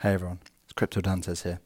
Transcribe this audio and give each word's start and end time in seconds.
Hey 0.00 0.12
everyone, 0.12 0.40
it's 0.64 0.74
Crypto 0.74 1.00
Dantes 1.00 1.44
here. 1.44 1.58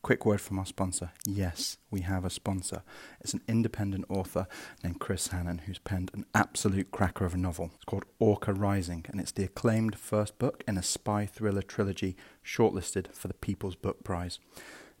Quick 0.00 0.24
word 0.24 0.40
from 0.40 0.58
our 0.58 0.64
sponsor. 0.64 1.10
Yes, 1.26 1.76
we 1.90 2.00
have 2.00 2.24
a 2.24 2.30
sponsor. 2.30 2.82
It's 3.20 3.34
an 3.34 3.42
independent 3.46 4.06
author 4.08 4.46
named 4.82 4.98
Chris 4.98 5.26
Hannon 5.26 5.58
who's 5.58 5.78
penned 5.78 6.10
an 6.14 6.24
absolute 6.34 6.90
cracker 6.90 7.26
of 7.26 7.34
a 7.34 7.36
novel. 7.36 7.70
It's 7.74 7.84
called 7.84 8.06
Orca 8.18 8.54
Rising 8.54 9.04
and 9.10 9.20
it's 9.20 9.32
the 9.32 9.44
acclaimed 9.44 9.98
first 9.98 10.38
book 10.38 10.64
in 10.66 10.78
a 10.78 10.82
spy 10.82 11.26
thriller 11.26 11.60
trilogy 11.60 12.16
shortlisted 12.42 13.12
for 13.12 13.28
the 13.28 13.34
People's 13.34 13.76
Book 13.76 14.04
Prize. 14.04 14.38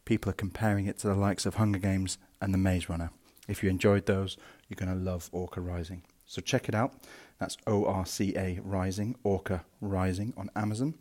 People 0.04 0.28
are 0.28 0.34
comparing 0.34 0.84
it 0.84 0.98
to 0.98 1.08
the 1.08 1.14
likes 1.14 1.46
of 1.46 1.54
Hunger 1.54 1.78
Games 1.78 2.18
and 2.42 2.52
The 2.52 2.58
Maze 2.58 2.90
Runner. 2.90 3.08
If 3.48 3.62
you 3.62 3.70
enjoyed 3.70 4.04
those, 4.04 4.36
you're 4.68 4.76
going 4.76 4.94
to 4.94 5.10
love 5.10 5.30
Orca 5.32 5.62
Rising. 5.62 6.02
So 6.26 6.42
check 6.42 6.68
it 6.68 6.74
out. 6.74 6.92
That's 7.38 7.56
O 7.66 7.86
R 7.86 8.04
C 8.04 8.34
A 8.36 8.60
Rising, 8.62 9.16
Orca 9.24 9.64
Rising 9.80 10.34
on 10.36 10.50
Amazon. 10.54 10.94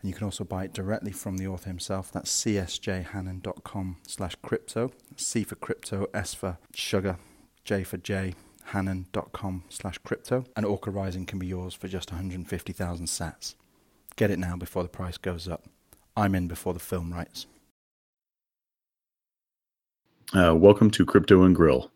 And 0.00 0.08
you 0.08 0.14
can 0.14 0.24
also 0.24 0.44
buy 0.44 0.64
it 0.64 0.72
directly 0.72 1.12
from 1.12 1.36
the 1.36 1.46
author 1.46 1.68
himself. 1.68 2.10
That's 2.10 2.30
csjhannon.com 2.42 3.96
slash 4.06 4.34
crypto. 4.42 4.92
C 5.16 5.44
for 5.44 5.56
crypto, 5.56 6.06
S 6.14 6.32
for 6.32 6.58
sugar, 6.74 7.18
J 7.64 7.84
for 7.84 7.98
J, 7.98 8.34
hannon.com 8.64 9.64
slash 9.68 9.98
crypto. 9.98 10.44
And 10.56 10.64
Orca 10.64 10.90
Rising 10.90 11.26
can 11.26 11.38
be 11.38 11.46
yours 11.46 11.74
for 11.74 11.88
just 11.88 12.10
150,000 12.10 13.06
sats. 13.06 13.54
Get 14.16 14.30
it 14.30 14.38
now 14.38 14.56
before 14.56 14.82
the 14.82 14.88
price 14.88 15.18
goes 15.18 15.46
up. 15.46 15.66
I'm 16.16 16.34
in 16.34 16.48
before 16.48 16.72
the 16.72 16.80
film 16.80 17.12
rights. 17.12 17.46
Uh, 20.32 20.54
welcome 20.54 20.90
to 20.92 21.04
Crypto 21.04 21.42
and 21.42 21.54
Grill. 21.54 21.90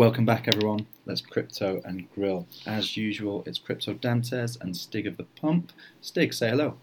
Welcome 0.00 0.24
back, 0.24 0.48
everyone. 0.48 0.86
Let's 1.04 1.20
crypto 1.20 1.82
and 1.84 2.10
grill. 2.14 2.46
As 2.64 2.96
usual, 2.96 3.44
it's 3.44 3.58
Crypto 3.58 3.92
Dantes 3.92 4.56
and 4.62 4.74
Stig 4.74 5.06
of 5.06 5.18
the 5.18 5.24
Pump. 5.24 5.72
Stig, 6.00 6.32
say 6.32 6.48
hello. 6.48 6.78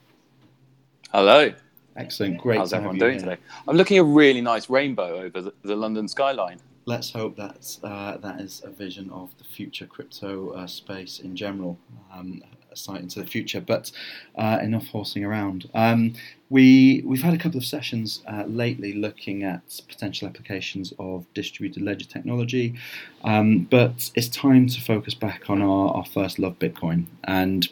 Hello. 1.12 1.52
Excellent, 1.96 2.38
great. 2.38 2.60
How's 2.60 2.74
everyone 2.74 2.98
you 2.98 3.00
doing 3.00 3.14
here. 3.14 3.22
today? 3.22 3.42
I'm 3.68 3.76
looking 3.76 3.98
at 3.98 4.02
a 4.02 4.04
really 4.04 4.42
nice 4.42 4.70
rainbow 4.70 5.20
over 5.20 5.42
the, 5.42 5.54
the 5.64 5.76
London 5.76 6.08
skyline. 6.08 6.60
Let's 6.86 7.10
hope 7.10 7.36
that's 7.36 7.80
uh, 7.84 8.20
that 8.22 8.40
is 8.40 8.62
a 8.64 8.70
vision 8.70 9.10
of 9.10 9.36
the 9.40 9.46
future 9.46 9.88
crypto 9.88 10.52
uh, 10.52 10.68
space 10.68 11.18
in 11.18 11.36
general, 11.36 11.80
um, 12.14 12.44
sight 12.78 13.02
into 13.02 13.20
the 13.20 13.26
future. 13.26 13.62
But 13.62 13.92
uh, 14.38 14.60
enough 14.62 14.88
horsing 14.88 15.24
around. 15.24 15.70
Um, 15.74 16.14
we 16.50 17.04
we've 17.06 17.22
had 17.22 17.34
a 17.34 17.38
couple 17.38 17.58
of 17.58 17.66
sessions 17.66 18.22
uh, 18.28 18.44
lately 18.48 18.94
looking 18.94 19.44
at 19.44 19.82
potential 19.88 20.28
applications 20.28 20.94
of 20.98 21.26
distributed 21.34 21.84
ledger 21.84 22.06
technology, 22.06 22.76
um, 23.24 23.68
but 23.70 24.12
it's 24.16 24.30
time 24.30 24.68
to 24.68 24.80
focus 24.80 25.14
back 25.14 25.50
on 25.50 25.62
our, 25.62 25.94
our 25.94 26.06
first 26.06 26.40
love, 26.40 26.58
Bitcoin, 26.58 27.06
and 27.26 27.70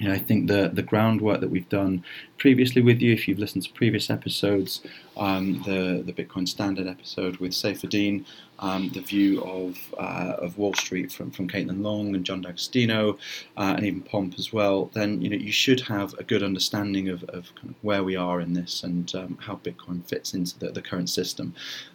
you 0.00 0.08
know, 0.08 0.14
I 0.14 0.18
think 0.18 0.48
the 0.48 0.70
the 0.72 0.82
groundwork 0.82 1.40
that 1.40 1.50
we've 1.50 1.68
done 1.68 2.02
previously 2.38 2.80
with 2.80 3.00
you, 3.00 3.12
if 3.12 3.28
you've 3.28 3.38
listened 3.38 3.64
to 3.64 3.72
previous 3.72 4.08
episodes, 4.08 4.80
um, 5.18 5.62
the 5.66 6.02
the 6.04 6.12
Bitcoin 6.12 6.48
Standard 6.48 6.86
episode 6.86 7.36
with 7.36 7.52
Saifedean, 7.52 8.24
um, 8.60 8.90
the 8.90 9.00
view 9.00 9.42
of 9.42 9.78
uh, 9.98 10.34
of 10.38 10.56
Wall 10.58 10.74
Street 10.74 11.10
from 11.10 11.30
from 11.30 11.48
Caitlin 11.48 11.82
Long 11.82 12.14
and 12.14 12.24
John 12.24 12.42
D'Agostino, 12.42 13.18
uh, 13.56 13.74
and 13.76 13.84
even 13.84 14.02
Pomp 14.02 14.34
as 14.38 14.52
well, 14.52 14.90
then 14.92 15.20
you 15.20 15.28
know 15.28 15.36
you 15.36 15.52
should 15.52 15.80
have 15.80 16.14
a 16.14 16.24
good 16.24 16.42
understanding 16.42 17.08
of, 17.08 17.24
of 17.24 17.54
kind 17.54 17.70
of 17.70 17.76
where 17.82 18.04
we 18.04 18.16
are 18.16 18.40
in 18.40 18.52
this 18.52 18.84
and 18.84 19.14
um, 19.14 19.38
how 19.40 19.56
Bitcoin 19.56 20.04
fits 20.06 20.34
into 20.34 20.58
the, 20.58 20.70
the 20.70 20.82
current 20.82 21.08
system. 21.08 21.54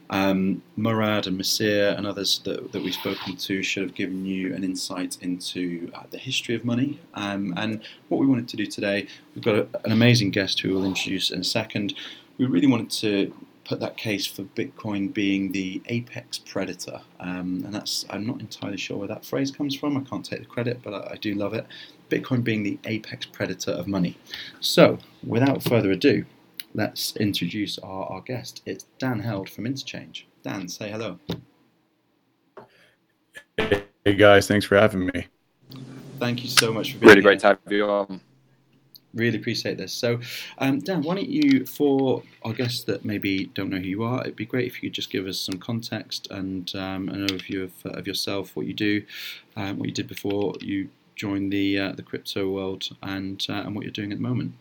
Um, 0.09 0.61
Murad 0.75 1.25
and 1.25 1.39
Masir 1.39 1.97
and 1.97 2.05
others 2.05 2.39
that, 2.43 2.71
that 2.71 2.83
we've 2.83 2.93
spoken 2.93 3.35
to 3.35 3.63
should 3.63 3.81
have 3.83 3.95
given 3.95 4.25
you 4.25 4.53
an 4.53 4.63
insight 4.63 5.17
into 5.21 5.91
uh, 5.95 6.03
the 6.11 6.19
history 6.19 6.53
of 6.53 6.63
money. 6.63 6.99
Um, 7.15 7.53
and 7.57 7.81
what 8.09 8.19
we 8.19 8.27
wanted 8.27 8.47
to 8.49 8.57
do 8.57 8.67
today, 8.67 9.07
we've 9.33 9.43
got 9.43 9.55
a, 9.55 9.67
an 9.83 9.91
amazing 9.91 10.29
guest 10.29 10.59
who 10.59 10.73
we'll 10.73 10.85
introduce 10.85 11.31
in 11.31 11.41
a 11.41 11.43
second. 11.43 11.95
We 12.37 12.45
really 12.45 12.67
wanted 12.67 12.91
to 12.91 13.33
put 13.65 13.79
that 13.79 13.97
case 13.97 14.25
for 14.25 14.43
Bitcoin 14.43 15.11
being 15.13 15.51
the 15.51 15.81
apex 15.87 16.37
predator. 16.37 17.01
Um, 17.19 17.63
and 17.65 17.73
that's, 17.73 18.05
I'm 18.09 18.25
not 18.25 18.39
entirely 18.39 18.77
sure 18.77 18.97
where 18.97 19.07
that 19.07 19.25
phrase 19.25 19.51
comes 19.51 19.75
from. 19.75 19.97
I 19.97 20.01
can't 20.01 20.23
take 20.23 20.39
the 20.39 20.45
credit, 20.45 20.79
but 20.83 20.93
I, 20.93 21.13
I 21.13 21.15
do 21.17 21.33
love 21.33 21.53
it. 21.53 21.65
Bitcoin 22.09 22.43
being 22.43 22.63
the 22.63 22.77
apex 22.85 23.25
predator 23.25 23.71
of 23.71 23.87
money. 23.87 24.17
So, 24.59 24.99
without 25.25 25.63
further 25.63 25.91
ado, 25.91 26.25
let's 26.75 27.15
introduce 27.17 27.79
our, 27.79 28.05
our 28.05 28.21
guest. 28.21 28.61
It's 28.65 28.85
Dan 28.99 29.19
Held 29.19 29.49
from 29.49 29.65
Interchange. 29.65 30.27
Dan, 30.43 30.67
say 30.69 30.91
hello. 30.91 31.19
Hey 33.57 34.13
guys, 34.13 34.47
thanks 34.47 34.65
for 34.65 34.77
having 34.77 35.07
me. 35.07 35.25
Thank 36.19 36.43
you 36.43 36.49
so 36.49 36.71
much 36.71 36.93
for 36.93 36.99
being 36.99 37.09
Really 37.09 37.15
here. 37.15 37.21
great 37.23 37.39
to 37.39 37.47
have 37.47 37.59
you 37.69 37.85
on. 37.85 38.21
Really 39.15 39.37
appreciate 39.37 39.77
this. 39.77 39.93
So, 39.93 40.19
um, 40.57 40.79
Dan, 40.79 41.01
why 41.01 41.15
don't 41.15 41.29
you, 41.29 41.65
for 41.65 42.21
our 42.43 42.51
guests 42.51 42.83
that 42.83 43.05
maybe 43.05 43.45
don't 43.53 43.69
know 43.69 43.77
who 43.77 43.87
you 43.87 44.03
are, 44.03 44.19
it'd 44.21 44.35
be 44.35 44.45
great 44.45 44.67
if 44.67 44.75
you 44.75 44.89
could 44.89 44.95
just 44.95 45.09
give 45.09 45.25
us 45.25 45.39
some 45.39 45.57
context 45.57 46.27
and 46.31 46.75
um, 46.75 47.07
an 47.07 47.25
overview 47.27 47.63
of, 47.63 47.71
uh, 47.85 47.97
of 47.97 48.07
yourself, 48.07 48.55
what 48.55 48.65
you 48.65 48.73
do, 48.73 49.03
um, 49.55 49.79
what 49.79 49.87
you 49.87 49.93
did 49.93 50.07
before 50.07 50.53
you 50.59 50.89
joined 51.15 51.51
the 51.51 51.79
uh, 51.79 51.91
the 51.93 52.03
crypto 52.03 52.49
world, 52.49 52.89
and 53.01 53.45
uh, 53.49 53.63
and 53.65 53.75
what 53.75 53.83
you're 53.83 53.91
doing 53.91 54.11
at 54.11 54.17
the 54.17 54.23
moment. 54.23 54.53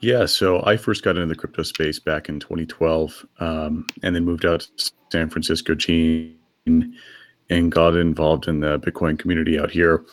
Yeah, 0.00 0.26
so 0.26 0.62
I 0.66 0.76
first 0.76 1.02
got 1.02 1.16
into 1.16 1.28
the 1.28 1.34
crypto 1.34 1.62
space 1.62 1.98
back 1.98 2.28
in 2.28 2.38
2012, 2.38 3.24
um, 3.40 3.86
and 4.02 4.14
then 4.14 4.24
moved 4.24 4.44
out 4.44 4.68
to 4.76 4.92
San 5.10 5.30
Francisco, 5.30 5.74
Gene, 5.74 6.36
and 6.66 7.72
got 7.72 7.96
involved 7.96 8.46
in 8.46 8.60
the 8.60 8.78
Bitcoin 8.78 9.18
community 9.18 9.58
out 9.58 9.70
here. 9.70 10.04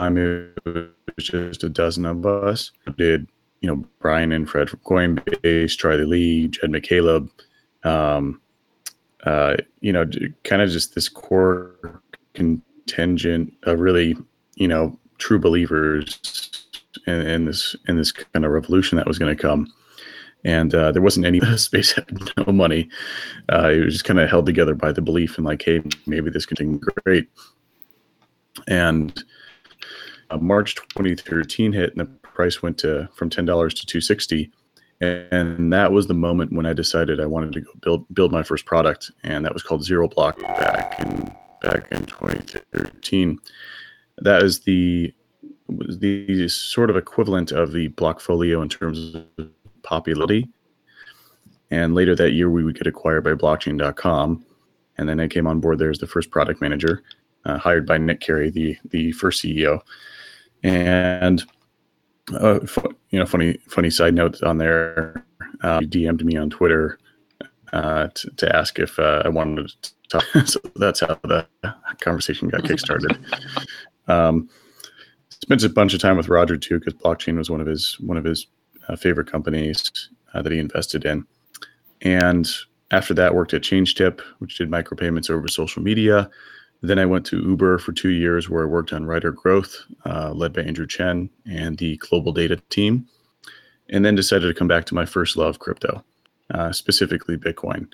I 0.00 0.08
mean, 0.08 0.50
it 0.66 0.90
was 1.16 1.26
just 1.26 1.64
a 1.64 1.68
dozen 1.68 2.06
of 2.06 2.24
us. 2.24 2.72
Did 2.96 3.28
you 3.60 3.68
know 3.68 3.84
Brian 4.00 4.32
and 4.32 4.48
Fred 4.48 4.70
from 4.70 4.80
Coinbase, 4.80 5.76
Charlie 5.76 6.04
Lee, 6.04 6.48
Jed 6.48 6.70
McCaleb, 6.70 7.28
um, 7.84 8.40
uh, 9.24 9.56
you 9.80 9.92
know, 9.92 10.08
kind 10.44 10.62
of 10.62 10.70
just 10.70 10.94
this 10.94 11.08
core 11.08 12.00
contingent 12.34 13.52
of 13.64 13.80
really, 13.80 14.16
you 14.54 14.68
know, 14.68 14.98
true 15.18 15.38
believers 15.38 16.66
in, 17.06 17.20
in 17.26 17.44
this 17.44 17.76
in 17.86 17.96
this 17.96 18.12
kind 18.12 18.44
of 18.44 18.50
revolution 18.50 18.96
that 18.96 19.06
was 19.06 19.18
going 19.18 19.34
to 19.34 19.40
come. 19.40 19.72
And 20.42 20.74
uh, 20.74 20.90
there 20.90 21.02
wasn't 21.02 21.26
any 21.26 21.40
space 21.56 21.92
had 21.92 22.06
no 22.38 22.52
money. 22.52 22.88
Uh, 23.52 23.68
it 23.68 23.84
was 23.84 23.94
just 23.94 24.06
kind 24.06 24.18
of 24.18 24.30
held 24.30 24.46
together 24.46 24.74
by 24.74 24.92
the 24.92 25.02
belief 25.02 25.36
in 25.36 25.44
like, 25.44 25.62
hey, 25.62 25.82
maybe 26.06 26.30
this 26.30 26.46
could 26.46 26.58
be 26.58 26.78
great. 27.04 27.28
And 28.66 29.22
uh, 30.30 30.38
March 30.38 30.74
2013 30.74 31.72
hit, 31.72 31.90
and 31.90 32.00
the 32.00 32.06
price 32.06 32.62
went 32.62 32.78
to 32.78 33.08
from 33.14 33.30
ten 33.30 33.44
dollars 33.44 33.74
to 33.74 33.86
260. 33.86 34.50
And 35.02 35.72
that 35.72 35.92
was 35.92 36.08
the 36.08 36.14
moment 36.14 36.52
when 36.52 36.66
I 36.66 36.74
decided 36.74 37.20
I 37.20 37.26
wanted 37.26 37.54
to 37.54 37.60
go 37.62 37.70
build 37.80 38.14
build 38.14 38.32
my 38.32 38.42
first 38.42 38.66
product, 38.66 39.10
and 39.24 39.44
that 39.44 39.54
was 39.54 39.62
called 39.62 39.82
Zero 39.82 40.08
Block 40.08 40.38
back 40.40 41.00
in 41.00 41.34
back 41.62 41.90
in 41.90 42.04
2013. 42.06 43.38
That 44.18 44.42
is 44.42 44.60
the 44.60 45.12
was 45.68 45.98
the 46.00 46.48
sort 46.48 46.90
of 46.90 46.96
equivalent 46.96 47.52
of 47.52 47.72
the 47.72 47.88
Blockfolio 47.90 48.62
in 48.62 48.68
terms 48.68 49.14
of 49.14 49.48
popularity. 49.82 50.48
And 51.70 51.94
later 51.94 52.16
that 52.16 52.32
year, 52.32 52.50
we 52.50 52.64
would 52.64 52.76
get 52.76 52.86
acquired 52.86 53.22
by 53.22 53.34
Blockchain.com, 53.34 54.44
and 54.98 55.08
then 55.08 55.20
I 55.20 55.28
came 55.28 55.46
on 55.46 55.60
board 55.60 55.78
there 55.78 55.90
as 55.90 55.98
the 55.98 56.06
first 56.06 56.30
product 56.30 56.60
manager, 56.60 57.02
uh, 57.44 57.58
hired 57.58 57.86
by 57.86 57.98
Nick 57.98 58.20
Cary, 58.20 58.50
the 58.50 58.76
the 58.90 59.12
first 59.12 59.42
CEO. 59.42 59.80
And 60.62 61.44
uh, 62.34 62.60
fu- 62.60 62.94
you 63.10 63.18
know, 63.18 63.26
funny 63.26 63.58
funny 63.68 63.90
side 63.90 64.14
note 64.14 64.42
on 64.42 64.58
there, 64.58 65.24
uh, 65.62 65.80
he 65.80 65.86
DM'd 65.86 66.24
me 66.24 66.36
on 66.36 66.50
Twitter 66.50 66.98
uh, 67.72 68.08
to, 68.14 68.30
to 68.36 68.56
ask 68.56 68.78
if 68.78 68.98
uh, 68.98 69.22
I 69.24 69.28
wanted 69.28 69.72
to 69.82 69.92
talk. 70.08 70.24
so 70.46 70.60
that's 70.76 71.00
how 71.00 71.18
the 71.22 71.46
conversation 72.00 72.48
got 72.48 72.62
kickstarted. 72.62 73.18
um, 74.08 74.48
spent 75.30 75.62
a 75.62 75.68
bunch 75.68 75.94
of 75.94 76.00
time 76.00 76.16
with 76.16 76.28
Roger 76.28 76.56
too, 76.56 76.78
because 76.78 76.94
blockchain 76.94 77.36
was 77.36 77.50
one 77.50 77.60
of 77.60 77.66
his 77.66 77.98
one 78.00 78.16
of 78.16 78.24
his 78.24 78.46
uh, 78.88 78.96
favorite 78.96 79.30
companies 79.30 79.90
uh, 80.34 80.42
that 80.42 80.52
he 80.52 80.58
invested 80.58 81.04
in. 81.04 81.24
And 82.02 82.48
after 82.90 83.14
that, 83.14 83.34
worked 83.34 83.54
at 83.54 83.62
ChangeTip, 83.62 84.20
which 84.38 84.58
did 84.58 84.70
micropayments 84.70 85.30
over 85.30 85.48
social 85.48 85.82
media. 85.82 86.28
Then 86.82 86.98
I 86.98 87.06
went 87.06 87.26
to 87.26 87.42
Uber 87.42 87.78
for 87.78 87.92
two 87.92 88.08
years, 88.08 88.48
where 88.48 88.62
I 88.62 88.66
worked 88.66 88.92
on 88.92 89.04
rider 89.04 89.32
growth, 89.32 89.76
uh, 90.06 90.32
led 90.32 90.52
by 90.52 90.62
Andrew 90.62 90.86
Chen 90.86 91.28
and 91.46 91.76
the 91.76 91.96
global 91.98 92.32
data 92.32 92.56
team. 92.70 93.06
And 93.90 94.04
then 94.04 94.14
decided 94.14 94.46
to 94.46 94.54
come 94.54 94.68
back 94.68 94.86
to 94.86 94.94
my 94.94 95.04
first 95.04 95.36
love, 95.36 95.58
crypto, 95.58 96.02
uh, 96.54 96.72
specifically 96.72 97.36
Bitcoin, 97.36 97.88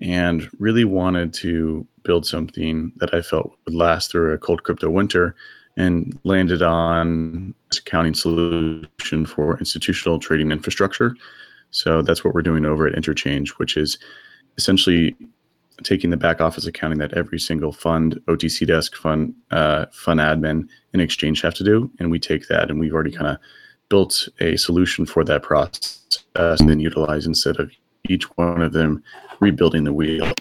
and 0.00 0.48
really 0.58 0.84
wanted 0.84 1.32
to 1.34 1.86
build 2.04 2.26
something 2.26 2.92
that 2.96 3.12
I 3.14 3.22
felt 3.22 3.56
would 3.64 3.74
last 3.74 4.10
through 4.10 4.32
a 4.32 4.38
cold 4.38 4.62
crypto 4.62 4.90
winter 4.90 5.34
and 5.76 6.18
landed 6.24 6.62
on 6.62 7.54
accounting 7.76 8.14
solution 8.14 9.26
for 9.26 9.58
institutional 9.58 10.18
trading 10.18 10.52
infrastructure. 10.52 11.16
So 11.70 12.02
that's 12.02 12.22
what 12.24 12.34
we're 12.34 12.42
doing 12.42 12.66
over 12.66 12.86
at 12.86 12.94
Interchange, 12.94 13.50
which 13.52 13.76
is 13.76 13.98
essentially 14.58 15.16
taking 15.82 16.10
the 16.10 16.16
back 16.16 16.40
office 16.40 16.66
accounting 16.66 16.98
that 16.98 17.14
every 17.14 17.38
single 17.38 17.72
fund, 17.72 18.20
OTC 18.26 18.66
desk, 18.66 18.94
fund, 18.96 19.34
uh, 19.50 19.86
fund 19.92 20.20
admin, 20.20 20.68
and 20.92 21.02
exchange 21.02 21.42
have 21.42 21.54
to 21.54 21.64
do, 21.64 21.90
and 21.98 22.10
we 22.10 22.18
take 22.18 22.48
that 22.48 22.70
and 22.70 22.80
we've 22.80 22.94
already 22.94 23.12
kind 23.12 23.28
of 23.28 23.38
built 23.88 24.28
a 24.40 24.56
solution 24.56 25.04
for 25.04 25.24
that 25.24 25.42
process, 25.42 26.14
and 26.34 26.68
then 26.68 26.80
utilize 26.80 27.26
instead 27.26 27.58
of 27.58 27.70
each 28.08 28.24
one 28.36 28.62
of 28.62 28.72
them 28.72 29.02
rebuilding 29.40 29.84
the 29.84 29.92
wheel. 29.92 30.32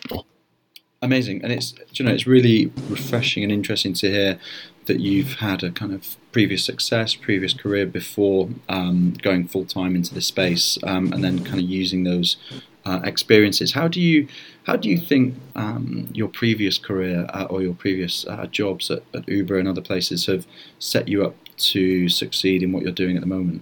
Amazing, 1.01 1.44
and 1.44 1.51
it's 1.53 1.74
you 1.94 2.06
know 2.06 2.12
it's 2.12 2.27
really 2.27 2.71
refreshing 2.89 3.44
and 3.44 3.51
interesting 3.51 3.94
to 3.94 4.09
hear 4.09 4.39
that 4.86 5.00
you've 5.00 5.36
had 5.36 5.63
a 5.63 5.71
kind 5.71 5.94
of 5.94 6.18
previous 6.31 6.65
success, 6.65 7.15
previous 7.15 7.53
career 7.53 7.86
before 7.86 8.50
um, 8.68 9.13
going 9.21 9.47
full 9.47 9.65
time 9.65 9.95
into 9.95 10.13
the 10.13 10.21
space, 10.21 10.77
um, 10.83 11.13
and 11.13 11.24
then 11.24 11.44
kind 11.45 11.59
of 11.59 11.69
using 11.69 12.03
those 12.03 12.38
uh, 12.86 13.00
experiences. 13.04 13.72
How 13.72 13.88
do 13.88 14.02
you 14.02 14.28
how 14.64 14.76
do 14.76 14.90
you 14.90 14.98
think 14.98 15.36
um, 15.56 16.10
your 16.14 16.28
previous 16.28 16.78
career 16.78 17.26
uh, 17.34 17.46
or 17.46 17.62
your 17.62 17.74
previous 17.74 18.26
uh, 18.28 18.46
jobs 18.48 18.92
at, 18.92 19.04
at, 19.14 19.28
Uber 19.28 19.58
and 19.58 19.68
other 19.68 19.81
places 19.81 20.26
have 20.28 20.46
set 20.80 21.08
you 21.08 21.26
up 21.26 21.36
to 21.58 22.08
succeed 22.08 22.64
in 22.64 22.72
what 22.72 22.84
you're 22.84 22.92
doing 22.92 23.16
at 23.16 23.22
the 23.22 23.28
moment? 23.28 23.62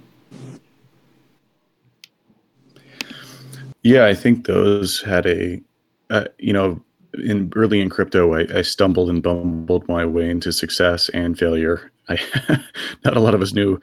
Yeah, 3.83 4.05
I 4.05 4.13
think 4.13 4.45
those 4.45 5.01
had 5.01 5.25
a 5.25 5.61
uh, 6.09 6.25
you 6.37 6.53
know 6.53 6.81
in 7.13 7.51
early 7.55 7.81
in 7.81 7.89
crypto, 7.89 8.33
I, 8.33 8.59
I, 8.59 8.61
stumbled 8.61 9.09
and 9.09 9.23
bumbled 9.23 9.87
my 9.87 10.05
way 10.05 10.29
into 10.29 10.51
success 10.51 11.09
and 11.09 11.37
failure. 11.37 11.91
I 12.09 12.19
not 13.05 13.17
a 13.17 13.19
lot 13.19 13.33
of 13.33 13.41
us 13.41 13.53
knew. 13.53 13.79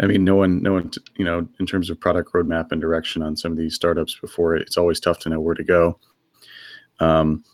I 0.00 0.06
mean, 0.06 0.24
no 0.24 0.34
one, 0.34 0.62
no 0.62 0.72
one, 0.72 0.90
you 1.16 1.24
know, 1.24 1.46
in 1.60 1.66
terms 1.66 1.88
of 1.88 2.00
product 2.00 2.32
roadmap 2.32 2.72
and 2.72 2.80
direction 2.80 3.22
on 3.22 3.36
some 3.36 3.52
of 3.52 3.58
these 3.58 3.74
startups 3.74 4.18
before, 4.20 4.56
it's 4.56 4.76
always 4.76 4.98
tough 4.98 5.20
to 5.20 5.28
know 5.28 5.40
where 5.40 5.54
to 5.54 5.64
go. 5.64 5.98
Um, 7.00 7.44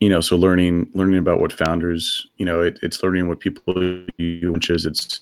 you 0.00 0.08
know, 0.08 0.20
so 0.20 0.36
learning, 0.36 0.90
learning 0.94 1.18
about 1.18 1.40
what 1.40 1.52
founders, 1.52 2.26
you 2.36 2.46
know, 2.46 2.62
it, 2.62 2.78
it's 2.82 3.02
learning 3.02 3.28
what 3.28 3.40
people 3.40 3.74
do, 3.74 4.52
which 4.52 4.70
is 4.70 4.86
it's, 4.86 5.20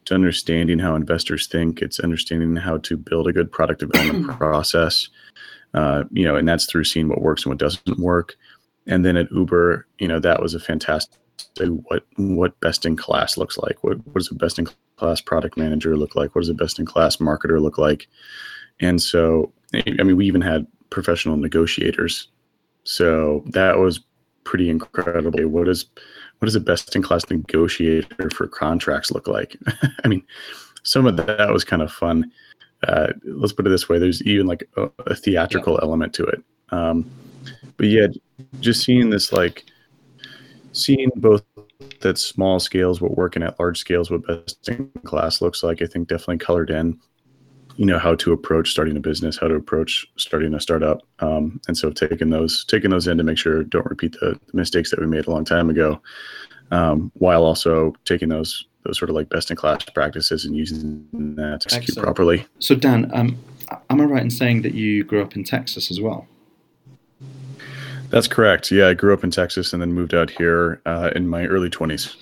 it's 0.00 0.12
understanding 0.12 0.78
how 0.78 0.94
investors 0.94 1.46
think. 1.46 1.82
It's 1.82 2.00
understanding 2.00 2.56
how 2.56 2.78
to 2.78 2.96
build 2.96 3.28
a 3.28 3.32
good 3.32 3.52
product 3.52 3.80
development 3.80 4.28
process 4.38 5.08
uh, 5.74 6.04
you 6.10 6.24
know, 6.24 6.36
and 6.36 6.48
that's 6.48 6.66
through 6.66 6.84
seeing 6.84 7.08
what 7.08 7.22
works 7.22 7.44
and 7.44 7.50
what 7.50 7.58
doesn't 7.58 7.98
work. 7.98 8.36
And 8.86 9.04
then 9.04 9.16
at 9.16 9.30
Uber, 9.30 9.86
you 9.98 10.08
know, 10.08 10.18
that 10.20 10.42
was 10.42 10.54
a 10.54 10.60
fantastic 10.60 11.18
what 11.56 12.04
what 12.16 12.58
best 12.60 12.84
in 12.84 12.96
class 12.96 13.36
looks 13.36 13.56
like. 13.58 13.82
What 13.82 13.98
what 14.06 14.14
does 14.14 14.30
a 14.30 14.34
best 14.34 14.58
in 14.58 14.66
class 14.66 14.76
product 15.24 15.56
manager 15.56 15.96
look 15.96 16.14
like? 16.14 16.34
What 16.34 16.42
does 16.42 16.48
a 16.48 16.54
best 16.54 16.78
in 16.78 16.86
class 16.86 17.16
marketer 17.16 17.60
look 17.60 17.78
like? 17.78 18.08
And 18.80 19.00
so, 19.00 19.52
I 19.74 20.02
mean, 20.02 20.16
we 20.16 20.26
even 20.26 20.40
had 20.40 20.66
professional 20.90 21.36
negotiators. 21.36 22.28
So 22.84 23.44
that 23.48 23.78
was 23.78 24.00
pretty 24.44 24.70
incredible. 24.70 25.48
What 25.48 25.68
is 25.68 25.86
what 26.38 26.46
does 26.46 26.56
a 26.56 26.60
best 26.60 26.96
in 26.96 27.02
class 27.02 27.28
negotiator 27.28 28.30
for 28.30 28.48
contracts 28.48 29.10
look 29.10 29.28
like? 29.28 29.56
I 30.04 30.08
mean, 30.08 30.22
some 30.82 31.06
of 31.06 31.16
that 31.16 31.52
was 31.52 31.64
kind 31.64 31.82
of 31.82 31.92
fun 31.92 32.30
uh, 32.86 33.08
let's 33.24 33.52
put 33.52 33.66
it 33.66 33.70
this 33.70 33.88
way 33.88 33.98
there's 33.98 34.22
even 34.22 34.46
like 34.46 34.68
a, 34.76 34.88
a 35.06 35.14
theatrical 35.14 35.74
yeah. 35.74 35.80
element 35.82 36.14
to 36.14 36.24
it 36.24 36.42
um, 36.70 37.08
but 37.76 37.86
yeah 37.86 38.06
just 38.60 38.82
seeing 38.82 39.10
this 39.10 39.32
like 39.32 39.64
seeing 40.72 41.10
both 41.16 41.42
that 42.00 42.18
small 42.18 42.60
scales 42.60 43.00
what 43.00 43.16
working 43.16 43.42
at 43.42 43.58
large 43.58 43.78
scales 43.78 44.10
what 44.10 44.26
best 44.26 44.68
in 44.68 44.90
class 45.04 45.40
looks 45.40 45.62
like 45.62 45.82
i 45.82 45.86
think 45.86 46.08
definitely 46.08 46.38
colored 46.38 46.70
in 46.70 46.98
you 47.76 47.86
know 47.86 47.98
how 47.98 48.14
to 48.14 48.32
approach 48.32 48.70
starting 48.70 48.96
a 48.96 49.00
business 49.00 49.38
how 49.38 49.48
to 49.48 49.54
approach 49.54 50.06
starting 50.16 50.54
a 50.54 50.60
startup 50.60 51.02
um, 51.20 51.60
and 51.68 51.76
so 51.76 51.90
taking 51.90 52.30
those 52.30 52.64
taking 52.66 52.90
those 52.90 53.06
in 53.06 53.16
to 53.16 53.24
make 53.24 53.38
sure 53.38 53.62
don't 53.64 53.86
repeat 53.86 54.12
the, 54.20 54.38
the 54.46 54.56
mistakes 54.56 54.90
that 54.90 55.00
we 55.00 55.06
made 55.06 55.26
a 55.26 55.30
long 55.30 55.44
time 55.44 55.70
ago 55.70 56.00
um, 56.70 57.10
while 57.14 57.44
also 57.44 57.92
taking 58.04 58.28
those 58.28 58.66
those 58.84 58.98
sort 58.98 59.10
of 59.10 59.16
like 59.16 59.28
best 59.28 59.50
in 59.50 59.56
class 59.56 59.84
practices 59.84 60.44
and 60.44 60.56
using 60.56 61.06
that 61.12 61.60
to 61.60 61.66
execute 61.66 61.90
Excellent. 61.90 62.04
properly. 62.04 62.46
So, 62.58 62.74
Dan, 62.74 63.10
um, 63.12 63.38
am 63.90 64.00
I 64.00 64.04
right 64.04 64.22
in 64.22 64.30
saying 64.30 64.62
that 64.62 64.74
you 64.74 65.04
grew 65.04 65.22
up 65.22 65.36
in 65.36 65.44
Texas 65.44 65.90
as 65.90 66.00
well? 66.00 66.26
That's 68.10 68.26
correct. 68.26 68.70
Yeah, 68.70 68.88
I 68.88 68.94
grew 68.94 69.14
up 69.14 69.24
in 69.24 69.30
Texas 69.30 69.72
and 69.72 69.80
then 69.80 69.92
moved 69.92 70.14
out 70.14 70.30
here 70.30 70.82
uh, 70.84 71.10
in 71.14 71.28
my 71.28 71.46
early 71.46 71.70
20s. 71.70 72.16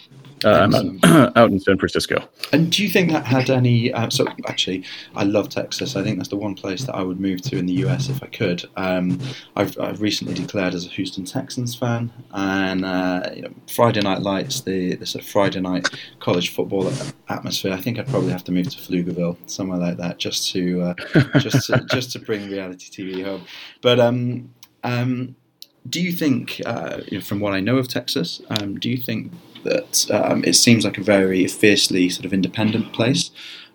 Uh, 0.45 0.51
I'm 0.51 0.75
out, 0.75 1.37
out, 1.37 1.51
in 1.51 1.59
San 1.59 1.79
Francisco. 1.79 2.29
And 2.53 2.71
do 2.71 2.83
you 2.83 2.89
think 2.89 3.11
that 3.11 3.25
had 3.25 3.51
any? 3.51 3.93
Uh, 3.93 4.09
so 4.11 4.27
actually, 4.47 4.85
I 5.17 5.25
love 5.25 5.49
Texas. 5.49 5.97
I 5.97 6.03
think 6.03 6.19
that's 6.19 6.29
the 6.29 6.37
one 6.37 6.55
place 6.55 6.85
that 6.85 6.95
I 6.95 7.03
would 7.03 7.21
move 7.21 7.43
to 7.43 7.59
in 7.59 7.67
the 7.67 7.73
US 7.85 8.09
if 8.09 8.23
I 8.23 8.27
could. 8.27 8.65
Um, 8.77 9.19
I've, 9.57 9.79
I've, 9.81 10.01
recently 10.01 10.35
declared 10.35 10.75
as 10.75 10.87
a 10.87 10.91
Houston 10.91 11.25
Texans 11.25 11.75
fan, 11.75 12.13
and 12.33 12.85
uh, 12.85 13.31
you 13.35 13.43
know, 13.43 13.53
Friday 13.75 14.01
Night 14.01 14.23
Lights, 14.23 14.61
the, 14.61 14.95
the 14.95 15.07
sort 15.07 15.25
of 15.25 15.31
Friday 15.31 15.61
night 15.61 15.89
college 16.21 16.55
football 16.55 16.91
atmosphere. 17.29 17.73
I 17.73 17.81
think 17.81 17.99
I'd 17.99 18.09
probably 18.09 18.31
have 18.31 18.45
to 18.45 18.53
move 18.53 18.69
to 18.71 18.79
Pflugerville, 18.79 19.37
somewhere 19.47 19.79
like 19.79 19.97
that, 19.97 20.19
just 20.19 20.51
to 20.53 20.83
uh, 20.83 20.95
just 21.39 21.67
to, 21.67 21.85
just 21.91 22.13
to 22.13 22.21
bring 22.21 22.49
reality 22.49 22.87
TV 22.91 23.25
home. 23.25 23.45
But 23.81 23.99
um, 23.99 24.51
um, 24.85 25.35
do 25.89 26.01
you 26.01 26.13
think, 26.13 26.61
uh, 26.65 27.01
from 27.23 27.41
what 27.41 27.53
I 27.53 27.61
know 27.61 27.77
of 27.77 27.89
Texas, 27.89 28.41
um, 28.51 28.79
do 28.79 28.89
you 28.89 28.97
think 28.97 29.33
that 29.65 30.11
um, 30.11 30.45
it 30.45 30.55
seems 30.55 30.85
like 30.85 30.99
a 30.99 31.03
very 31.03 31.47
fiercely 31.47 32.09
sort 32.09 32.25
of 32.25 32.33
independent 32.33 32.93
place. 32.93 33.31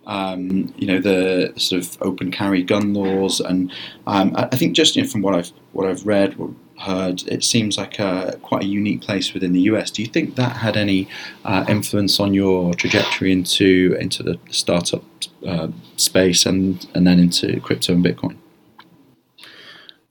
Um, 0.06 0.74
you 0.76 0.86
know 0.86 1.00
the, 1.00 1.54
sort 1.56 1.82
of 1.82 1.96
open 2.02 2.30
carry 2.30 2.62
gun 2.62 2.92
laws, 2.92 3.40
and 3.40 3.72
um, 4.06 4.34
I, 4.36 4.54
think 4.56 4.76
just 4.76 4.96
you 4.96 5.02
know, 5.02 5.08
from 5.08 5.22
what 5.22 5.34
I've 5.34 5.50
what 5.72 5.88
I've 5.88 6.06
read 6.06 6.36
heard, 6.78 7.22
it 7.26 7.42
seems 7.42 7.78
like 7.78 7.98
a, 7.98 8.38
quite 8.42 8.64
a 8.64 8.66
unique 8.66 9.00
place 9.00 9.32
within 9.32 9.52
the 9.52 9.62
US. 9.62 9.90
Do 9.90 10.02
you 10.02 10.08
think 10.08 10.36
that 10.36 10.56
had 10.56 10.76
any 10.76 11.08
uh, 11.44 11.64
influence 11.68 12.20
on 12.20 12.34
your 12.34 12.74
trajectory 12.74 13.32
into 13.32 13.96
into 13.98 14.22
the 14.22 14.38
startup 14.50 15.04
uh, 15.46 15.68
space 15.96 16.44
and 16.44 16.86
and 16.94 17.06
then 17.06 17.18
into 17.18 17.58
crypto 17.60 17.94
and 17.94 18.04
Bitcoin? 18.04 18.36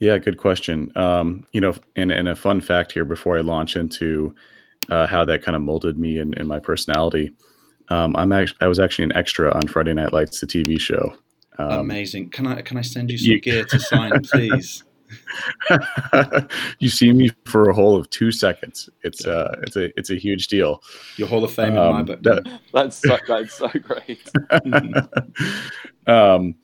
Yeah, 0.04 0.18
good 0.18 0.38
question. 0.38 0.92
Um, 0.98 1.48
you 1.54 1.62
know, 1.62 1.74
and, 1.96 2.12
and 2.12 2.28
a 2.28 2.36
fun 2.36 2.60
fact 2.60 2.92
here 2.92 3.06
before 3.06 3.38
I 3.38 3.42
launch 3.42 3.78
into 3.78 4.36
uh, 4.90 5.08
how 5.08 5.24
that 5.24 5.44
kind 5.44 5.56
of 5.56 5.62
molded 5.62 5.98
me 5.98 6.20
and, 6.20 6.38
and 6.38 6.46
my 6.46 6.60
personality. 6.60 7.32
Um, 7.88 8.14
I'm 8.18 8.34
actually 8.34 8.58
I 8.60 8.68
was 8.68 8.80
actually 8.80 9.06
an 9.06 9.16
extra 9.16 9.50
on 9.54 9.66
Friday 9.70 9.94
Night 9.94 10.12
Lights, 10.12 10.42
the 10.42 10.46
TV 10.46 10.78
show. 10.78 11.16
Um, 11.58 11.80
Amazing. 11.80 12.32
Can 12.32 12.48
I 12.48 12.62
can 12.62 12.76
I 12.76 12.82
send 12.82 13.12
you 13.12 13.18
some 13.18 13.32
you, 13.32 13.40
gear 13.40 13.64
to 13.64 13.80
sign, 13.80 14.22
please? 14.24 14.84
you 16.80 16.90
see 16.90 17.14
me 17.14 17.30
for 17.46 17.70
a 17.70 17.74
whole 17.74 17.96
of 17.96 18.10
two 18.10 18.34
seconds. 18.34 18.90
It's 19.04 19.26
uh, 19.26 19.56
it's 19.62 19.78
a 19.78 19.98
it's 19.98 20.10
a 20.10 20.16
huge 20.16 20.50
deal. 20.50 20.84
Your 21.16 21.30
Hall 21.30 21.46
of 21.46 21.54
Fame 21.54 21.78
um, 21.78 21.88
in 21.88 21.94
my 21.94 22.00
um, 22.00 22.06
book. 22.06 22.24
That, 22.24 22.60
that's 22.74 22.98
so, 22.98 23.18
that's 23.26 23.54
so 23.54 23.70
great. 23.70 24.30
um, 26.08 26.56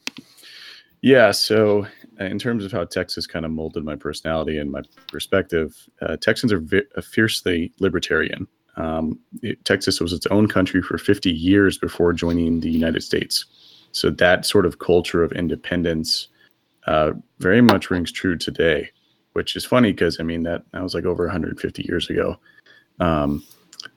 yeah. 1.01 1.31
So 1.31 1.87
in 2.25 2.37
terms 2.37 2.65
of 2.65 2.71
how 2.71 2.83
Texas 2.83 3.25
kind 3.25 3.45
of 3.45 3.51
molded 3.51 3.83
my 3.83 3.95
personality 3.95 4.57
and 4.57 4.71
my 4.71 4.81
perspective, 5.07 5.87
uh, 6.01 6.17
Texans 6.17 6.51
are 6.51 6.59
vi- 6.59 6.83
fiercely 7.01 7.71
libertarian. 7.79 8.47
Um, 8.75 9.19
it, 9.41 9.63
Texas 9.65 9.99
was 9.99 10.13
its 10.13 10.25
own 10.27 10.47
country 10.47 10.81
for 10.81 10.97
50 10.97 11.31
years 11.31 11.77
before 11.77 12.13
joining 12.13 12.59
the 12.59 12.69
United 12.69 13.01
States. 13.01 13.45
So 13.91 14.09
that 14.11 14.45
sort 14.45 14.65
of 14.65 14.79
culture 14.79 15.23
of 15.23 15.31
independence 15.31 16.27
uh, 16.87 17.13
very 17.39 17.61
much 17.61 17.89
rings 17.89 18.11
true 18.11 18.37
today, 18.37 18.89
which 19.33 19.55
is 19.55 19.65
funny 19.65 19.91
because 19.91 20.19
I 20.19 20.23
mean 20.23 20.43
that 20.43 20.63
that 20.71 20.83
was 20.83 20.93
like 20.93 21.05
over 21.05 21.25
150 21.25 21.83
years 21.83 22.09
ago. 22.09 22.37
Um, 22.99 23.43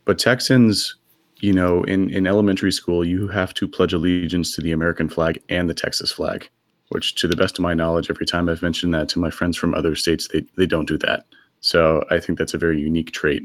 but 0.05 0.19
Texans, 0.19 0.97
you 1.37 1.53
know, 1.53 1.85
in 1.85 2.11
in 2.11 2.27
elementary 2.27 2.73
school, 2.73 3.05
you 3.05 3.29
have 3.29 3.55
to 3.55 3.69
pledge 3.69 3.93
allegiance 3.93 4.55
to 4.57 4.63
the 4.63 4.73
American 4.73 5.09
flag 5.09 5.41
and 5.49 5.69
the 5.69 5.75
Texas 5.75 6.11
flag 6.11 6.49
which 6.93 7.15
to 7.17 7.29
the 7.29 7.37
best 7.37 7.59
of 7.59 7.63
my 7.63 7.75
knowledge, 7.75 8.11
every 8.11 8.27
time 8.27 8.49
I've 8.49 8.63
mentioned 8.63 8.95
that 8.95 9.09
to 9.11 9.19
my 9.19 9.31
friends 9.31 9.57
from 9.57 9.75
other 9.75 9.95
states, 9.95 10.29
they, 10.29 10.45
they 10.57 10.67
don't 10.67 10.89
do 10.89 10.99
that. 10.99 11.25
So 11.61 12.05
I 12.11 12.21
think 12.21 12.39
that's 12.39 12.55
a 12.55 12.59
very 12.59 12.81
unique 12.81 13.13
trait. 13.13 13.43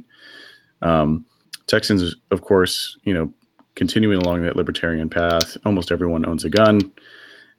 Um, 0.81 1.25
Texans, 1.67 2.15
of 2.31 2.41
course, 2.41 2.97
you 3.03 3.13
know, 3.13 3.31
continuing 3.75 4.21
along 4.21 4.41
that 4.41 4.55
libertarian 4.55 5.09
path. 5.09 5.57
Almost 5.65 5.91
everyone 5.91 6.25
owns 6.25 6.43
a 6.43 6.49
gun. 6.49 6.91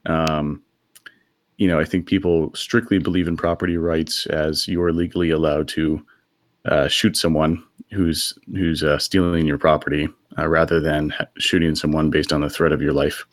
Um, 0.06 0.62
you 1.58 1.68
know, 1.68 1.78
I 1.78 1.84
think 1.84 2.06
people 2.06 2.52
strictly 2.54 2.98
believe 2.98 3.28
in 3.28 3.36
property 3.36 3.76
rights 3.76 4.26
as 4.26 4.66
you're 4.66 4.92
legally 4.92 5.30
allowed 5.30 5.68
to 5.68 6.04
uh, 6.64 6.88
shoot 6.88 7.16
someone 7.16 7.62
who's 7.92 8.36
who's 8.52 8.82
uh, 8.82 8.98
stealing 8.98 9.46
your 9.46 9.58
property 9.58 10.08
uh, 10.38 10.48
rather 10.48 10.80
than 10.80 11.12
shooting 11.38 11.74
someone 11.74 12.10
based 12.10 12.32
on 12.32 12.40
the 12.40 12.50
threat 12.50 12.72
of 12.72 12.82
your 12.82 12.92
life. 12.92 13.24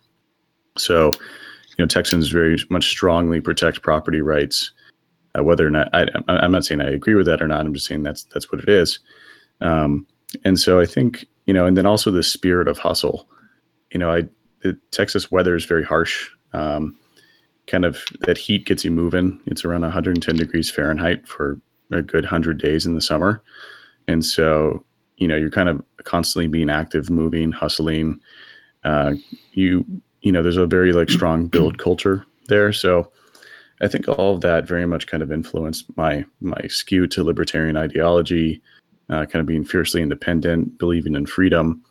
So, 0.78 1.12
you 1.78 1.84
know, 1.84 1.88
Texans 1.88 2.30
very 2.30 2.58
much 2.70 2.90
strongly 2.90 3.42
protect 3.42 3.82
property 3.82 4.22
rights. 4.22 4.72
Uh, 5.38 5.44
whether 5.44 5.68
or 5.68 5.70
not 5.70 5.90
I, 5.94 6.08
am 6.28 6.52
not 6.52 6.64
saying 6.64 6.82
I 6.82 6.90
agree 6.90 7.16
with 7.16 7.26
that 7.26 7.42
or 7.42 7.48
not. 7.48 7.66
I'm 7.66 7.74
just 7.74 7.88
saying 7.88 8.04
that's 8.04 8.24
that's 8.26 8.52
what 8.52 8.62
it 8.62 8.70
is. 8.70 9.00
Um, 9.62 10.08
and 10.46 10.60
so 10.60 10.80
I 10.80 10.86
think 10.86 11.26
you 11.46 11.54
know, 11.54 11.66
and 11.66 11.76
then 11.78 11.86
also 11.86 12.12
the 12.12 12.24
spirit 12.24 12.68
of 12.68 12.78
hustle. 12.78 13.28
You 13.92 14.00
know, 14.00 14.12
I 14.12 14.24
the 14.62 14.78
Texas 14.92 15.32
weather 15.32 15.56
is 15.56 15.66
very 15.66 15.84
harsh. 15.84 16.30
Um, 16.54 16.98
kind 17.68 17.86
of 17.86 18.04
that 18.22 18.38
heat 18.38 18.66
gets 18.66 18.86
you 18.86 18.92
moving. 18.92 19.40
It's 19.46 19.66
around 19.66 19.82
110 19.82 20.36
degrees 20.36 20.70
Fahrenheit 20.70 21.28
for 21.28 21.60
a 21.92 22.02
good 22.02 22.24
100 22.24 22.60
days 22.60 22.86
in 22.86 22.96
the 22.96 23.02
summer. 23.02 23.44
And 24.08 24.24
so, 24.24 24.84
you 25.18 25.28
know, 25.28 25.36
you're 25.36 25.52
kind 25.52 25.70
of 25.70 25.84
constantly 26.04 26.48
being 26.48 26.70
active, 26.70 27.10
moving, 27.10 27.52
hustling. 27.52 28.20
Uh, 28.84 29.14
you, 29.54 29.86
you 30.26 30.32
know, 30.32 30.42
there's 30.42 30.58
a 30.58 30.66
very 30.66 30.92
like 30.92 31.10
strong 31.18 31.46
build 31.46 31.78
culture 31.78 32.26
there. 32.48 32.74
So 32.74 33.12
I 33.82 33.88
think 33.88 34.10
all 34.10 34.36
of 34.36 34.42
that 34.42 34.68
very 34.68 34.86
much 34.86 35.08
kind 35.08 35.22
of 35.22 35.32
influenced 35.32 35.86
my, 35.96 36.26
my 36.42 36.68
skew 36.68 37.08
to 37.08 37.24
libertarian 37.24 37.78
ideology, 37.78 38.62
uh, 39.10 39.26
kind 39.26 39.42
of 39.42 39.46
being 39.46 39.64
fiercely 39.64 40.02
independent, 40.02 40.78
believing 40.80 41.16
in 41.16 41.26
freedom. 41.26 41.84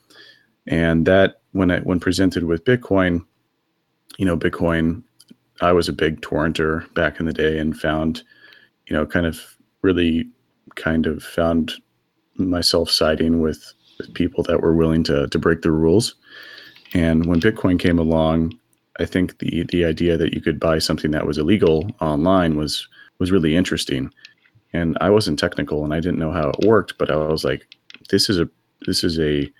And 0.66 1.06
that 1.06 1.42
when 1.52 1.70
I, 1.70 1.78
when 1.80 2.00
presented 2.00 2.44
with 2.44 2.64
Bitcoin, 2.64 3.24
you 4.18 4.26
know, 4.26 4.36
Bitcoin 4.36 5.02
I 5.60 5.72
was 5.72 5.88
a 5.88 5.92
big 5.92 6.20
torrenter 6.20 6.84
back 6.94 7.20
in 7.20 7.26
the 7.26 7.32
day 7.32 7.58
and 7.58 7.78
found, 7.78 8.22
you 8.88 8.96
know, 8.96 9.06
kind 9.06 9.26
of 9.26 9.56
really 9.82 10.28
kind 10.74 11.06
of 11.06 11.22
found 11.22 11.74
myself 12.36 12.90
siding 12.90 13.40
with, 13.40 13.72
with 13.98 14.12
people 14.14 14.42
that 14.44 14.60
were 14.60 14.74
willing 14.74 15.04
to 15.04 15.28
to 15.28 15.38
break 15.38 15.62
the 15.62 15.70
rules. 15.70 16.16
And 16.92 17.26
when 17.26 17.40
Bitcoin 17.40 17.78
came 17.78 17.98
along, 17.98 18.58
I 19.00 19.04
think 19.04 19.38
the 19.38 19.64
the 19.64 19.84
idea 19.84 20.16
that 20.16 20.34
you 20.34 20.40
could 20.40 20.60
buy 20.60 20.78
something 20.78 21.10
that 21.12 21.26
was 21.26 21.38
illegal 21.38 21.90
online 22.00 22.56
was 22.56 22.86
was 23.18 23.32
really 23.32 23.56
interesting. 23.56 24.12
And 24.72 24.98
I 25.00 25.10
wasn't 25.10 25.38
technical 25.38 25.84
and 25.84 25.94
I 25.94 26.00
didn't 26.00 26.18
know 26.18 26.32
how 26.32 26.50
it 26.50 26.66
worked, 26.66 26.98
but 26.98 27.10
I 27.10 27.16
was 27.16 27.44
like, 27.44 27.66
this 28.10 28.28
is 28.28 28.38
a 28.38 28.48
this 28.86 29.02
is 29.04 29.18
a 29.18 29.50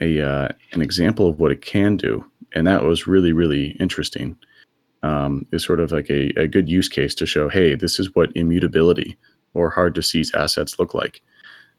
a 0.00 0.20
uh, 0.20 0.48
an 0.72 0.82
example 0.82 1.28
of 1.28 1.38
what 1.38 1.52
it 1.52 1.62
can 1.62 1.96
do, 1.96 2.24
and 2.54 2.66
that 2.66 2.82
was 2.84 3.06
really 3.06 3.32
really 3.32 3.76
interesting 3.80 4.36
um, 5.06 5.46
sort 5.56 5.80
of 5.80 5.92
like 5.92 6.10
a, 6.10 6.32
a 6.38 6.48
good 6.48 6.68
use 6.68 6.88
case 6.88 7.14
to 7.14 7.26
show, 7.26 7.48
hey, 7.48 7.74
this 7.74 7.98
is 7.98 8.14
what 8.14 8.34
immutability 8.34 9.16
or 9.54 9.70
hard 9.70 9.94
to 9.94 10.02
seize 10.02 10.34
assets 10.34 10.78
look 10.78 10.94
like. 10.94 11.22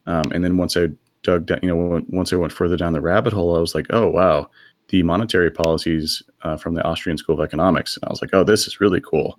Um, 0.06 0.32
and 0.32 0.42
then 0.42 0.56
once 0.56 0.76
I 0.76 0.88
dug 1.22 1.46
down, 1.46 1.60
you 1.62 1.68
know, 1.68 2.02
once 2.08 2.32
I 2.32 2.36
went 2.36 2.52
further 2.52 2.76
down 2.76 2.92
the 2.92 3.00
rabbit 3.00 3.32
hole, 3.32 3.56
I 3.56 3.60
was 3.60 3.74
like, 3.74 3.86
oh 3.90 4.08
wow, 4.08 4.48
the 4.88 5.02
monetary 5.02 5.50
policies 5.50 6.22
uh, 6.42 6.56
from 6.56 6.74
the 6.74 6.84
Austrian 6.84 7.18
School 7.18 7.38
of 7.38 7.44
Economics, 7.44 7.96
and 7.96 8.04
I 8.04 8.10
was 8.10 8.22
like, 8.22 8.30
oh, 8.32 8.44
this 8.44 8.66
is 8.66 8.80
really 8.80 9.00
cool. 9.00 9.38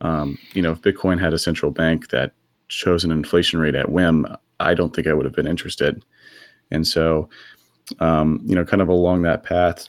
Um, 0.00 0.38
you 0.52 0.62
know, 0.62 0.72
if 0.72 0.82
Bitcoin 0.82 1.20
had 1.20 1.32
a 1.32 1.38
central 1.38 1.70
bank 1.70 2.10
that 2.10 2.32
chose 2.68 3.04
an 3.04 3.12
inflation 3.12 3.60
rate 3.60 3.74
at 3.74 3.90
whim, 3.90 4.26
I 4.60 4.74
don't 4.74 4.94
think 4.94 5.06
I 5.06 5.12
would 5.12 5.24
have 5.24 5.34
been 5.34 5.46
interested. 5.46 6.04
And 6.70 6.86
so, 6.86 7.28
um, 8.00 8.40
you 8.44 8.54
know, 8.54 8.64
kind 8.64 8.82
of 8.82 8.88
along 8.88 9.22
that 9.22 9.44
path, 9.44 9.88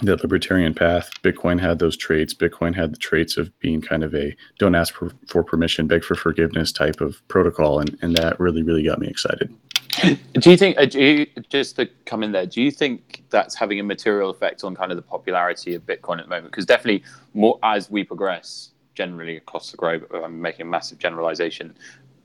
the 0.00 0.16
libertarian 0.16 0.74
path. 0.74 1.10
Bitcoin 1.22 1.60
had 1.60 1.78
those 1.78 1.96
traits. 1.96 2.34
Bitcoin 2.34 2.74
had 2.74 2.92
the 2.92 2.98
traits 2.98 3.36
of 3.36 3.56
being 3.60 3.80
kind 3.80 4.02
of 4.02 4.14
a 4.14 4.36
don't 4.58 4.74
ask 4.74 4.94
for, 4.94 5.12
for 5.28 5.44
permission, 5.44 5.86
beg 5.86 6.04
for 6.04 6.14
forgiveness 6.14 6.72
type 6.72 7.00
of 7.00 7.26
protocol, 7.28 7.78
and 7.78 7.96
and 8.02 8.16
that 8.16 8.38
really 8.40 8.62
really 8.62 8.82
got 8.82 8.98
me 8.98 9.06
excited. 9.06 9.54
Do 10.02 10.50
you 10.50 10.56
think, 10.56 10.78
uh, 10.78 10.84
do 10.84 11.00
you, 11.00 11.26
just 11.48 11.76
to 11.76 11.88
come 12.06 12.22
in 12.22 12.32
there, 12.32 12.46
do 12.46 12.60
you 12.60 12.70
think 12.70 13.22
that's 13.30 13.54
having 13.54 13.78
a 13.78 13.82
material 13.82 14.30
effect 14.30 14.64
on 14.64 14.74
kind 14.74 14.90
of 14.90 14.96
the 14.96 15.02
popularity 15.02 15.74
of 15.74 15.86
Bitcoin 15.86 16.18
at 16.18 16.24
the 16.24 16.30
moment? 16.30 16.50
Because 16.50 16.66
definitely, 16.66 17.04
more 17.34 17.58
as 17.62 17.90
we 17.90 18.02
progress 18.02 18.70
generally 18.94 19.36
across 19.36 19.70
the 19.70 19.76
globe, 19.76 20.06
I'm 20.12 20.40
making 20.40 20.66
a 20.66 20.68
massive 20.68 20.98
generalization. 20.98 21.74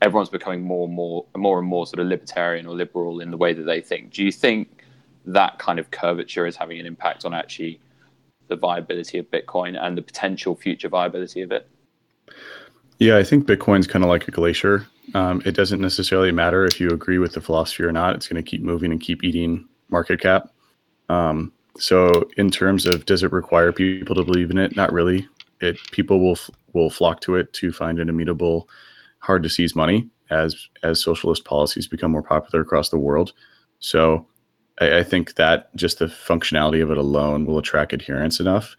Everyone's 0.01 0.29
becoming 0.29 0.61
more 0.61 0.85
and 0.85 0.93
more, 0.93 1.25
more 1.35 1.59
and 1.59 1.67
more 1.67 1.85
sort 1.85 1.99
of 1.99 2.07
libertarian 2.07 2.65
or 2.65 2.75
liberal 2.75 3.19
in 3.19 3.31
the 3.31 3.37
way 3.37 3.53
that 3.53 3.63
they 3.63 3.81
think. 3.81 4.11
Do 4.11 4.23
you 4.23 4.31
think 4.31 4.83
that 5.25 5.59
kind 5.59 5.77
of 5.77 5.91
curvature 5.91 6.47
is 6.47 6.55
having 6.55 6.79
an 6.79 6.85
impact 6.85 7.25
on 7.25 7.33
actually 7.33 7.79
the 8.47 8.55
viability 8.55 9.17
of 9.17 9.29
Bitcoin 9.29 9.77
and 9.79 9.97
the 9.97 10.01
potential 10.01 10.55
future 10.55 10.89
viability 10.89 11.41
of 11.41 11.51
it? 11.51 11.67
Yeah, 12.99 13.17
I 13.17 13.23
think 13.23 13.45
Bitcoin's 13.45 13.87
kind 13.87 14.03
of 14.03 14.09
like 14.09 14.27
a 14.27 14.31
glacier. 14.31 14.87
Um, 15.13 15.41
it 15.45 15.53
doesn't 15.53 15.81
necessarily 15.81 16.31
matter 16.31 16.65
if 16.65 16.79
you 16.79 16.89
agree 16.89 17.17
with 17.17 17.33
the 17.33 17.41
philosophy 17.41 17.83
or 17.83 17.91
not. 17.91 18.15
It's 18.15 18.27
going 18.27 18.43
to 18.43 18.49
keep 18.49 18.61
moving 18.61 18.91
and 18.91 18.99
keep 18.99 19.23
eating 19.23 19.67
market 19.89 20.19
cap. 20.19 20.49
Um, 21.09 21.53
so, 21.77 22.27
in 22.37 22.49
terms 22.49 22.85
of 22.85 23.05
does 23.05 23.23
it 23.23 23.31
require 23.31 23.71
people 23.71 24.15
to 24.15 24.23
believe 24.23 24.51
in 24.51 24.57
it? 24.57 24.75
Not 24.75 24.91
really. 24.91 25.27
It 25.61 25.77
people 25.91 26.19
will 26.19 26.37
will 26.73 26.89
flock 26.89 27.21
to 27.21 27.35
it 27.35 27.53
to 27.53 27.71
find 27.71 27.99
an 27.99 28.09
immutable, 28.09 28.67
hard 29.19 29.43
to 29.43 29.49
seize 29.49 29.75
money 29.75 30.09
as 30.29 30.67
as 30.83 31.01
socialist 31.01 31.45
policies 31.45 31.87
become 31.87 32.11
more 32.11 32.23
popular 32.23 32.61
across 32.61 32.89
the 32.89 32.97
world. 32.97 33.33
So, 33.79 34.25
I, 34.81 34.99
I, 34.99 35.03
think 35.03 35.35
that 35.35 35.73
just 35.75 35.99
the 35.99 36.07
functionality 36.07 36.81
of 36.81 36.91
it 36.91 36.97
alone 36.97 37.45
will 37.45 37.59
attract 37.59 37.93
adherents 37.93 38.39
enough. 38.39 38.75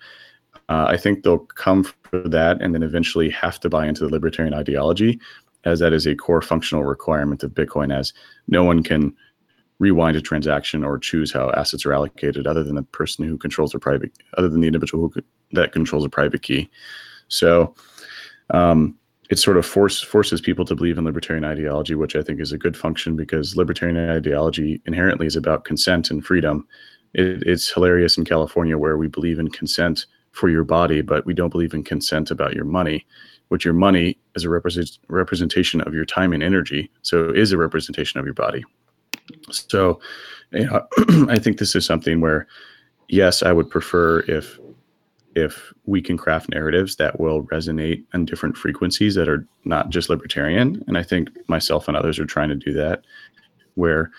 Uh, 0.68 0.86
I 0.88 0.96
think 0.96 1.22
they'll 1.22 1.38
come 1.38 1.84
for 1.84 2.28
that 2.28 2.60
and 2.60 2.74
then 2.74 2.82
eventually 2.82 3.30
have 3.30 3.58
to 3.60 3.70
buy 3.70 3.86
into 3.86 4.04
the 4.04 4.12
libertarian 4.12 4.52
ideology, 4.52 5.18
as 5.64 5.80
that 5.80 5.92
is 5.92 6.06
a 6.06 6.14
core 6.14 6.42
functional 6.42 6.84
requirement 6.84 7.42
of 7.42 7.52
Bitcoin, 7.52 7.96
as 7.96 8.12
no 8.46 8.64
one 8.64 8.82
can 8.82 9.14
rewind 9.78 10.16
a 10.16 10.20
transaction 10.20 10.82
or 10.82 10.98
choose 10.98 11.32
how 11.32 11.50
assets 11.50 11.86
are 11.86 11.92
allocated 11.92 12.46
other 12.46 12.64
than 12.64 12.74
the 12.74 12.82
person 12.82 13.26
who 13.26 13.38
controls 13.38 13.74
a 13.74 13.78
private, 13.78 14.12
other 14.36 14.48
than 14.48 14.60
the 14.60 14.66
individual 14.66 15.08
who, 15.08 15.22
that 15.52 15.72
controls 15.72 16.04
a 16.04 16.08
private 16.08 16.42
key. 16.42 16.68
So, 17.28 17.74
um, 18.50 18.96
it 19.30 19.38
sort 19.38 19.58
of 19.58 19.66
force, 19.66 20.02
forces 20.02 20.40
people 20.40 20.64
to 20.64 20.74
believe 20.74 20.96
in 20.96 21.04
libertarian 21.04 21.44
ideology, 21.44 21.94
which 21.94 22.16
I 22.16 22.22
think 22.22 22.40
is 22.40 22.52
a 22.52 22.58
good 22.58 22.76
function 22.76 23.14
because 23.14 23.56
libertarian 23.56 24.10
ideology 24.10 24.80
inherently 24.86 25.26
is 25.26 25.36
about 25.36 25.64
consent 25.64 26.10
and 26.10 26.24
freedom. 26.24 26.66
It, 27.12 27.42
it's 27.46 27.70
hilarious 27.70 28.16
in 28.16 28.24
California 28.24 28.78
where 28.78 28.96
we 28.96 29.06
believe 29.06 29.38
in 29.38 29.48
consent 29.48 30.06
for 30.38 30.48
your 30.48 30.62
body, 30.62 31.02
but 31.02 31.26
we 31.26 31.34
don't 31.34 31.50
believe 31.50 31.74
in 31.74 31.82
consent 31.82 32.30
about 32.30 32.54
your 32.54 32.64
money, 32.64 33.04
which 33.48 33.64
your 33.64 33.74
money 33.74 34.16
is 34.36 34.44
a 34.44 34.48
represent, 34.48 34.98
representation 35.08 35.80
of 35.80 35.92
your 35.92 36.04
time 36.04 36.32
and 36.32 36.44
energy. 36.44 36.88
So 37.02 37.30
is 37.30 37.50
a 37.50 37.58
representation 37.58 38.20
of 38.20 38.24
your 38.24 38.34
body. 38.34 38.64
So 39.50 40.00
you 40.52 40.66
know, 40.66 40.86
I 41.28 41.38
think 41.40 41.58
this 41.58 41.74
is 41.74 41.84
something 41.84 42.20
where, 42.20 42.46
yes, 43.08 43.42
I 43.42 43.52
would 43.52 43.68
prefer 43.68 44.20
if 44.20 44.58
if 45.34 45.72
we 45.86 46.00
can 46.00 46.16
craft 46.16 46.50
narratives 46.50 46.96
that 46.96 47.20
will 47.20 47.44
resonate 47.44 48.04
on 48.14 48.24
different 48.24 48.56
frequencies 48.56 49.14
that 49.14 49.28
are 49.28 49.46
not 49.64 49.90
just 49.90 50.08
libertarian. 50.08 50.82
And 50.88 50.98
I 50.98 51.02
think 51.02 51.28
myself 51.48 51.86
and 51.86 51.96
others 51.96 52.18
are 52.18 52.26
trying 52.26 52.48
to 52.48 52.56
do 52.56 52.72
that, 52.72 53.04
where, 53.74 54.10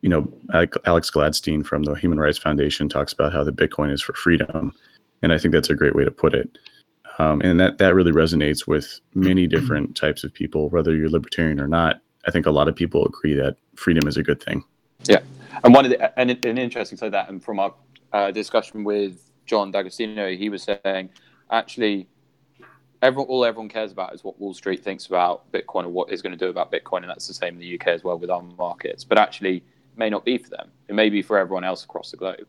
you 0.00 0.08
know, 0.08 0.32
Alex 0.86 1.10
Gladstein 1.10 1.66
from 1.66 1.82
the 1.82 1.94
Human 1.94 2.18
Rights 2.18 2.38
Foundation 2.38 2.88
talks 2.88 3.12
about 3.12 3.32
how 3.32 3.44
the 3.44 3.52
Bitcoin 3.52 3.92
is 3.92 4.00
for 4.00 4.14
freedom. 4.14 4.72
And 5.22 5.32
I 5.32 5.38
think 5.38 5.52
that's 5.52 5.70
a 5.70 5.74
great 5.74 5.94
way 5.94 6.04
to 6.04 6.10
put 6.10 6.34
it. 6.34 6.58
Um, 7.18 7.40
and 7.42 7.60
that, 7.60 7.78
that 7.78 7.94
really 7.94 8.12
resonates 8.12 8.66
with 8.66 9.00
many 9.14 9.46
different 9.46 9.96
types 9.96 10.24
of 10.24 10.32
people, 10.32 10.68
whether 10.70 10.94
you're 10.94 11.10
libertarian 11.10 11.60
or 11.60 11.68
not. 11.68 12.00
I 12.26 12.30
think 12.30 12.46
a 12.46 12.50
lot 12.50 12.68
of 12.68 12.76
people 12.76 13.04
agree 13.04 13.34
that 13.34 13.56
freedom 13.76 14.08
is 14.08 14.16
a 14.16 14.22
good 14.22 14.42
thing. 14.42 14.64
Yeah. 15.04 15.20
And 15.64 15.74
one 15.74 15.84
of 15.84 15.90
the, 15.90 16.18
and 16.18 16.30
an 16.44 16.58
interesting 16.58 16.96
so 16.96 17.10
that, 17.10 17.28
and 17.28 17.42
from 17.42 17.58
our 17.58 17.74
uh, 18.12 18.30
discussion 18.30 18.84
with 18.84 19.30
John 19.46 19.70
D'Agostino, 19.70 20.34
he 20.34 20.48
was 20.48 20.62
saying 20.62 21.10
actually 21.50 22.08
everyone, 23.02 23.28
all 23.28 23.44
everyone 23.44 23.68
cares 23.68 23.92
about 23.92 24.14
is 24.14 24.24
what 24.24 24.40
Wall 24.40 24.54
Street 24.54 24.82
thinks 24.82 25.06
about 25.06 25.50
Bitcoin 25.52 25.84
or 25.84 25.88
what 25.88 26.10
is 26.10 26.22
going 26.22 26.32
to 26.32 26.38
do 26.38 26.48
about 26.48 26.72
Bitcoin, 26.72 26.98
and 26.98 27.10
that's 27.10 27.26
the 27.26 27.34
same 27.34 27.54
in 27.54 27.60
the 27.60 27.74
UK 27.78 27.88
as 27.88 28.04
well 28.04 28.18
with 28.18 28.30
our 28.30 28.42
markets. 28.42 29.04
But 29.04 29.18
actually, 29.18 29.64
may 29.96 30.08
not 30.08 30.24
be 30.24 30.38
for 30.38 30.48
them. 30.48 30.70
It 30.88 30.94
may 30.94 31.10
be 31.10 31.20
for 31.20 31.38
everyone 31.38 31.64
else 31.64 31.84
across 31.84 32.10
the 32.10 32.16
globe. 32.16 32.46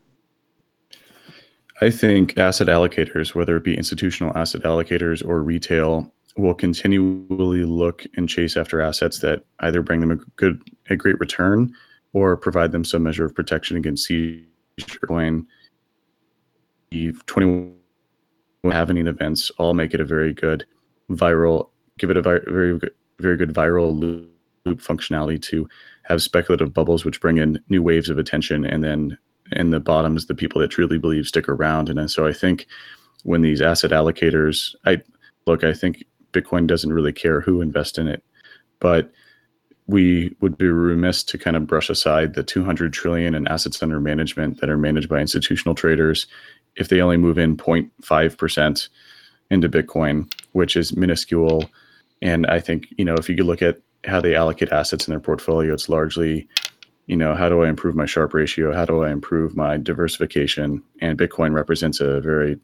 I 1.80 1.90
think 1.90 2.38
asset 2.38 2.68
allocators, 2.68 3.34
whether 3.34 3.56
it 3.56 3.64
be 3.64 3.76
institutional 3.76 4.36
asset 4.36 4.62
allocators 4.62 5.26
or 5.26 5.42
retail, 5.42 6.12
will 6.36 6.54
continually 6.54 7.64
look 7.64 8.04
and 8.16 8.28
chase 8.28 8.56
after 8.56 8.80
assets 8.80 9.20
that 9.20 9.44
either 9.60 9.82
bring 9.82 10.00
them 10.00 10.10
a 10.10 10.16
good, 10.36 10.62
a 10.90 10.96
great 10.96 11.18
return, 11.20 11.72
or 12.12 12.36
provide 12.36 12.72
them 12.72 12.84
some 12.84 13.02
measure 13.02 13.24
of 13.24 13.34
protection 13.34 13.76
against 13.76 14.06
seizure. 14.06 14.46
Coin 15.06 15.46
21 17.26 17.74
happening 18.70 19.06
events 19.06 19.50
all 19.58 19.74
make 19.74 19.94
it 19.94 20.00
a 20.00 20.04
very 20.04 20.32
good 20.32 20.64
viral, 21.10 21.70
give 21.98 22.10
it 22.10 22.16
a 22.16 22.22
very, 22.22 22.80
very 23.18 23.36
good 23.36 23.52
viral 23.52 23.98
loop 23.98 24.80
functionality 24.80 25.40
to 25.42 25.68
have 26.04 26.22
speculative 26.22 26.72
bubbles, 26.72 27.04
which 27.04 27.20
bring 27.20 27.38
in 27.38 27.60
new 27.68 27.82
waves 27.82 28.08
of 28.08 28.18
attention 28.18 28.64
and 28.64 28.82
then 28.82 29.18
and 29.52 29.72
the 29.72 29.80
bottoms, 29.80 30.26
the 30.26 30.34
people 30.34 30.60
that 30.60 30.70
truly 30.70 30.98
believe 30.98 31.26
stick 31.26 31.48
around. 31.48 31.88
And 31.88 32.10
so 32.10 32.26
I 32.26 32.32
think 32.32 32.66
when 33.22 33.42
these 33.42 33.60
asset 33.60 33.90
allocators, 33.90 34.74
I 34.84 35.02
look, 35.46 35.64
I 35.64 35.72
think 35.72 36.04
Bitcoin 36.32 36.66
doesn't 36.66 36.92
really 36.92 37.12
care 37.12 37.40
who 37.40 37.60
invests 37.60 37.98
in 37.98 38.08
it, 38.08 38.24
but 38.80 39.12
we 39.86 40.34
would 40.40 40.56
be 40.56 40.66
remiss 40.66 41.22
to 41.24 41.38
kind 41.38 41.56
of 41.56 41.66
brush 41.66 41.90
aside 41.90 42.34
the 42.34 42.42
200 42.42 42.92
trillion 42.92 43.34
in 43.34 43.46
assets 43.48 43.82
under 43.82 44.00
management 44.00 44.60
that 44.60 44.70
are 44.70 44.78
managed 44.78 45.08
by 45.08 45.20
institutional 45.20 45.74
traders 45.74 46.26
if 46.76 46.88
they 46.88 47.00
only 47.00 47.18
move 47.18 47.38
in 47.38 47.56
0.5% 47.56 48.88
into 49.50 49.68
Bitcoin, 49.68 50.32
which 50.52 50.76
is 50.76 50.96
minuscule. 50.96 51.68
And 52.22 52.46
I 52.46 52.60
think, 52.60 52.88
you 52.96 53.04
know, 53.04 53.14
if 53.14 53.28
you 53.28 53.36
could 53.36 53.46
look 53.46 53.60
at 53.62 53.80
how 54.04 54.20
they 54.20 54.34
allocate 54.34 54.72
assets 54.72 55.06
in 55.06 55.12
their 55.12 55.20
portfolio, 55.20 55.74
it's 55.74 55.88
largely, 55.88 56.48
you 57.06 57.16
know, 57.16 57.34
how 57.34 57.48
do 57.48 57.62
I 57.62 57.68
improve 57.68 57.94
my 57.94 58.06
Sharpe 58.06 58.34
ratio? 58.34 58.72
How 58.72 58.84
do 58.84 59.04
I 59.04 59.10
improve 59.10 59.56
my 59.56 59.76
diversification? 59.76 60.82
And 61.00 61.18
Bitcoin 61.18 61.52
represents 61.52 62.00
a 62.00 62.20
very 62.20 62.58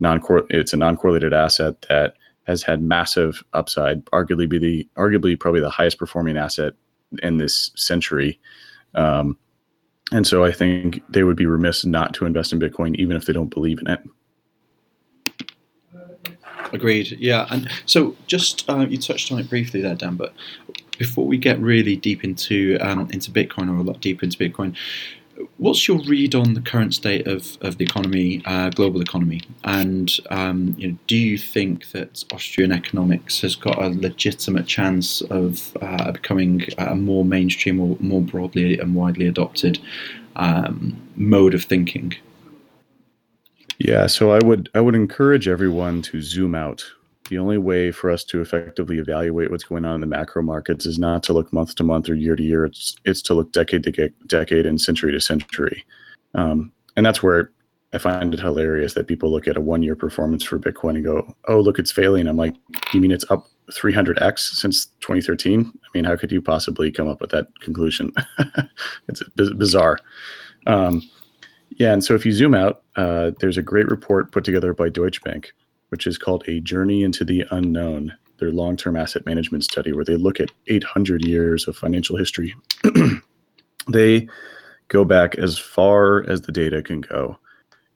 non 0.00 0.20
it's 0.50 0.72
a 0.72 0.76
non-correlated 0.76 1.32
asset 1.32 1.80
that 1.88 2.14
has 2.46 2.62
had 2.62 2.82
massive 2.82 3.42
upside, 3.52 4.04
arguably 4.06 4.48
be 4.48 4.58
the 4.58 4.88
arguably 4.96 5.38
probably 5.38 5.60
the 5.60 5.70
highest 5.70 5.98
performing 5.98 6.36
asset 6.36 6.74
in 7.22 7.38
this 7.38 7.70
century. 7.76 8.40
Um, 8.94 9.36
and 10.12 10.26
so 10.26 10.44
I 10.44 10.52
think 10.52 11.02
they 11.08 11.24
would 11.24 11.36
be 11.36 11.46
remiss 11.46 11.84
not 11.84 12.14
to 12.14 12.26
invest 12.26 12.52
in 12.52 12.60
Bitcoin, 12.60 12.94
even 12.96 13.16
if 13.16 13.26
they 13.26 13.32
don't 13.32 13.52
believe 13.52 13.80
in 13.80 13.88
it. 13.88 14.00
Agreed. 16.72 17.16
Yeah, 17.18 17.46
and 17.50 17.68
so 17.86 18.16
just 18.26 18.68
uh, 18.68 18.86
you 18.88 18.98
touched 18.98 19.30
on 19.30 19.38
it 19.38 19.48
briefly 19.48 19.80
there, 19.80 19.94
Dan. 19.94 20.16
But 20.16 20.34
before 20.98 21.26
we 21.26 21.38
get 21.38 21.58
really 21.60 21.96
deep 21.96 22.24
into 22.24 22.78
um, 22.80 23.08
into 23.12 23.30
Bitcoin 23.30 23.70
or 23.70 23.76
a 23.76 23.82
lot 23.82 24.00
deeper 24.00 24.24
into 24.24 24.38
Bitcoin, 24.38 24.74
What's 25.58 25.86
your 25.86 25.98
read 26.04 26.34
on 26.34 26.54
the 26.54 26.62
current 26.62 26.94
state 26.94 27.26
of, 27.26 27.58
of 27.60 27.76
the 27.76 27.84
economy, 27.84 28.42
uh, 28.46 28.70
global 28.70 29.02
economy, 29.02 29.42
and 29.64 30.10
um, 30.30 30.74
you 30.78 30.88
know, 30.88 30.98
do 31.06 31.16
you 31.16 31.36
think 31.36 31.90
that 31.90 32.24
Austrian 32.32 32.72
economics 32.72 33.40
has 33.42 33.54
got 33.54 33.82
a 33.82 33.88
legitimate 33.88 34.66
chance 34.66 35.20
of 35.22 35.76
uh, 35.82 36.12
becoming 36.12 36.66
a 36.78 36.94
more 36.94 37.24
mainstream 37.24 37.80
or 37.80 37.96
more 38.00 38.22
broadly 38.22 38.78
and 38.78 38.94
widely 38.94 39.26
adopted 39.26 39.78
um, 40.36 40.96
mode 41.16 41.52
of 41.52 41.64
thinking? 41.64 42.14
Yeah, 43.78 44.06
so 44.06 44.32
I 44.32 44.38
would 44.42 44.70
I 44.74 44.80
would 44.80 44.94
encourage 44.94 45.48
everyone 45.48 46.00
to 46.02 46.22
zoom 46.22 46.54
out 46.54 46.84
the 47.28 47.38
only 47.38 47.58
way 47.58 47.90
for 47.90 48.10
us 48.10 48.24
to 48.24 48.40
effectively 48.40 48.98
evaluate 48.98 49.50
what's 49.50 49.64
going 49.64 49.84
on 49.84 49.96
in 49.96 50.00
the 50.00 50.06
macro 50.06 50.42
markets 50.42 50.86
is 50.86 50.98
not 50.98 51.22
to 51.24 51.32
look 51.32 51.52
month 51.52 51.74
to 51.76 51.84
month 51.84 52.08
or 52.08 52.14
year 52.14 52.36
to 52.36 52.42
year. 52.42 52.64
It's 52.64 52.96
it's 53.04 53.22
to 53.22 53.34
look 53.34 53.52
decade 53.52 53.82
to 53.84 54.08
decade 54.26 54.66
and 54.66 54.80
century 54.80 55.12
to 55.12 55.20
century, 55.20 55.84
um, 56.34 56.72
and 56.96 57.04
that's 57.04 57.22
where 57.22 57.52
I 57.92 57.98
find 57.98 58.34
it 58.34 58.40
hilarious 58.40 58.94
that 58.94 59.06
people 59.06 59.30
look 59.30 59.48
at 59.48 59.56
a 59.56 59.60
one 59.60 59.82
year 59.82 59.96
performance 59.96 60.44
for 60.44 60.58
Bitcoin 60.58 60.96
and 60.96 61.04
go, 61.04 61.34
"Oh, 61.48 61.60
look, 61.60 61.78
it's 61.78 61.92
failing." 61.92 62.26
I'm 62.26 62.36
like, 62.36 62.54
"You 62.92 63.00
mean 63.00 63.12
it's 63.12 63.28
up 63.30 63.46
300x 63.70 64.38
since 64.56 64.86
2013?" 65.00 65.72
I 65.74 65.88
mean, 65.94 66.04
how 66.04 66.16
could 66.16 66.32
you 66.32 66.42
possibly 66.42 66.90
come 66.90 67.08
up 67.08 67.20
with 67.20 67.30
that 67.30 67.48
conclusion? 67.60 68.12
it's 69.08 69.22
bizarre. 69.34 69.98
Um, 70.66 71.02
yeah, 71.70 71.92
and 71.92 72.02
so 72.02 72.14
if 72.14 72.24
you 72.24 72.32
zoom 72.32 72.54
out, 72.54 72.82
uh, 72.96 73.32
there's 73.40 73.58
a 73.58 73.62
great 73.62 73.88
report 73.88 74.32
put 74.32 74.44
together 74.44 74.72
by 74.72 74.88
Deutsche 74.88 75.22
Bank 75.22 75.52
which 75.88 76.06
is 76.06 76.18
called 76.18 76.44
A 76.48 76.60
Journey 76.60 77.02
into 77.02 77.24
the 77.24 77.44
Unknown, 77.50 78.12
their 78.38 78.50
long 78.50 78.76
term 78.76 78.96
asset 78.96 79.24
management 79.26 79.64
study, 79.64 79.92
where 79.92 80.04
they 80.04 80.16
look 80.16 80.40
at 80.40 80.50
800 80.66 81.24
years 81.24 81.68
of 81.68 81.76
financial 81.76 82.16
history. 82.16 82.54
they 83.88 84.28
go 84.88 85.04
back 85.04 85.36
as 85.36 85.58
far 85.58 86.28
as 86.28 86.42
the 86.42 86.52
data 86.52 86.82
can 86.82 87.00
go, 87.00 87.38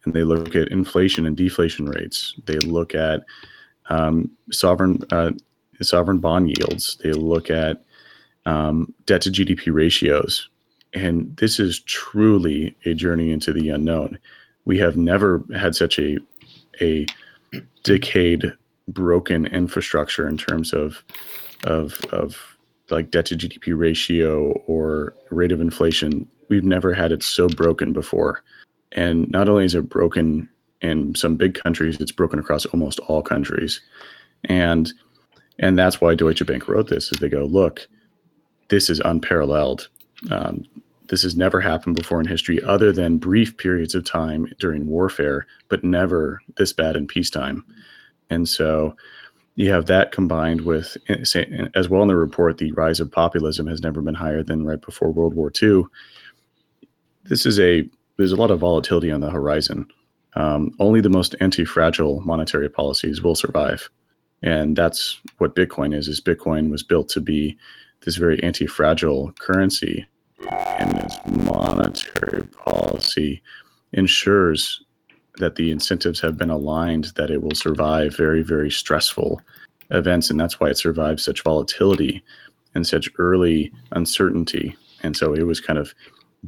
and 0.04 0.14
they 0.14 0.24
look 0.24 0.54
at 0.54 0.68
inflation 0.68 1.26
and 1.26 1.36
deflation 1.36 1.86
rates. 1.86 2.34
They 2.46 2.58
look 2.58 2.94
at 2.94 3.22
um, 3.88 4.30
sovereign 4.50 5.00
uh, 5.10 5.32
sovereign 5.82 6.18
bond 6.18 6.56
yields. 6.56 6.96
They 7.02 7.12
look 7.12 7.50
at 7.50 7.82
um, 8.46 8.92
debt 9.06 9.22
to 9.22 9.30
GDP 9.30 9.72
ratios, 9.72 10.48
and 10.94 11.36
this 11.36 11.58
is 11.58 11.80
truly 11.80 12.76
a 12.84 12.94
journey 12.94 13.32
into 13.32 13.52
the 13.52 13.68
unknown. 13.70 14.18
We 14.64 14.78
have 14.78 14.96
never 14.96 15.44
had 15.54 15.74
such 15.74 15.98
a 15.98 16.18
a 16.80 17.06
decade 17.82 18.52
broken 18.88 19.46
infrastructure 19.46 20.26
in 20.26 20.36
terms 20.36 20.72
of 20.72 21.04
of 21.64 22.00
of 22.12 22.56
like 22.90 23.10
debt 23.10 23.26
to 23.26 23.36
GDP 23.36 23.78
ratio 23.78 24.52
or 24.66 25.14
rate 25.30 25.52
of 25.52 25.60
inflation. 25.60 26.28
We've 26.48 26.64
never 26.64 26.92
had 26.92 27.12
it 27.12 27.22
so 27.22 27.48
broken 27.48 27.92
before. 27.92 28.42
And 28.92 29.30
not 29.30 29.48
only 29.48 29.64
is 29.64 29.76
it 29.76 29.88
broken 29.88 30.48
in 30.80 31.14
some 31.14 31.36
big 31.36 31.54
countries, 31.54 32.00
it's 32.00 32.10
broken 32.10 32.40
across 32.40 32.66
almost 32.66 32.98
all 33.00 33.22
countries. 33.22 33.80
And 34.44 34.92
and 35.58 35.78
that's 35.78 36.00
why 36.00 36.14
Deutsche 36.14 36.44
Bank 36.46 36.66
wrote 36.68 36.88
this 36.88 37.12
is 37.12 37.18
they 37.18 37.28
go, 37.28 37.44
look, 37.44 37.86
this 38.68 38.88
is 38.88 39.00
unparalleled. 39.00 39.88
Um, 40.30 40.64
this 41.10 41.24
has 41.24 41.36
never 41.36 41.60
happened 41.60 41.96
before 41.96 42.20
in 42.20 42.26
history, 42.26 42.62
other 42.62 42.92
than 42.92 43.18
brief 43.18 43.56
periods 43.56 43.96
of 43.96 44.04
time 44.04 44.46
during 44.60 44.86
warfare, 44.86 45.44
but 45.68 45.82
never 45.82 46.40
this 46.56 46.72
bad 46.72 46.94
in 46.94 47.08
peacetime. 47.08 47.64
And 48.30 48.48
so 48.48 48.96
you 49.56 49.72
have 49.72 49.86
that 49.86 50.12
combined 50.12 50.60
with, 50.60 50.96
as 51.08 51.88
well 51.88 52.02
in 52.02 52.08
the 52.08 52.14
report, 52.14 52.58
the 52.58 52.70
rise 52.72 53.00
of 53.00 53.10
populism 53.10 53.66
has 53.66 53.82
never 53.82 54.00
been 54.00 54.14
higher 54.14 54.44
than 54.44 54.64
right 54.64 54.80
before 54.80 55.10
World 55.10 55.34
War 55.34 55.52
II. 55.60 55.82
This 57.24 57.44
is 57.44 57.58
a 57.58 57.88
there's 58.16 58.32
a 58.32 58.36
lot 58.36 58.50
of 58.50 58.60
volatility 58.60 59.10
on 59.10 59.20
the 59.20 59.30
horizon. 59.30 59.86
Um, 60.34 60.72
only 60.78 61.00
the 61.00 61.08
most 61.08 61.34
anti-fragile 61.40 62.20
monetary 62.20 62.68
policies 62.68 63.20
will 63.22 63.34
survive, 63.34 63.90
and 64.42 64.76
that's 64.76 65.20
what 65.38 65.56
Bitcoin 65.56 65.92
is. 65.92 66.06
Is 66.06 66.20
Bitcoin 66.20 66.70
was 66.70 66.84
built 66.84 67.08
to 67.10 67.20
be 67.20 67.58
this 68.04 68.16
very 68.16 68.40
anti-fragile 68.42 69.32
currency 69.40 70.06
and 70.48 70.98
its 70.98 71.16
monetary 71.26 72.46
policy 72.46 73.42
ensures 73.92 74.84
that 75.38 75.56
the 75.56 75.70
incentives 75.70 76.20
have 76.20 76.36
been 76.36 76.50
aligned 76.50 77.06
that 77.16 77.30
it 77.30 77.42
will 77.42 77.54
survive 77.54 78.16
very, 78.16 78.42
very 78.42 78.70
stressful 78.70 79.40
events. 79.90 80.30
And 80.30 80.38
that's 80.38 80.60
why 80.60 80.68
it 80.68 80.78
survives 80.78 81.24
such 81.24 81.42
volatility 81.42 82.22
and 82.74 82.86
such 82.86 83.08
early 83.18 83.72
uncertainty. 83.92 84.76
And 85.02 85.16
so 85.16 85.34
it 85.34 85.42
was 85.42 85.60
kind 85.60 85.78
of 85.78 85.94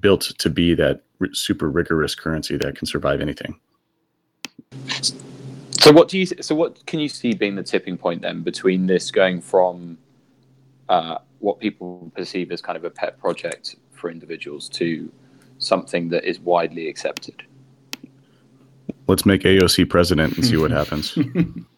built 0.01 0.33
to 0.39 0.51
be 0.51 0.75
that 0.75 1.03
super 1.33 1.71
rigorous 1.71 2.15
currency 2.15 2.57
that 2.57 2.77
can 2.77 2.87
survive 2.87 3.21
anything. 3.21 3.59
So 5.81 5.91
what 5.91 6.09
do 6.09 6.19
you? 6.19 6.27
So 6.27 6.55
what 6.55 6.85
can 6.87 7.01
you 7.01 7.09
see 7.09 7.35
being 7.35 7.57
the 7.57 7.63
tipping 7.63 7.99
point 7.99 8.23
then 8.23 8.43
between 8.43 8.87
this 8.87 9.11
going 9.11 9.41
from 9.41 9.99
uh, 10.89 11.19
what 11.43 11.59
people 11.59 12.11
perceive 12.15 12.53
as 12.53 12.63
kind 12.63 12.77
of 12.77 12.85
a 12.85 12.91
pet 12.91 13.19
project 13.19 13.77
for 13.91 14.11
individuals 14.11 14.69
to 14.69 15.11
something 15.59 16.09
that 16.09 16.25
is 16.25 16.39
widely 16.41 16.89
accepted. 16.89 17.43
Let's 19.09 19.27
make 19.27 19.43
AOC 19.43 19.91
president 19.91 20.37
and 20.37 20.47
see 20.47 20.57
what 20.57 20.71
happens. 20.71 21.19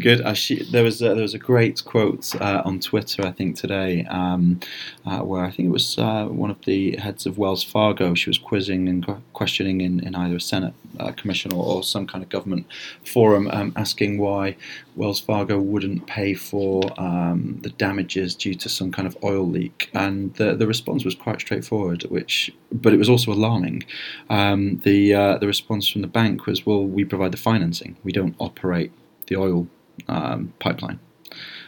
Good. 0.00 0.20
Actually, 0.20 0.64
there 0.70 0.84
was 0.84 1.00
a, 1.02 1.14
there 1.14 1.22
was 1.22 1.34
a 1.34 1.38
great 1.38 1.84
quote 1.84 2.34
uh, 2.40 2.62
on 2.64 2.80
Twitter, 2.80 3.26
I 3.26 3.32
think 3.32 3.56
today, 3.56 4.04
um, 4.04 4.60
uh, 5.06 5.20
where 5.20 5.44
I 5.44 5.50
think 5.50 5.68
it 5.68 5.72
was 5.72 5.98
uh, 5.98 6.26
one 6.26 6.50
of 6.50 6.64
the 6.64 6.96
heads 6.96 7.26
of 7.26 7.38
Wells 7.38 7.62
Fargo. 7.62 8.14
She 8.14 8.30
was 8.30 8.38
quizzing 8.38 8.88
and 8.88 9.06
questioning 9.32 9.80
in, 9.80 10.00
in 10.00 10.14
either 10.14 10.36
a 10.36 10.40
Senate 10.40 10.74
uh, 11.00 11.12
commission 11.12 11.52
or, 11.52 11.64
or, 11.64 11.82
some 11.82 12.06
kind 12.06 12.22
of 12.24 12.30
government 12.30 12.66
forum, 13.04 13.48
um, 13.52 13.72
asking 13.76 14.18
why 14.18 14.56
Wells 14.96 15.20
Fargo 15.20 15.58
wouldn't 15.58 16.06
pay 16.06 16.34
for 16.34 16.82
um, 17.00 17.58
the 17.62 17.70
damages 17.70 18.34
due 18.34 18.54
to 18.54 18.68
some 18.68 18.90
kind 18.90 19.06
of 19.06 19.16
oil 19.22 19.46
leak. 19.46 19.90
And 19.94 20.34
the 20.34 20.54
the 20.54 20.66
response 20.66 21.04
was 21.04 21.14
quite 21.14 21.40
straightforward, 21.40 22.02
which 22.04 22.52
but 22.70 22.92
it 22.92 22.98
was 22.98 23.08
also 23.08 23.32
alarming. 23.32 23.84
Um, 24.30 24.78
the 24.84 25.14
uh, 25.14 25.38
the 25.38 25.46
response 25.46 25.88
from 25.88 26.02
the 26.02 26.08
bank 26.08 26.46
was, 26.46 26.66
"Well, 26.66 26.84
we 26.84 27.04
provide 27.04 27.32
the 27.32 27.38
financing. 27.38 27.96
We 28.04 28.12
don't 28.12 28.34
operate." 28.38 28.92
The 29.28 29.36
oil 29.36 29.66
um, 30.08 30.52
pipeline. 30.58 30.98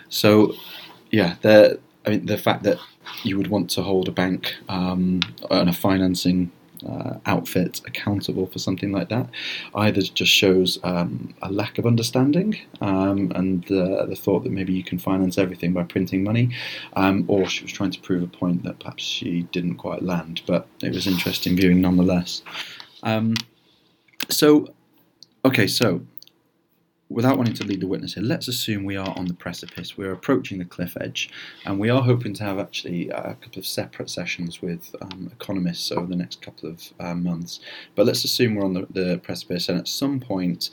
So, 0.09 0.55
yeah, 1.11 1.37
the 1.43 1.79
I 2.07 2.11
mean 2.11 2.27
the 2.27 2.39
fact 2.39 2.63
that 2.65 2.79
you 3.23 3.37
would 3.37 3.49
want 3.49 3.71
to 3.71 3.83
hold 3.83 4.09
a 4.09 4.13
bank 4.13 4.55
um, 4.69 5.21
and 5.51 5.69
a 5.69 5.73
financing 5.73 6.51
uh, 6.89 7.19
outfit 7.27 7.81
accountable 7.87 8.47
for 8.47 8.59
something 8.59 8.91
like 8.93 9.09
that 9.09 9.29
either 9.75 10.01
just 10.01 10.33
shows 10.33 10.79
um, 10.83 11.35
a 11.43 11.53
lack 11.53 11.79
of 11.79 11.87
understanding 11.87 12.59
um, 12.81 13.31
and 13.35 13.71
uh, 13.71 14.07
the 14.07 14.17
thought 14.17 14.45
that 14.45 14.53
maybe 14.53 14.73
you 14.73 14.83
can 14.83 14.99
finance 14.99 15.37
everything 15.39 15.73
by 15.73 15.83
printing 15.83 16.25
money, 16.25 16.51
um, 16.95 17.25
or 17.29 17.47
she 17.47 17.65
was 17.65 17.73
trying 17.73 17.91
to 17.91 18.01
prove 18.01 18.23
a 18.23 18.27
point 18.27 18.63
that 18.63 18.79
perhaps 18.79 19.03
she 19.03 19.43
didn't 19.53 19.77
quite 19.77 20.03
land. 20.03 20.43
But 20.47 20.67
it 20.83 20.95
was 20.95 21.07
interesting 21.07 21.57
viewing 21.57 21.81
nonetheless. 21.81 22.43
Um, 23.03 23.35
so, 24.29 24.73
okay, 25.45 25.67
so 25.67 26.01
without 27.11 27.37
wanting 27.37 27.55
to 27.55 27.65
lead 27.65 27.81
the 27.81 27.87
witness 27.87 28.15
here, 28.15 28.23
let's 28.23 28.47
assume 28.47 28.85
we 28.85 28.97
are 28.97 29.13
on 29.19 29.27
the 29.27 29.35
precipice. 29.35 29.99
We're 29.99 30.13
approaching 30.13 30.59
the 30.59 30.65
cliff 30.65 30.97
edge, 31.01 31.29
and 31.67 31.79
we 31.79 31.91
are 31.91 32.01
hoping 32.01 32.33
to 32.35 32.45
have 32.45 32.59
actually 32.59 33.11
a 33.11 33.35
couple 33.35 33.59
of 33.59 33.67
separate 33.67 34.09
sessions 34.09 34.63
with 34.63 34.95
um, 35.03 35.29
economists 35.33 35.91
over 35.91 36.07
the 36.07 36.17
next 36.17 36.41
couple 36.41 36.71
of 36.71 36.93
uh, 37.01 37.15
months. 37.15 37.61
But 37.97 38.07
let's 38.07 38.25
assume 38.25 38.55
we're 38.55 38.65
on 38.65 38.75
the, 38.75 38.87
the 38.91 39.19
precipice, 39.19 39.69
and 39.69 39.79
at 39.79 39.89
some 39.89 40.21
point, 40.21 40.71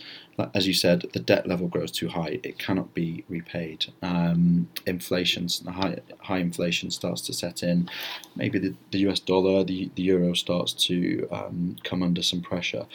as 0.53 0.67
you 0.67 0.73
said, 0.73 1.05
the 1.13 1.19
debt 1.19 1.47
level 1.47 1.67
grows 1.67 1.91
too 1.91 2.07
high. 2.07 2.39
It 2.43 2.59
cannot 2.59 2.93
be 2.93 3.25
repaid. 3.27 3.87
Um, 4.03 4.69
inflation, 4.85 5.47
high, 5.67 5.97
high 6.19 6.37
inflation 6.37 6.91
starts 6.91 7.21
to 7.21 7.33
set 7.33 7.63
in. 7.63 7.89
Maybe 8.35 8.59
the, 8.59 8.75
the 8.91 8.99
US 9.09 9.19
dollar, 9.19 9.63
the, 9.63 9.89
the 9.95 10.03
euro 10.03 10.35
starts 10.35 10.73
to 10.85 11.27
um, 11.31 11.77
come 11.83 12.03
under 12.03 12.21
some 12.21 12.41
pressure. 12.41 12.85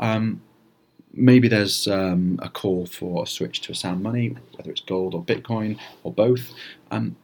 Um, 0.00 0.42
maybe 1.12 1.48
there's 1.48 1.88
um, 1.88 2.38
a 2.42 2.48
call 2.48 2.86
for 2.86 3.22
a 3.22 3.26
switch 3.26 3.60
to 3.62 3.72
a 3.72 3.74
sound 3.74 4.02
money, 4.02 4.36
whether 4.56 4.70
it's 4.70 4.80
gold 4.80 5.14
or 5.14 5.22
Bitcoin 5.22 5.78
or 6.02 6.12
both. 6.12 6.52
Um, 6.90 7.16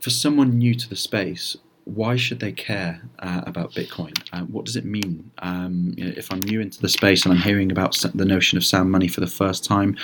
for 0.00 0.10
someone 0.10 0.58
new 0.58 0.74
to 0.74 0.88
the 0.88 0.96
space, 0.96 1.56
why 1.84 2.16
should 2.16 2.40
they 2.40 2.52
care 2.52 3.00
uh, 3.20 3.42
about 3.46 3.72
Bitcoin? 3.72 4.12
Uh, 4.32 4.42
what 4.42 4.66
does 4.66 4.76
it 4.76 4.84
mean? 4.84 5.30
Um, 5.38 5.94
you 5.96 6.04
know, 6.04 6.12
if 6.16 6.30
I'm 6.30 6.40
new 6.40 6.60
into 6.60 6.80
the 6.80 6.88
space 6.88 7.24
and 7.24 7.32
I'm 7.32 7.40
hearing 7.40 7.72
about 7.72 7.96
the 8.14 8.26
notion 8.26 8.58
of 8.58 8.64
sound 8.64 8.90
money 8.90 9.08
for 9.08 9.20
the 9.20 9.26
first 9.26 9.64
time, 9.64 9.96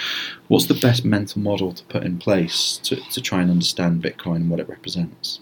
what's 0.49 0.67
the 0.67 0.75
best 0.75 1.05
mental 1.05 1.43
model 1.43 1.75
to 1.75 1.85
put 1.85 2.03
in 2.03 2.19
place 2.19 2.79
to, 2.85 2.97
to 2.97 3.21
try 3.21 3.43
and 3.43 3.51
understand 3.51 4.03
Bitcoin 4.03 4.37
and 4.37 4.51
what 4.51 4.61
it 4.61 4.69
represents? 4.69 5.41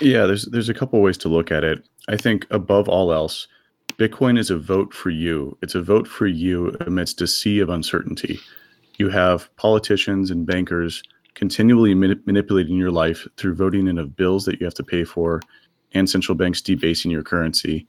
Yeah, 0.00 0.26
there's 0.26 0.46
there's 0.46 0.68
a 0.68 0.74
couple 0.74 1.00
ways 1.00 1.18
to 1.18 1.28
look 1.28 1.52
at 1.52 1.62
it. 1.62 1.86
I 2.08 2.16
think 2.16 2.44
above 2.50 2.88
all 2.88 3.12
else, 3.12 3.46
Bitcoin 3.98 4.38
is 4.38 4.50
a 4.50 4.58
vote 4.58 4.92
for 4.92 5.10
you. 5.10 5.56
It's 5.62 5.74
a 5.74 5.82
vote 5.82 6.08
for 6.08 6.26
you 6.26 6.76
amidst 6.80 7.20
a 7.20 7.26
sea 7.26 7.60
of 7.60 7.68
uncertainty. 7.68 8.40
You 8.98 9.08
have 9.10 9.54
politicians 9.56 10.30
and 10.30 10.46
bankers 10.46 11.02
continually 11.34 11.94
manipulating 11.94 12.76
your 12.76 12.90
life 12.90 13.26
through 13.36 13.54
voting 13.54 13.88
in 13.88 13.98
of 13.98 14.16
bills 14.16 14.44
that 14.44 14.60
you 14.60 14.64
have 14.64 14.74
to 14.74 14.82
pay 14.82 15.04
for 15.04 15.40
and 15.94 16.08
central 16.08 16.34
banks 16.34 16.60
debasing 16.60 17.10
your 17.10 17.22
currency. 17.22 17.86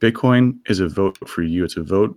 Bitcoin 0.00 0.58
is 0.68 0.80
a 0.80 0.88
vote 0.88 1.16
for 1.28 1.42
you. 1.42 1.64
It's 1.64 1.76
a 1.76 1.82
vote 1.82 2.16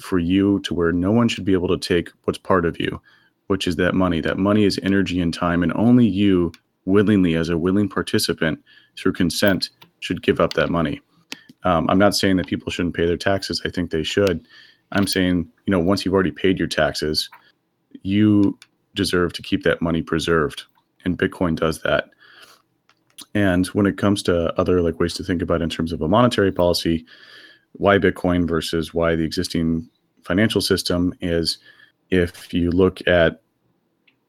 for 0.00 0.18
you 0.18 0.60
to 0.60 0.74
where 0.74 0.92
no 0.92 1.10
one 1.10 1.28
should 1.28 1.44
be 1.44 1.52
able 1.52 1.68
to 1.68 1.78
take 1.78 2.10
what's 2.24 2.38
part 2.38 2.64
of 2.64 2.78
you, 2.80 3.00
which 3.48 3.66
is 3.66 3.76
that 3.76 3.94
money. 3.94 4.20
That 4.20 4.38
money 4.38 4.64
is 4.64 4.80
energy 4.82 5.20
and 5.20 5.34
time, 5.34 5.62
and 5.62 5.72
only 5.74 6.06
you 6.06 6.52
willingly, 6.84 7.34
as 7.34 7.48
a 7.48 7.58
willing 7.58 7.88
participant 7.88 8.62
through 8.96 9.12
consent, 9.12 9.70
should 10.00 10.22
give 10.22 10.40
up 10.40 10.54
that 10.54 10.70
money. 10.70 11.00
Um, 11.64 11.88
I'm 11.90 11.98
not 11.98 12.14
saying 12.14 12.36
that 12.36 12.46
people 12.46 12.70
shouldn't 12.70 12.94
pay 12.94 13.06
their 13.06 13.16
taxes. 13.16 13.62
I 13.64 13.70
think 13.70 13.90
they 13.90 14.02
should. 14.02 14.46
I'm 14.92 15.06
saying, 15.06 15.48
you 15.66 15.70
know, 15.70 15.80
once 15.80 16.04
you've 16.04 16.14
already 16.14 16.30
paid 16.30 16.58
your 16.58 16.68
taxes, 16.68 17.28
you 18.02 18.58
deserve 18.94 19.32
to 19.34 19.42
keep 19.42 19.64
that 19.64 19.82
money 19.82 20.02
preserved. 20.02 20.64
And 21.04 21.18
Bitcoin 21.18 21.56
does 21.56 21.82
that. 21.82 22.10
And 23.34 23.66
when 23.68 23.86
it 23.86 23.98
comes 23.98 24.22
to 24.24 24.58
other 24.58 24.80
like 24.80 25.00
ways 25.00 25.14
to 25.14 25.24
think 25.24 25.42
about 25.42 25.62
in 25.62 25.68
terms 25.68 25.92
of 25.92 26.00
a 26.00 26.08
monetary 26.08 26.52
policy, 26.52 27.04
why 27.72 27.98
Bitcoin 27.98 28.48
versus 28.48 28.94
why 28.94 29.16
the 29.16 29.24
existing 29.24 29.88
financial 30.24 30.60
system 30.60 31.14
is 31.20 31.58
if 32.10 32.52
you 32.54 32.70
look 32.70 33.06
at 33.06 33.42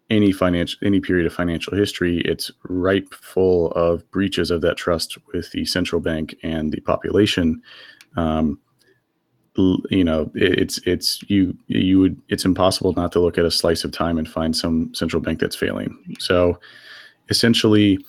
any 0.09 0.31
financial 0.31 0.79
any 0.83 0.99
period 0.99 1.25
of 1.25 1.33
financial 1.33 1.75
history, 1.75 2.19
it's 2.21 2.51
ripe 2.63 3.13
full 3.13 3.71
of 3.71 4.09
breaches 4.11 4.51
of 4.51 4.61
that 4.61 4.77
trust 4.77 5.17
with 5.33 5.51
the 5.51 5.65
central 5.65 6.01
bank 6.01 6.35
and 6.43 6.71
the 6.71 6.81
population. 6.81 7.61
Um, 8.15 8.59
you 9.89 10.03
know, 10.03 10.31
it's 10.35 10.79
it's 10.85 11.21
you 11.27 11.57
you 11.67 11.99
would 11.99 12.19
it's 12.29 12.45
impossible 12.45 12.93
not 12.93 13.11
to 13.11 13.19
look 13.19 13.37
at 13.37 13.45
a 13.45 13.51
slice 13.51 13.83
of 13.83 13.91
time 13.91 14.17
and 14.17 14.27
find 14.27 14.55
some 14.55 14.93
central 14.93 15.21
bank 15.21 15.39
that's 15.39 15.55
failing. 15.55 15.97
So, 16.19 16.59
essentially, 17.29 17.99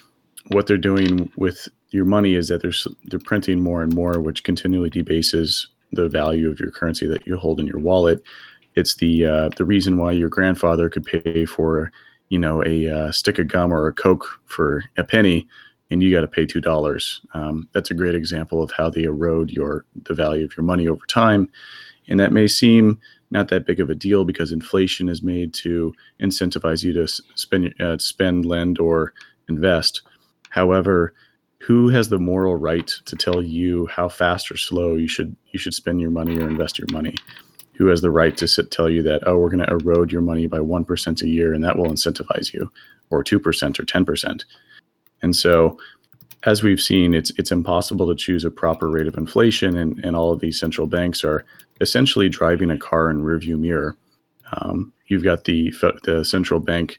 what 0.48 0.66
they're 0.66 0.78
doing 0.78 1.30
with 1.36 1.68
your 1.90 2.04
money 2.04 2.34
is 2.34 2.48
that 2.48 2.62
they're 2.62 2.72
they're 3.04 3.18
printing 3.18 3.60
more 3.60 3.82
and 3.82 3.94
more, 3.94 4.20
which 4.20 4.44
continually 4.44 4.90
debases 4.90 5.66
the 5.92 6.08
value 6.08 6.48
of 6.48 6.60
your 6.60 6.70
currency 6.70 7.06
that 7.06 7.26
you 7.26 7.36
hold 7.36 7.58
in 7.58 7.66
your 7.66 7.80
wallet 7.80 8.22
it's 8.80 8.96
the 8.96 9.26
uh, 9.26 9.50
the 9.56 9.64
reason 9.64 9.96
why 9.98 10.12
your 10.12 10.28
grandfather 10.28 10.88
could 10.88 11.04
pay 11.04 11.44
for 11.44 11.92
you 12.30 12.38
know 12.38 12.64
a 12.64 12.88
uh, 12.88 13.12
stick 13.12 13.38
of 13.38 13.48
gum 13.48 13.72
or 13.72 13.86
a 13.86 13.92
coke 13.92 14.40
for 14.46 14.82
a 14.96 15.04
penny 15.04 15.46
and 15.90 16.02
you 16.02 16.12
got 16.12 16.20
to 16.22 16.28
pay 16.28 16.46
two 16.46 16.60
dollars. 16.60 17.20
Um, 17.34 17.68
that's 17.72 17.90
a 17.90 17.94
great 17.94 18.14
example 18.14 18.62
of 18.62 18.70
how 18.72 18.90
they 18.90 19.04
erode 19.04 19.50
your 19.50 19.84
the 20.04 20.14
value 20.14 20.44
of 20.44 20.56
your 20.56 20.64
money 20.64 20.88
over 20.88 21.04
time. 21.06 21.48
And 22.08 22.18
that 22.18 22.32
may 22.32 22.48
seem 22.48 22.98
not 23.30 23.48
that 23.48 23.66
big 23.66 23.78
of 23.78 23.90
a 23.90 23.94
deal 23.94 24.24
because 24.24 24.50
inflation 24.50 25.08
is 25.08 25.22
made 25.22 25.54
to 25.54 25.94
incentivize 26.20 26.82
you 26.82 26.92
to 26.94 27.06
spend 27.06 27.74
uh, 27.80 27.98
spend 27.98 28.46
lend 28.46 28.78
or 28.78 29.12
invest. 29.48 30.02
However 30.48 31.14
who 31.58 31.90
has 31.90 32.08
the 32.08 32.18
moral 32.18 32.56
right 32.56 32.90
to 33.04 33.14
tell 33.14 33.42
you 33.42 33.86
how 33.88 34.08
fast 34.08 34.50
or 34.50 34.56
slow 34.56 34.94
you 34.94 35.06
should 35.06 35.36
you 35.52 35.58
should 35.58 35.74
spend 35.74 36.00
your 36.00 36.10
money 36.10 36.38
or 36.38 36.48
invest 36.48 36.78
your 36.78 36.88
money 36.90 37.14
who 37.80 37.86
has 37.86 38.02
the 38.02 38.10
right 38.10 38.36
to 38.36 38.46
sit, 38.46 38.70
tell 38.70 38.90
you 38.90 39.02
that, 39.02 39.26
oh, 39.26 39.38
we're 39.38 39.48
going 39.48 39.64
to 39.64 39.72
erode 39.72 40.12
your 40.12 40.20
money 40.20 40.46
by 40.46 40.58
1% 40.58 41.22
a 41.22 41.26
year 41.26 41.54
and 41.54 41.64
that 41.64 41.78
will 41.78 41.86
incentivize 41.86 42.52
you, 42.52 42.70
or 43.08 43.24
2% 43.24 43.38
or 43.40 43.84
10%. 43.84 44.44
And 45.22 45.34
so, 45.34 45.78
as 46.42 46.62
we've 46.62 46.80
seen, 46.80 47.14
it's 47.14 47.30
it's 47.38 47.52
impossible 47.52 48.06
to 48.08 48.14
choose 48.14 48.44
a 48.44 48.50
proper 48.50 48.88
rate 48.88 49.06
of 49.06 49.16
inflation, 49.16 49.76
and, 49.76 49.98
and 50.04 50.14
all 50.14 50.30
of 50.30 50.40
these 50.40 50.60
central 50.60 50.86
banks 50.86 51.22
are 51.24 51.44
essentially 51.80 52.28
driving 52.28 52.70
a 52.70 52.78
car 52.78 53.10
in 53.10 53.22
rearview 53.22 53.58
mirror. 53.58 53.96
Um, 54.52 54.92
you've 55.08 55.24
got 55.24 55.44
the 55.44 55.70
the 56.04 56.24
central 56.24 56.60
bank 56.60 56.98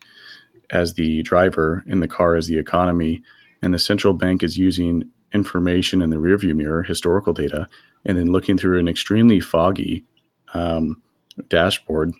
as 0.70 0.94
the 0.94 1.24
driver, 1.24 1.84
and 1.88 2.04
the 2.04 2.08
car 2.08 2.36
as 2.36 2.46
the 2.46 2.60
economy, 2.60 3.24
and 3.64 3.74
the 3.74 3.80
central 3.80 4.14
bank 4.14 4.44
is 4.44 4.60
using 4.60 5.10
information 5.34 6.04
in 6.04 6.12
the 6.12 6.18
rearview 6.18 6.56
mirror, 6.56 6.84
historical 6.84 7.34
data, 7.34 7.68
and 8.06 8.18
then 8.18 8.32
looking 8.32 8.60
through 8.60 8.80
an 8.80 8.88
extremely 8.88 9.40
foggy 9.40 10.06
um, 10.54 11.02
dashboard, 11.50 12.14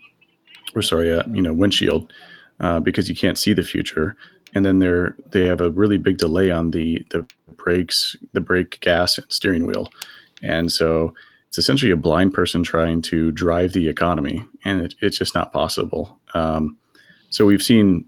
or 0.74 0.82
sorry, 0.82 1.12
uh, 1.12 1.22
you 1.32 1.42
know, 1.42 1.52
windshield, 1.52 2.12
uh, 2.60 2.80
because 2.80 3.08
you 3.08 3.14
can't 3.14 3.38
see 3.38 3.52
the 3.52 3.62
future. 3.62 4.16
And 4.54 4.64
then 4.66 4.78
they're 4.80 5.16
they 5.30 5.46
have 5.46 5.60
a 5.60 5.70
really 5.70 5.98
big 5.98 6.18
delay 6.18 6.50
on 6.50 6.70
the 6.70 7.04
the 7.10 7.26
brakes, 7.56 8.16
the 8.32 8.40
brake, 8.40 8.80
gas, 8.80 9.18
and 9.18 9.26
steering 9.30 9.66
wheel, 9.66 9.90
and 10.42 10.70
so 10.70 11.14
it's 11.48 11.58
essentially 11.58 11.90
a 11.90 11.96
blind 11.96 12.32
person 12.32 12.62
trying 12.62 13.02
to 13.02 13.30
drive 13.30 13.72
the 13.72 13.88
economy, 13.88 14.42
and 14.64 14.80
it, 14.82 14.94
it's 15.00 15.18
just 15.18 15.34
not 15.34 15.52
possible. 15.52 16.18
Um, 16.34 16.78
so 17.28 17.44
we've 17.44 17.62
seen 17.62 18.06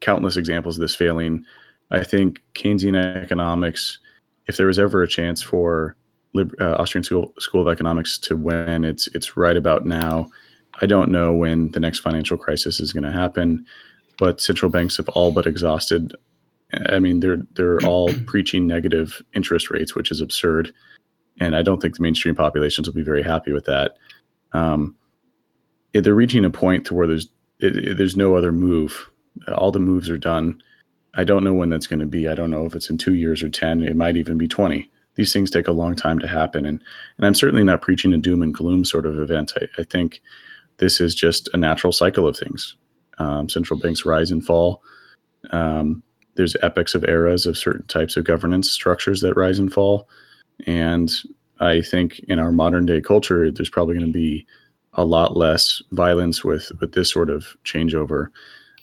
countless 0.00 0.36
examples 0.36 0.76
of 0.76 0.80
this 0.80 0.94
failing. 0.94 1.44
I 1.90 2.02
think 2.04 2.40
Keynesian 2.54 2.96
economics, 3.22 3.98
if 4.46 4.56
there 4.56 4.66
was 4.66 4.78
ever 4.78 5.02
a 5.02 5.08
chance 5.08 5.42
for 5.42 5.96
uh, 6.36 6.76
Austrian 6.78 7.04
School 7.04 7.32
School 7.38 7.62
of 7.62 7.72
Economics 7.72 8.18
to 8.18 8.36
when 8.36 8.84
it's 8.84 9.06
it's 9.08 9.36
right 9.36 9.56
about 9.56 9.86
now. 9.86 10.28
I 10.80 10.86
don't 10.86 11.10
know 11.10 11.32
when 11.32 11.70
the 11.72 11.80
next 11.80 12.00
financial 12.00 12.36
crisis 12.36 12.80
is 12.80 12.92
going 12.92 13.04
to 13.04 13.12
happen, 13.12 13.66
but 14.18 14.40
central 14.40 14.70
banks 14.70 14.96
have 14.98 15.08
all 15.10 15.32
but 15.32 15.46
exhausted. 15.46 16.14
I 16.88 16.98
mean, 16.98 17.20
they're 17.20 17.42
they're 17.54 17.80
all 17.84 18.12
preaching 18.26 18.66
negative 18.66 19.22
interest 19.34 19.70
rates, 19.70 19.94
which 19.94 20.10
is 20.10 20.20
absurd, 20.20 20.72
and 21.40 21.56
I 21.56 21.62
don't 21.62 21.80
think 21.80 21.96
the 21.96 22.02
mainstream 22.02 22.34
populations 22.34 22.86
will 22.86 22.94
be 22.94 23.02
very 23.02 23.22
happy 23.22 23.52
with 23.52 23.64
that. 23.64 23.96
Um, 24.52 24.96
they're 25.92 26.14
reaching 26.14 26.44
a 26.44 26.50
point 26.50 26.84
to 26.86 26.94
where 26.94 27.06
there's 27.06 27.28
it, 27.60 27.76
it, 27.76 27.98
there's 27.98 28.16
no 28.16 28.36
other 28.36 28.52
move. 28.52 29.10
All 29.54 29.72
the 29.72 29.80
moves 29.80 30.10
are 30.10 30.18
done. 30.18 30.62
I 31.14 31.24
don't 31.24 31.42
know 31.42 31.54
when 31.54 31.70
that's 31.70 31.86
going 31.86 32.00
to 32.00 32.06
be. 32.06 32.28
I 32.28 32.34
don't 32.34 32.50
know 32.50 32.66
if 32.66 32.74
it's 32.74 32.90
in 32.90 32.98
two 32.98 33.14
years 33.14 33.42
or 33.42 33.48
ten. 33.48 33.82
It 33.82 33.96
might 33.96 34.16
even 34.16 34.36
be 34.36 34.46
twenty 34.46 34.90
these 35.18 35.32
things 35.32 35.50
take 35.50 35.66
a 35.66 35.72
long 35.72 35.96
time 35.96 36.20
to 36.20 36.28
happen. 36.28 36.64
And 36.64 36.82
and 37.18 37.26
I'm 37.26 37.34
certainly 37.34 37.64
not 37.64 37.82
preaching 37.82 38.14
a 38.14 38.18
doom 38.18 38.40
and 38.40 38.54
gloom 38.54 38.84
sort 38.84 39.04
of 39.04 39.18
event. 39.18 39.52
I, 39.60 39.66
I 39.80 39.84
think 39.84 40.22
this 40.78 41.00
is 41.00 41.14
just 41.14 41.50
a 41.52 41.56
natural 41.58 41.92
cycle 41.92 42.26
of 42.26 42.36
things. 42.36 42.76
Um, 43.18 43.48
central 43.48 43.80
banks 43.80 44.06
rise 44.06 44.30
and 44.30 44.46
fall. 44.46 44.80
Um, 45.50 46.04
there's 46.36 46.56
epochs 46.62 46.94
of 46.94 47.04
eras 47.04 47.46
of 47.46 47.58
certain 47.58 47.84
types 47.88 48.16
of 48.16 48.24
governance 48.24 48.70
structures 48.70 49.20
that 49.20 49.36
rise 49.36 49.58
and 49.58 49.72
fall. 49.72 50.08
And 50.66 51.12
I 51.58 51.80
think 51.82 52.20
in 52.28 52.38
our 52.38 52.52
modern 52.52 52.86
day 52.86 53.00
culture, 53.00 53.50
there's 53.50 53.68
probably 53.68 53.96
going 53.96 54.06
to 54.06 54.12
be 54.12 54.46
a 54.94 55.04
lot 55.04 55.36
less 55.36 55.82
violence 55.90 56.44
with 56.44 56.70
with 56.80 56.92
this 56.92 57.10
sort 57.10 57.28
of 57.28 57.56
changeover. 57.64 58.28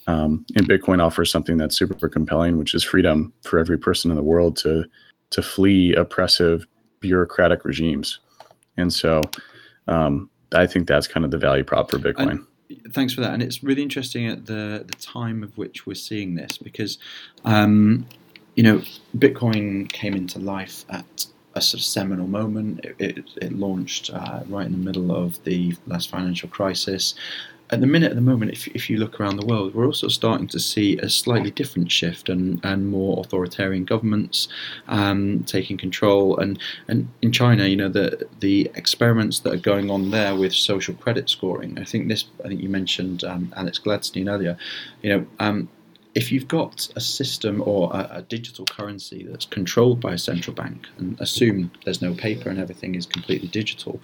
Um, 0.08 0.46
and 0.58 0.68
Bitcoin 0.68 1.02
offers 1.02 1.32
something 1.32 1.56
that's 1.56 1.78
super 1.78 2.10
compelling, 2.10 2.58
which 2.58 2.76
is 2.76 2.84
freedom 2.84 3.32
for 3.42 3.58
every 3.58 3.78
person 3.78 4.12
in 4.12 4.18
the 4.18 4.24
world 4.24 4.58
to 4.58 4.84
to 5.36 5.42
flee 5.42 5.94
oppressive 5.94 6.66
bureaucratic 7.02 7.66
regimes. 7.66 8.20
And 8.78 8.92
so 8.94 9.20
um, 9.90 10.30
I 10.54 10.66
think 10.66 10.88
that's 10.88 11.08
kind 11.08 11.26
of 11.26 11.32
the 11.32 11.38
value 11.38 11.66
prop 11.66 11.92
for 11.92 12.00
Bitcoin. 12.00 12.46
And 12.72 12.94
thanks 12.94 13.14
for 13.14 13.20
that. 13.20 13.34
And 13.34 13.44
it's 13.44 13.62
really 13.62 13.82
interesting 13.82 14.28
at 14.28 14.46
the, 14.46 14.86
the 14.88 14.96
time 14.96 15.44
of 15.44 15.58
which 15.58 15.86
we're 15.86 15.94
seeing 15.96 16.36
this 16.36 16.58
because, 16.58 16.98
um, 17.44 18.08
you 18.56 18.64
know, 18.64 18.82
Bitcoin 19.18 19.92
came 19.92 20.14
into 20.14 20.40
life 20.40 20.86
at 20.90 21.26
a 21.54 21.60
sort 21.60 21.82
of 21.82 21.86
seminal 21.86 22.28
moment. 22.28 22.86
It, 22.86 22.96
it, 23.00 23.30
it 23.42 23.52
launched 23.52 24.10
uh, 24.14 24.44
right 24.48 24.66
in 24.66 24.72
the 24.72 24.78
middle 24.78 25.14
of 25.14 25.44
the 25.44 25.76
last 25.86 26.10
financial 26.10 26.48
crisis. 26.48 27.14
At 27.72 27.82
the 27.82 27.88
minute, 27.88 28.12
at 28.12 28.16
the 28.16 28.22
moment, 28.22 28.52
if, 28.52 28.68
if 28.68 28.90
you 28.92 28.98
look 28.98 29.20
around 29.20 29.38
the 29.38 29.46
world, 29.46 29.74
we're 29.74 29.88
also 29.88 30.08
starting 30.08 30.48
to 30.50 30.60
see 30.60 30.98
a 31.00 31.10
slightly 31.10 31.50
different 31.50 31.92
shift 31.92 32.30
and, 32.30 32.64
and 32.64 32.88
more 32.90 33.20
authoritarian 33.20 33.86
governments 33.86 34.48
um, 34.88 35.44
taking 35.48 35.76
control. 35.76 36.38
And, 36.38 36.60
and 36.88 37.08
in 37.24 37.32
China, 37.32 37.66
you 37.66 37.76
know, 37.76 37.90
the 37.90 38.28
the 38.40 38.70
experiments 38.76 39.40
that 39.40 39.54
are 39.54 39.58
going 39.58 39.90
on 39.90 40.12
there 40.12 40.36
with 40.36 40.54
social 40.54 40.94
credit 40.94 41.28
scoring. 41.28 41.80
I 41.80 41.86
think 41.86 42.08
this. 42.08 42.26
I 42.44 42.50
think 42.50 42.62
you 42.62 42.70
mentioned 42.70 43.24
um, 43.24 43.52
Alex 43.56 43.80
Gladstein 43.80 44.30
earlier. 44.30 44.58
You 45.02 45.10
know, 45.10 45.28
um, 45.40 45.68
if 46.16 46.32
you've 46.32 46.48
got 46.48 46.88
a 46.96 47.02
system 47.02 47.62
or 47.66 47.92
a, 47.94 48.10
a, 48.12 48.22
digital 48.22 48.66
currency 48.66 49.24
that's 49.30 49.46
controlled 49.46 50.00
by 50.00 50.14
a 50.14 50.18
central 50.18 50.56
bank, 50.56 50.88
and 50.98 51.20
assume 51.20 51.72
there's 51.84 52.02
no 52.02 52.14
paper 52.14 52.50
and 52.50 52.58
everything 52.58 52.96
is 52.96 53.06
completely 53.06 53.50
digital, 53.50 54.00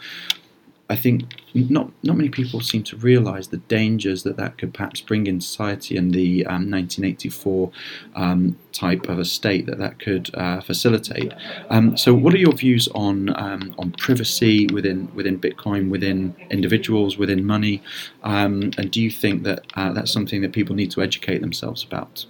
I 0.91 0.97
think 0.97 1.23
not 1.53 1.89
not 2.03 2.17
many 2.17 2.27
people 2.27 2.59
seem 2.59 2.83
to 2.83 2.97
realise 2.97 3.47
the 3.47 3.63
dangers 3.77 4.23
that 4.23 4.35
that 4.35 4.57
could 4.57 4.73
perhaps 4.73 4.99
bring 4.99 5.25
in 5.25 5.39
society 5.39 5.95
and 5.95 6.13
the 6.13 6.45
um, 6.45 6.69
1984 6.69 7.71
um, 8.15 8.57
type 8.73 9.07
of 9.07 9.17
a 9.17 9.23
state 9.23 9.67
that 9.67 9.77
that 9.77 9.99
could 9.99 10.29
uh, 10.35 10.59
facilitate. 10.59 11.31
Um, 11.69 11.95
so, 11.95 12.13
what 12.13 12.33
are 12.33 12.37
your 12.37 12.51
views 12.51 12.89
on 12.93 13.29
um, 13.39 13.73
on 13.77 13.91
privacy 13.93 14.67
within 14.73 15.09
within 15.15 15.39
Bitcoin, 15.39 15.89
within 15.89 16.35
individuals, 16.49 17.17
within 17.17 17.45
money, 17.45 17.81
um, 18.23 18.71
and 18.77 18.91
do 18.91 19.01
you 19.01 19.09
think 19.09 19.43
that 19.43 19.65
uh, 19.75 19.93
that's 19.93 20.11
something 20.11 20.41
that 20.41 20.51
people 20.51 20.75
need 20.75 20.91
to 20.91 21.01
educate 21.01 21.39
themselves 21.39 21.85
about? 21.85 22.25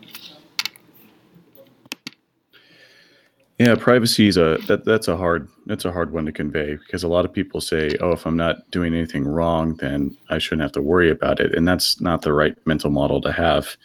Yeah, 3.62 3.76
privacy 3.76 4.28
is 4.28 4.38
a 4.38 4.58
that, 4.66 4.86
that's 4.86 5.08
a 5.08 5.16
hard 5.16 5.48
that's 5.68 5.86
a 5.86 5.92
hard 5.92 6.12
one 6.12 6.26
to 6.26 6.32
convey 6.32 6.78
because 6.78 7.04
a 7.04 7.08
lot 7.08 7.26
of 7.26 7.32
people 7.32 7.62
say, 7.62 7.96
"Oh, 8.02 8.12
if 8.12 8.26
I'm 8.26 8.36
not 8.36 8.72
doing 8.72 8.96
anything 8.96 9.24
wrong, 9.24 9.76
then 9.76 10.18
I 10.32 10.40
shouldn't 10.40 10.64
have 10.64 10.72
to 10.72 10.82
worry 10.82 11.12
about 11.12 11.40
it," 11.40 11.54
and 11.54 11.68
that's 11.68 12.02
not 12.02 12.24
the 12.24 12.34
right 12.34 12.56
mental 12.66 12.90
model 12.90 13.22
to 13.22 13.32
have. 13.32 13.78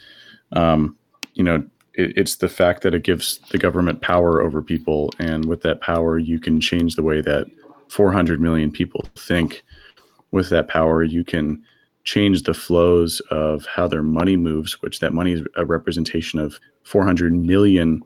Um, 0.52 0.96
you 1.34 1.44
know, 1.44 1.56
it, 1.92 2.16
it's 2.16 2.36
the 2.36 2.48
fact 2.48 2.84
that 2.84 2.94
it 2.94 3.02
gives 3.02 3.38
the 3.50 3.58
government 3.58 4.00
power 4.00 4.40
over 4.40 4.62
people, 4.62 5.10
and 5.18 5.44
with 5.44 5.60
that 5.64 5.82
power, 5.82 6.18
you 6.18 6.40
can 6.40 6.58
change 6.58 6.96
the 6.96 7.02
way 7.02 7.20
that 7.20 7.46
400 7.88 8.40
million 8.40 8.72
people 8.72 9.04
think. 9.14 9.62
With 10.30 10.48
that 10.48 10.68
power, 10.68 11.02
you 11.02 11.22
can 11.22 11.62
change 12.04 12.44
the 12.44 12.54
flows 12.54 13.20
of 13.30 13.66
how 13.66 13.88
their 13.88 14.02
money 14.02 14.38
moves, 14.38 14.80
which 14.80 15.00
that 15.00 15.12
money 15.12 15.32
is 15.32 15.42
a 15.56 15.66
representation 15.66 16.38
of 16.38 16.58
400 16.84 17.34
million 17.34 18.00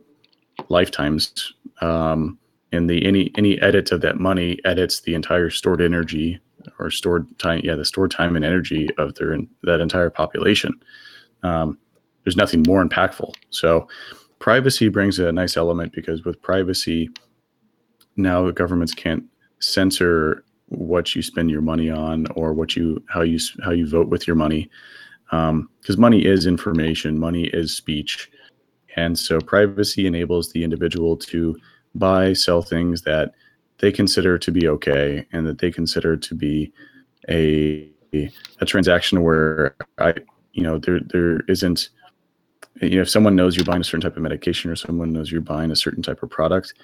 lifetimes. 0.68 1.52
Um, 1.80 2.38
and 2.72 2.88
the 2.88 3.04
any 3.04 3.32
any 3.36 3.60
edit 3.60 3.90
of 3.92 4.00
that 4.02 4.18
money 4.20 4.58
edits 4.64 5.00
the 5.00 5.14
entire 5.14 5.50
stored 5.50 5.80
energy 5.80 6.38
or 6.78 6.90
stored 6.90 7.26
time. 7.38 7.60
Yeah, 7.64 7.74
the 7.74 7.84
stored 7.84 8.10
time 8.10 8.36
and 8.36 8.44
energy 8.44 8.88
of 8.98 9.14
their 9.14 9.36
that 9.64 9.80
entire 9.80 10.10
population. 10.10 10.72
Um, 11.42 11.78
there's 12.24 12.36
nothing 12.36 12.62
more 12.66 12.84
impactful. 12.84 13.34
So 13.50 13.88
privacy 14.38 14.88
brings 14.88 15.18
a 15.18 15.32
nice 15.32 15.56
element 15.56 15.92
because 15.92 16.24
with 16.24 16.40
privacy, 16.42 17.10
now 18.16 18.44
the 18.44 18.52
governments 18.52 18.94
can't 18.94 19.24
censor 19.58 20.44
what 20.68 21.14
you 21.16 21.22
spend 21.22 21.50
your 21.50 21.60
money 21.60 21.90
on 21.90 22.26
or 22.36 22.52
what 22.52 22.76
you 22.76 23.02
how 23.08 23.22
you 23.22 23.38
how 23.64 23.70
you 23.70 23.88
vote 23.88 24.08
with 24.08 24.26
your 24.26 24.36
money 24.36 24.70
because 25.30 25.96
um, 25.96 26.00
money 26.00 26.24
is 26.24 26.46
information 26.46 27.18
money 27.18 27.44
is 27.52 27.76
speech 27.76 28.30
and 29.00 29.18
so 29.18 29.40
privacy 29.40 30.06
enables 30.06 30.52
the 30.52 30.62
individual 30.64 31.16
to 31.16 31.56
buy, 31.94 32.32
sell 32.32 32.62
things 32.62 33.02
that 33.02 33.32
they 33.78 33.90
consider 33.90 34.38
to 34.38 34.50
be 34.52 34.68
okay 34.68 35.26
and 35.32 35.46
that 35.46 35.58
they 35.58 35.70
consider 35.70 36.16
to 36.16 36.34
be 36.34 36.72
a 37.28 37.88
a 38.60 38.66
transaction 38.66 39.22
where 39.22 39.76
I 39.98 40.14
you 40.52 40.62
know 40.62 40.78
there 40.78 41.00
there 41.12 41.40
isn't 41.48 41.88
you 42.82 42.96
know 42.96 43.02
if 43.02 43.10
someone 43.10 43.36
knows 43.36 43.56
you're 43.56 43.64
buying 43.64 43.80
a 43.80 43.84
certain 43.84 44.00
type 44.00 44.16
of 44.16 44.22
medication 44.22 44.70
or 44.70 44.76
someone 44.76 45.12
knows 45.12 45.30
you're 45.30 45.40
buying 45.40 45.70
a 45.70 45.76
certain 45.76 46.02
type 46.02 46.22
of 46.22 46.30
product 46.30 46.74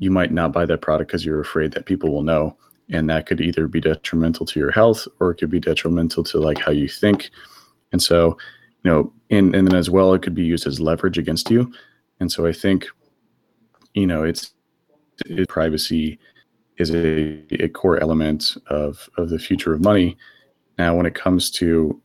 you 0.00 0.10
might 0.10 0.32
not 0.32 0.52
buy 0.52 0.64
that 0.64 0.80
product 0.80 1.08
because 1.08 1.24
you're 1.24 1.40
afraid 1.40 1.72
that 1.72 1.86
people 1.86 2.12
will 2.12 2.24
know. 2.24 2.56
And 2.92 3.08
that 3.08 3.26
could 3.26 3.40
either 3.40 3.68
be 3.68 3.80
detrimental 3.80 4.44
to 4.46 4.58
your 4.58 4.72
health 4.72 5.06
or 5.20 5.30
it 5.30 5.36
could 5.36 5.50
be 5.50 5.60
detrimental 5.60 6.24
to 6.24 6.40
like 6.40 6.58
how 6.58 6.72
you 6.72 6.88
think. 6.88 7.30
And 7.92 8.02
so 8.02 8.36
you 8.82 8.90
know, 8.90 9.12
and 9.30 9.54
and 9.54 9.66
then 9.66 9.76
as 9.76 9.90
well, 9.90 10.14
it 10.14 10.22
could 10.22 10.34
be 10.34 10.44
used 10.44 10.66
as 10.66 10.80
leverage 10.80 11.18
against 11.18 11.50
you. 11.50 11.72
And 12.20 12.30
so 12.30 12.46
I 12.46 12.52
think, 12.52 12.86
you 13.94 14.06
know, 14.06 14.24
it's 14.24 14.52
it, 15.26 15.48
privacy 15.48 16.18
is 16.78 16.90
a, 16.90 17.42
a 17.62 17.68
core 17.68 17.98
element 17.98 18.56
of 18.68 19.08
of 19.16 19.28
the 19.28 19.38
future 19.38 19.72
of 19.72 19.80
money. 19.82 20.16
Now, 20.78 20.96
when 20.96 21.06
it 21.06 21.14
comes 21.14 21.50
to 21.52 22.00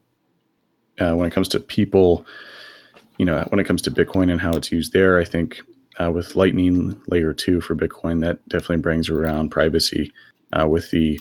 uh, 0.99 1.13
when 1.15 1.27
it 1.27 1.33
comes 1.33 1.47
to 1.49 1.59
people, 1.59 2.25
you 3.17 3.25
know, 3.25 3.45
when 3.49 3.59
it 3.59 3.65
comes 3.65 3.81
to 3.83 3.91
Bitcoin 3.91 4.31
and 4.31 4.41
how 4.41 4.53
it's 4.53 4.71
used 4.71 4.93
there, 4.93 5.19
I 5.19 5.25
think 5.25 5.61
uh, 5.99 6.11
with 6.11 6.35
Lightning 6.35 7.01
Layer 7.07 7.33
Two 7.33 7.61
for 7.61 7.75
Bitcoin, 7.75 8.21
that 8.21 8.45
definitely 8.49 8.77
brings 8.77 9.09
around 9.09 9.49
privacy. 9.49 10.11
Uh, 10.53 10.67
with 10.67 10.91
the 10.91 11.19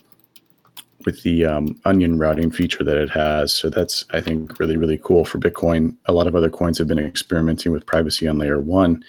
with 1.05 1.23
the 1.23 1.45
um, 1.45 1.81
onion 1.85 2.19
routing 2.19 2.51
feature 2.51 2.85
that 2.85 2.97
it 2.97 3.11
has. 3.11 3.53
So 3.55 3.71
that's 3.71 4.05
I 4.11 4.21
think 4.21 4.59
really 4.59 4.77
really 4.77 4.99
cool 4.99 5.25
for 5.25 5.39
Bitcoin. 5.39 5.97
A 6.07 6.13
lot 6.13 6.27
of 6.27 6.35
other 6.35 6.51
coins 6.51 6.79
have 6.79 6.89
been 6.89 6.99
experimenting 6.99 7.73
with 7.73 7.87
privacy 7.87 8.29
on 8.29 8.39
layer 8.39 8.61
one. 8.61 9.05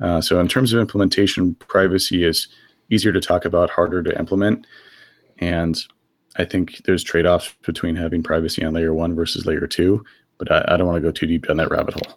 Uh, 0.00 0.20
so 0.20 0.40
in 0.40 0.48
terms 0.48 0.72
of 0.72 0.80
implementation, 0.80 1.54
privacy 1.56 2.24
is 2.24 2.48
easier 2.90 3.12
to 3.12 3.20
talk 3.20 3.44
about, 3.44 3.70
harder 3.70 4.02
to 4.02 4.18
implement, 4.18 4.66
and 5.38 5.82
I 6.36 6.44
think 6.44 6.82
there's 6.84 7.02
trade-offs 7.02 7.52
between 7.62 7.96
having 7.96 8.22
privacy 8.22 8.64
on 8.64 8.74
layer 8.74 8.94
one 8.94 9.16
versus 9.16 9.44
layer 9.44 9.66
two. 9.66 10.04
But 10.38 10.52
I, 10.52 10.64
I 10.68 10.76
don't 10.76 10.86
want 10.86 10.96
to 10.96 11.02
go 11.02 11.10
too 11.10 11.26
deep 11.26 11.48
down 11.48 11.56
that 11.56 11.70
rabbit 11.70 11.94
hole. 11.94 12.16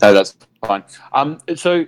No, 0.00 0.14
that's 0.14 0.34
fine. 0.64 0.82
Um, 1.12 1.38
so 1.54 1.86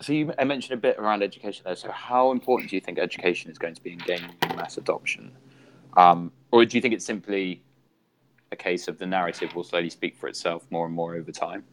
so 0.00 0.12
you 0.12 0.32
mentioned 0.44 0.74
a 0.74 0.80
bit 0.80 0.98
around 0.98 1.22
education 1.22 1.62
there. 1.64 1.76
So 1.76 1.90
how 1.90 2.30
important 2.30 2.70
do 2.70 2.76
you 2.76 2.80
think 2.80 2.98
education 2.98 3.50
is 3.50 3.58
going 3.58 3.74
to 3.74 3.82
be 3.82 3.92
in 3.92 3.98
gaining 3.98 4.30
mass 4.54 4.76
adoption, 4.76 5.32
um, 5.96 6.32
or 6.50 6.64
do 6.64 6.76
you 6.76 6.80
think 6.80 6.94
it's 6.94 7.04
simply 7.04 7.62
a 8.52 8.56
case 8.56 8.88
of 8.88 8.98
the 8.98 9.06
narrative 9.06 9.54
will 9.54 9.64
slowly 9.64 9.90
speak 9.90 10.16
for 10.16 10.28
itself 10.28 10.66
more 10.70 10.86
and 10.86 10.94
more 10.94 11.14
over 11.14 11.32
time? 11.32 11.64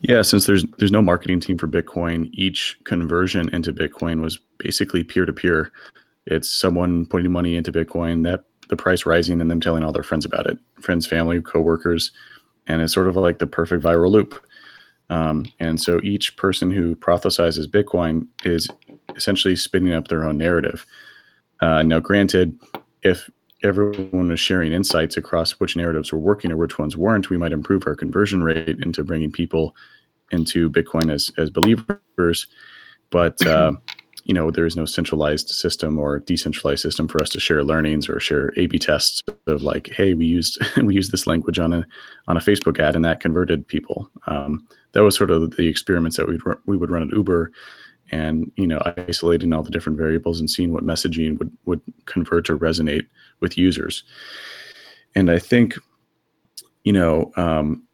Yeah, 0.00 0.22
since 0.22 0.46
there's 0.46 0.64
there's 0.78 0.92
no 0.92 1.02
marketing 1.02 1.40
team 1.40 1.58
for 1.58 1.68
Bitcoin, 1.68 2.30
each 2.32 2.78
conversion 2.84 3.48
into 3.54 3.72
Bitcoin 3.72 4.20
was 4.20 4.38
basically 4.58 5.02
peer 5.02 5.26
to 5.26 5.32
peer. 5.32 5.72
It's 6.26 6.48
someone 6.48 7.06
putting 7.06 7.32
money 7.32 7.56
into 7.56 7.72
Bitcoin, 7.72 8.22
that 8.24 8.44
the 8.68 8.76
price 8.76 9.04
rising, 9.04 9.40
and 9.40 9.50
them 9.50 9.60
telling 9.60 9.84
all 9.84 9.92
their 9.92 10.02
friends 10.02 10.24
about 10.24 10.46
it, 10.46 10.58
friends, 10.80 11.06
family, 11.06 11.40
coworkers, 11.42 12.12
and 12.66 12.80
it's 12.80 12.94
sort 12.94 13.08
of 13.08 13.16
like 13.16 13.38
the 13.38 13.46
perfect 13.46 13.82
viral 13.82 14.10
loop 14.10 14.42
um, 15.10 15.46
and 15.60 15.80
so 15.80 16.00
each 16.02 16.36
person 16.36 16.70
who 16.70 16.96
prophesizes 16.96 17.66
Bitcoin 17.66 18.26
is 18.44 18.68
essentially 19.16 19.56
spinning 19.56 19.92
up 19.92 20.08
their 20.08 20.24
own 20.24 20.38
narrative. 20.38 20.86
Uh, 21.60 21.82
now, 21.82 22.00
granted, 22.00 22.58
if 23.02 23.30
everyone 23.62 24.28
was 24.28 24.40
sharing 24.40 24.72
insights 24.72 25.16
across 25.16 25.52
which 25.52 25.76
narratives 25.76 26.12
were 26.12 26.18
working 26.18 26.50
or 26.52 26.56
which 26.56 26.78
ones 26.78 26.96
weren't, 26.96 27.30
we 27.30 27.36
might 27.36 27.52
improve 27.52 27.86
our 27.86 27.94
conversion 27.94 28.42
rate 28.42 28.78
into 28.80 29.04
bringing 29.04 29.32
people 29.32 29.74
into 30.30 30.70
Bitcoin 30.70 31.10
as, 31.12 31.30
as 31.38 31.50
believers. 31.50 32.46
But 33.10 33.44
uh, 33.46 33.72
you 34.24 34.34
know 34.34 34.50
there 34.50 34.66
is 34.66 34.76
no 34.76 34.84
centralized 34.84 35.50
system 35.50 35.98
or 35.98 36.20
decentralized 36.20 36.82
system 36.82 37.08
for 37.08 37.22
us 37.22 37.28
to 37.30 37.40
share 37.40 37.62
learnings 37.62 38.08
or 38.08 38.18
share 38.18 38.52
A/B 38.56 38.78
tests 38.78 39.22
of 39.46 39.62
like, 39.62 39.88
hey, 39.88 40.14
we 40.14 40.26
used 40.26 40.58
we 40.82 40.94
used 40.94 41.12
this 41.12 41.26
language 41.26 41.58
on 41.58 41.72
a 41.72 41.86
on 42.26 42.36
a 42.36 42.40
Facebook 42.40 42.78
ad 42.78 42.96
and 42.96 43.04
that 43.04 43.20
converted 43.20 43.66
people. 43.66 44.10
Um, 44.26 44.66
that 44.92 45.02
was 45.02 45.16
sort 45.16 45.30
of 45.30 45.56
the 45.56 45.68
experiments 45.68 46.16
that 46.16 46.28
we 46.28 46.38
we 46.66 46.76
would 46.76 46.90
run 46.90 47.02
at 47.02 47.14
Uber, 47.14 47.52
and 48.10 48.50
you 48.56 48.66
know 48.66 48.80
isolating 49.08 49.52
all 49.52 49.62
the 49.62 49.70
different 49.70 49.98
variables 49.98 50.40
and 50.40 50.48
seeing 50.48 50.72
what 50.72 50.84
messaging 50.84 51.38
would 51.38 51.52
would 51.66 51.80
convert 52.06 52.48
or 52.48 52.58
resonate 52.58 53.06
with 53.40 53.58
users. 53.58 54.04
And 55.14 55.30
I 55.30 55.38
think, 55.38 55.78
you 56.82 56.92
know, 56.92 57.32
um, 57.36 57.84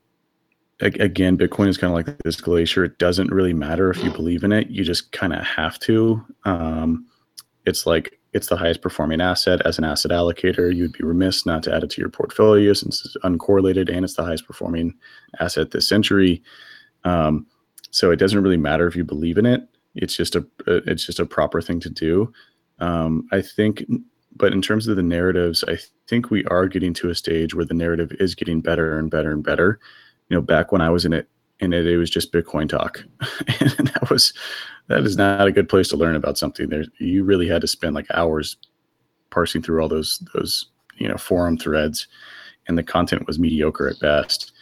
again, 0.81 1.37
Bitcoin 1.37 1.69
is 1.69 1.77
kind 1.77 1.93
of 1.93 1.95
like 1.95 2.19
this 2.25 2.40
glacier. 2.40 2.85
It 2.85 2.99
doesn't 2.99 3.33
really 3.33 3.53
matter 3.53 3.90
if 3.90 4.03
you 4.03 4.11
believe 4.11 4.45
in 4.45 4.53
it. 4.53 4.71
You 4.71 4.85
just 4.85 5.12
kind 5.12 5.33
of 5.33 5.45
have 5.45 5.79
to. 5.81 6.25
Um, 6.45 7.07
it's 7.66 7.87
like 7.87 8.19
it's 8.33 8.47
the 8.47 8.57
highest 8.57 8.81
performing 8.81 9.21
asset 9.21 9.61
as 9.62 9.79
an 9.79 9.85
asset 9.85 10.11
allocator. 10.11 10.75
You'd 10.75 10.93
be 10.93 11.05
remiss 11.05 11.45
not 11.45 11.62
to 11.64 11.75
add 11.75 11.85
it 11.85 11.90
to 11.90 12.01
your 12.01 12.11
portfolio 12.11 12.73
since 12.73 13.05
it's 13.05 13.16
uncorrelated 13.25 13.95
and 13.95 14.05
it's 14.05 14.14
the 14.14 14.25
highest 14.25 14.47
performing 14.47 14.95
asset 15.40 15.73
this 15.73 15.88
century. 15.88 16.43
Um, 17.05 17.47
so 17.90 18.11
it 18.11 18.16
doesn't 18.16 18.43
really 18.43 18.57
matter 18.57 18.87
if 18.87 18.97
you 18.97 19.05
believe 19.05 19.37
in 19.37 19.47
it. 19.47 19.66
It's 19.97 20.16
just 20.16 20.37
a 20.37 20.47
it's 20.66 21.05
just 21.05 21.19
a 21.19 21.27
proper 21.27 21.61
thing 21.61 21.81
to 21.81 21.90
do. 21.90 22.33
Um, 22.79 23.29
I 23.33 23.43
think, 23.43 23.85
but 24.37 24.53
in 24.53 24.62
terms 24.62 24.87
of 24.87 24.97
the 24.97 25.03
narratives, 25.03 25.64
I 25.66 25.79
think 26.07 26.31
we 26.31 26.45
are 26.47 26.69
getting 26.69 26.95
to 26.95 27.11
a 27.11 27.14
stage 27.14 27.55
where 27.55 27.64
the 27.64 27.75
narrative 27.75 28.12
is 28.21 28.35
getting 28.35 28.61
better 28.61 28.99
and 28.99 29.11
better 29.11 29.33
and 29.33 29.43
better 29.43 29.81
you 30.31 30.37
know, 30.37 30.40
back 30.40 30.73
when 30.73 30.81
I 30.81 30.88
was 30.88 31.05
in 31.05 31.12
it 31.12 31.29
and 31.61 31.75
it, 31.75 31.87
it 31.87 31.99
was 31.99 32.11
just 32.11 32.33
Bitcoin 32.33 32.69
talk. 32.69 33.05
and 33.61 33.88
that 33.88 34.09
was 34.11 34.33
that 34.88 35.01
is 35.01 35.16
not 35.16 35.47
a 35.47 35.53
good 35.53 35.69
place 35.69 35.88
to 35.88 35.97
learn 35.97 36.16
about 36.16 36.38
something. 36.38 36.69
There, 36.69 36.85
you 36.99 37.23
really 37.25 37.49
had 37.49 37.61
to 37.61 37.66
spend 37.66 37.95
like 37.95 38.07
hours 38.14 38.57
parsing 39.31 39.62
through 39.62 39.83
all 39.83 39.88
those 39.88 40.23
those 40.35 40.66
you 40.97 41.09
know 41.09 41.16
forum 41.16 41.59
threads, 41.59 42.07
and 42.66 42.79
the 42.79 42.83
content 42.83 43.27
was 43.27 43.38
mediocre 43.38 43.88
at 43.88 44.01
best. 44.01 44.53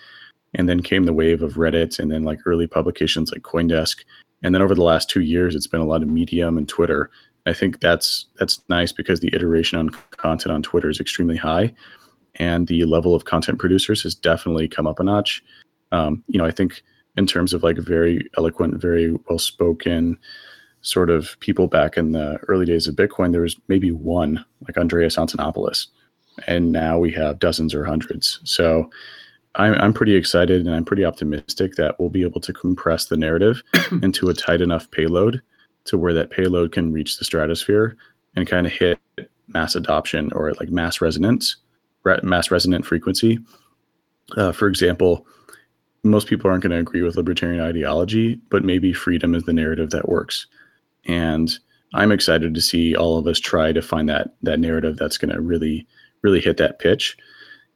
And 0.54 0.66
then 0.66 0.82
came 0.82 1.04
the 1.04 1.12
wave 1.12 1.42
of 1.42 1.54
Reddit, 1.54 1.98
and 1.98 2.10
then 2.10 2.24
like 2.24 2.40
early 2.46 2.66
publications 2.66 3.30
like 3.30 3.42
CoinDesk, 3.42 3.98
and 4.42 4.54
then 4.54 4.62
over 4.62 4.74
the 4.74 4.82
last 4.82 5.10
two 5.10 5.20
years, 5.20 5.54
it's 5.54 5.66
been 5.66 5.82
a 5.82 5.86
lot 5.86 6.02
of 6.02 6.08
Medium 6.08 6.56
and 6.56 6.66
Twitter. 6.66 7.10
I 7.44 7.52
think 7.52 7.80
that's 7.80 8.26
that's 8.38 8.62
nice 8.70 8.90
because 8.90 9.20
the 9.20 9.34
iteration 9.34 9.78
on 9.78 9.90
content 10.12 10.54
on 10.54 10.62
Twitter 10.62 10.88
is 10.88 11.00
extremely 11.00 11.36
high, 11.36 11.74
and 12.38 12.66
the 12.66 12.84
level 12.84 13.14
of 13.14 13.24
content 13.24 13.58
producers 13.58 14.02
has 14.02 14.14
definitely 14.14 14.68
come 14.68 14.86
up 14.86 15.00
a 15.00 15.04
notch. 15.04 15.42
Um, 15.92 16.22
you 16.28 16.38
know, 16.38 16.46
I 16.46 16.50
think 16.50 16.82
in 17.16 17.26
terms 17.26 17.52
of 17.52 17.62
like 17.62 17.78
very 17.78 18.28
eloquent, 18.36 18.80
very 18.80 19.12
well 19.28 19.38
spoken 19.38 20.18
sort 20.82 21.10
of 21.10 21.38
people 21.40 21.66
back 21.66 21.96
in 21.96 22.12
the 22.12 22.38
early 22.48 22.64
days 22.64 22.86
of 22.86 22.94
Bitcoin, 22.94 23.32
there 23.32 23.42
was 23.42 23.56
maybe 23.68 23.90
one, 23.90 24.44
like 24.66 24.78
Andreas 24.78 25.16
Antonopoulos. 25.16 25.88
And 26.46 26.70
now 26.70 26.98
we 26.98 27.10
have 27.12 27.40
dozens 27.40 27.74
or 27.74 27.84
hundreds. 27.84 28.38
So 28.44 28.88
I'm, 29.56 29.74
I'm 29.74 29.92
pretty 29.92 30.14
excited 30.14 30.64
and 30.64 30.74
I'm 30.74 30.84
pretty 30.84 31.04
optimistic 31.04 31.74
that 31.74 31.98
we'll 31.98 32.10
be 32.10 32.22
able 32.22 32.40
to 32.42 32.52
compress 32.52 33.06
the 33.06 33.16
narrative 33.16 33.62
into 34.02 34.28
a 34.28 34.34
tight 34.34 34.60
enough 34.60 34.90
payload 34.90 35.42
to 35.86 35.98
where 35.98 36.14
that 36.14 36.30
payload 36.30 36.70
can 36.70 36.92
reach 36.92 37.18
the 37.18 37.24
stratosphere 37.24 37.96
and 38.36 38.46
kind 38.46 38.66
of 38.66 38.72
hit 38.72 39.00
mass 39.48 39.74
adoption 39.74 40.30
or 40.32 40.52
like 40.54 40.68
mass 40.68 41.00
resonance, 41.00 41.56
mass 42.22 42.50
resonant 42.50 42.86
frequency. 42.86 43.38
Uh, 44.36 44.52
for 44.52 44.68
example, 44.68 45.26
most 46.04 46.28
people 46.28 46.50
aren't 46.50 46.62
going 46.62 46.72
to 46.72 46.78
agree 46.78 47.02
with 47.02 47.16
libertarian 47.16 47.62
ideology, 47.62 48.40
but 48.50 48.64
maybe 48.64 48.92
freedom 48.92 49.34
is 49.34 49.44
the 49.44 49.52
narrative 49.52 49.90
that 49.90 50.08
works. 50.08 50.46
And 51.06 51.50
I'm 51.94 52.12
excited 52.12 52.54
to 52.54 52.60
see 52.60 52.94
all 52.94 53.18
of 53.18 53.26
us 53.26 53.38
try 53.38 53.72
to 53.72 53.82
find 53.82 54.08
that 54.08 54.34
that 54.42 54.60
narrative 54.60 54.96
that's 54.96 55.18
going 55.18 55.32
to 55.32 55.40
really 55.40 55.86
really 56.22 56.40
hit 56.40 56.56
that 56.58 56.78
pitch. 56.78 57.16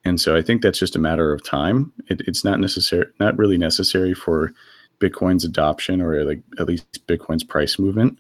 And 0.05 0.21
so 0.21 0.37
I 0.37 0.43
think 0.43 0.63
that's 0.63 0.79
just 0.79 0.97
a 0.97 1.01
matter 1.01 1.33
of 1.33 1.45
time. 1.45 1.93
It, 2.09 2.23
it's 2.27 2.45
not 2.45 2.59
necessary, 2.59 3.07
not 3.21 3.39
really 3.39 3.57
necessary 3.57 4.15
for 4.15 4.53
Bitcoin's 4.99 5.45
adoption 5.45 6.01
or 6.01 6.25
like 6.25 6.43
at 6.59 6.67
least 6.67 7.07
Bitcoin's 7.07 7.45
price 7.45 7.79
movement. 7.79 8.19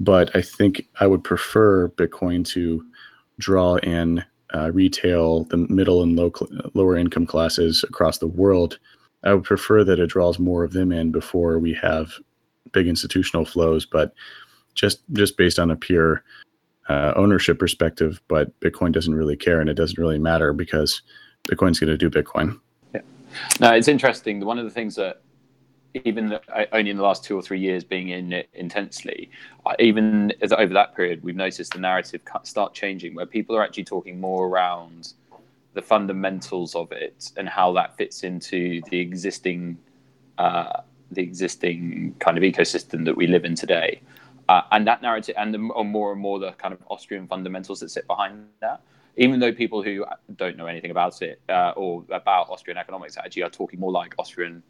But 0.00 0.34
I 0.34 0.42
think 0.42 0.88
I 1.00 1.06
would 1.06 1.24
prefer 1.24 1.88
Bitcoin 1.90 2.46
to 2.48 2.84
draw 3.38 3.76
in 3.76 4.24
uh, 4.54 4.70
retail, 4.72 5.44
the 5.44 5.56
middle 5.56 6.02
and 6.02 6.16
low, 6.16 6.32
lower 6.74 6.96
income 6.96 7.26
classes 7.26 7.84
across 7.84 8.18
the 8.18 8.26
world 8.26 8.78
I 9.24 9.34
would 9.34 9.44
prefer 9.44 9.84
that 9.84 9.98
it 9.98 10.08
draws 10.10 10.38
more 10.38 10.64
of 10.64 10.72
them 10.72 10.92
in 10.92 11.10
before 11.10 11.58
we 11.58 11.74
have 11.74 12.12
big 12.72 12.86
institutional 12.86 13.44
flows. 13.44 13.84
But 13.84 14.14
just 14.74 15.00
just 15.12 15.36
based 15.36 15.58
on 15.58 15.70
a 15.70 15.76
pure 15.76 16.22
uh, 16.88 17.12
ownership 17.16 17.58
perspective, 17.58 18.20
but 18.28 18.58
Bitcoin 18.60 18.92
doesn't 18.92 19.14
really 19.14 19.36
care, 19.36 19.60
and 19.60 19.68
it 19.68 19.74
doesn't 19.74 19.98
really 19.98 20.18
matter 20.18 20.52
because 20.52 21.02
Bitcoin's 21.48 21.80
going 21.80 21.90
to 21.90 21.98
do 21.98 22.10
Bitcoin. 22.10 22.58
Yeah, 22.94 23.00
no, 23.60 23.72
it's 23.72 23.88
interesting. 23.88 24.44
One 24.44 24.58
of 24.58 24.64
the 24.64 24.70
things 24.70 24.94
that 24.96 25.22
even 26.04 26.38
only 26.72 26.90
in 26.90 26.96
the 26.96 27.02
last 27.02 27.24
two 27.24 27.36
or 27.36 27.42
three 27.42 27.60
years 27.60 27.84
being 27.84 28.08
in 28.10 28.32
it 28.32 28.48
intensely, 28.54 29.30
even 29.78 30.32
over 30.50 30.74
that 30.74 30.94
period, 30.94 31.22
we've 31.22 31.36
noticed 31.36 31.72
the 31.72 31.80
narrative 31.80 32.20
start 32.42 32.74
changing, 32.74 33.14
where 33.14 33.26
people 33.26 33.56
are 33.56 33.62
actually 33.62 33.84
talking 33.84 34.20
more 34.20 34.46
around 34.46 35.12
the 35.74 35.82
fundamentals 35.82 36.74
of 36.74 36.90
it 36.92 37.30
and 37.36 37.48
how 37.48 37.72
that 37.72 37.96
fits 37.96 38.24
into 38.24 38.80
the 38.90 38.98
existing 38.98 39.78
uh, 40.38 40.80
the 41.10 41.22
existing 41.22 42.14
kind 42.18 42.36
of 42.36 42.42
ecosystem 42.42 43.04
that 43.04 43.16
we 43.16 43.26
live 43.26 43.44
in 43.44 43.54
today. 43.54 44.00
Uh, 44.48 44.62
and 44.72 44.86
that 44.86 45.02
narrative, 45.02 45.34
and 45.38 45.54
the, 45.54 45.58
or 45.74 45.84
more 45.84 46.12
and 46.12 46.20
more 46.20 46.38
the 46.38 46.52
kind 46.52 46.72
of 46.72 46.80
Austrian 46.88 47.26
fundamentals 47.26 47.80
that 47.80 47.90
sit 47.90 48.06
behind 48.06 48.46
that. 48.60 48.80
Even 49.16 49.40
though 49.40 49.52
people 49.52 49.82
who 49.82 50.04
don't 50.36 50.56
know 50.56 50.66
anything 50.66 50.90
about 50.90 51.22
it 51.22 51.40
uh, 51.48 51.72
or 51.76 52.04
about 52.10 52.48
Austrian 52.50 52.78
economics 52.78 53.16
actually 53.16 53.42
are 53.42 53.50
talking 53.50 53.80
more 53.80 53.90
like 53.90 54.14
Austrian 54.18 54.62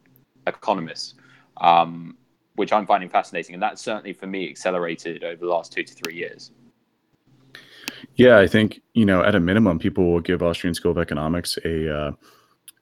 economists, 0.47 1.15
um, 1.57 2.17
which 2.55 2.73
I'm 2.73 2.85
finding 2.85 3.09
fascinating. 3.09 3.53
And 3.53 3.63
that 3.63 3.79
certainly 3.79 4.13
for 4.13 4.27
me 4.27 4.49
accelerated 4.49 5.23
over 5.23 5.39
the 5.39 5.51
last 5.51 5.71
two 5.71 5.83
to 5.83 5.93
three 5.93 6.15
years. 6.15 6.51
Yeah, 8.15 8.39
I 8.39 8.47
think 8.47 8.81
you 8.93 9.05
know 9.05 9.23
at 9.23 9.35
a 9.35 9.39
minimum, 9.39 9.79
people 9.79 10.11
will 10.11 10.19
give 10.19 10.43
Austrian 10.43 10.73
School 10.73 10.91
of 10.91 10.97
Economics 10.97 11.57
a 11.65 11.95
uh, 11.95 12.11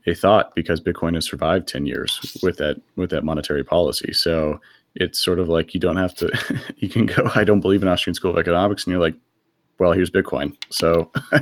a 0.05 0.13
thought 0.15 0.55
because 0.55 0.81
Bitcoin 0.81 1.15
has 1.15 1.25
survived 1.25 1.67
ten 1.67 1.85
years 1.85 2.37
with 2.41 2.57
that 2.57 2.81
with 2.95 3.09
that 3.11 3.23
monetary 3.23 3.63
policy. 3.63 4.13
So 4.13 4.59
it's 4.95 5.19
sort 5.19 5.39
of 5.39 5.47
like 5.47 5.73
you 5.73 5.79
don't 5.79 5.97
have 5.97 6.15
to. 6.15 6.63
you 6.77 6.89
can 6.89 7.05
go. 7.05 7.29
I 7.35 7.43
don't 7.43 7.61
believe 7.61 7.81
in 7.81 7.87
Austrian 7.87 8.15
School 8.15 8.31
of 8.31 8.37
Economics, 8.37 8.85
and 8.85 8.91
you're 8.91 9.01
like, 9.01 9.15
well, 9.79 9.91
here's 9.91 10.09
Bitcoin. 10.09 10.55
So 10.69 11.11
you, 11.33 11.39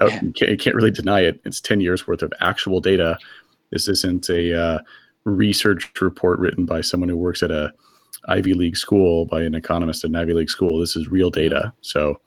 can't, 0.00 0.40
you, 0.40 0.56
can't, 0.56 0.76
really 0.76 0.90
deny 0.90 1.20
it. 1.20 1.40
It's 1.44 1.60
ten 1.60 1.80
years 1.80 2.06
worth 2.06 2.22
of 2.22 2.32
actual 2.40 2.80
data. 2.80 3.18
This 3.70 3.88
isn't 3.88 4.28
a 4.30 4.58
uh, 4.58 4.78
research 5.28 5.90
report 6.00 6.38
written 6.38 6.64
by 6.66 6.80
someone 6.80 7.08
who 7.08 7.16
works 7.16 7.42
at 7.42 7.50
a 7.50 7.72
Ivy 8.26 8.54
League 8.54 8.76
school 8.76 9.26
by 9.26 9.42
an 9.42 9.54
economist 9.54 10.04
at 10.04 10.10
an 10.10 10.16
Ivy 10.16 10.34
League 10.34 10.50
school. 10.50 10.78
This 10.78 10.96
is 10.96 11.08
real 11.08 11.30
data. 11.30 11.72
So 11.80 12.20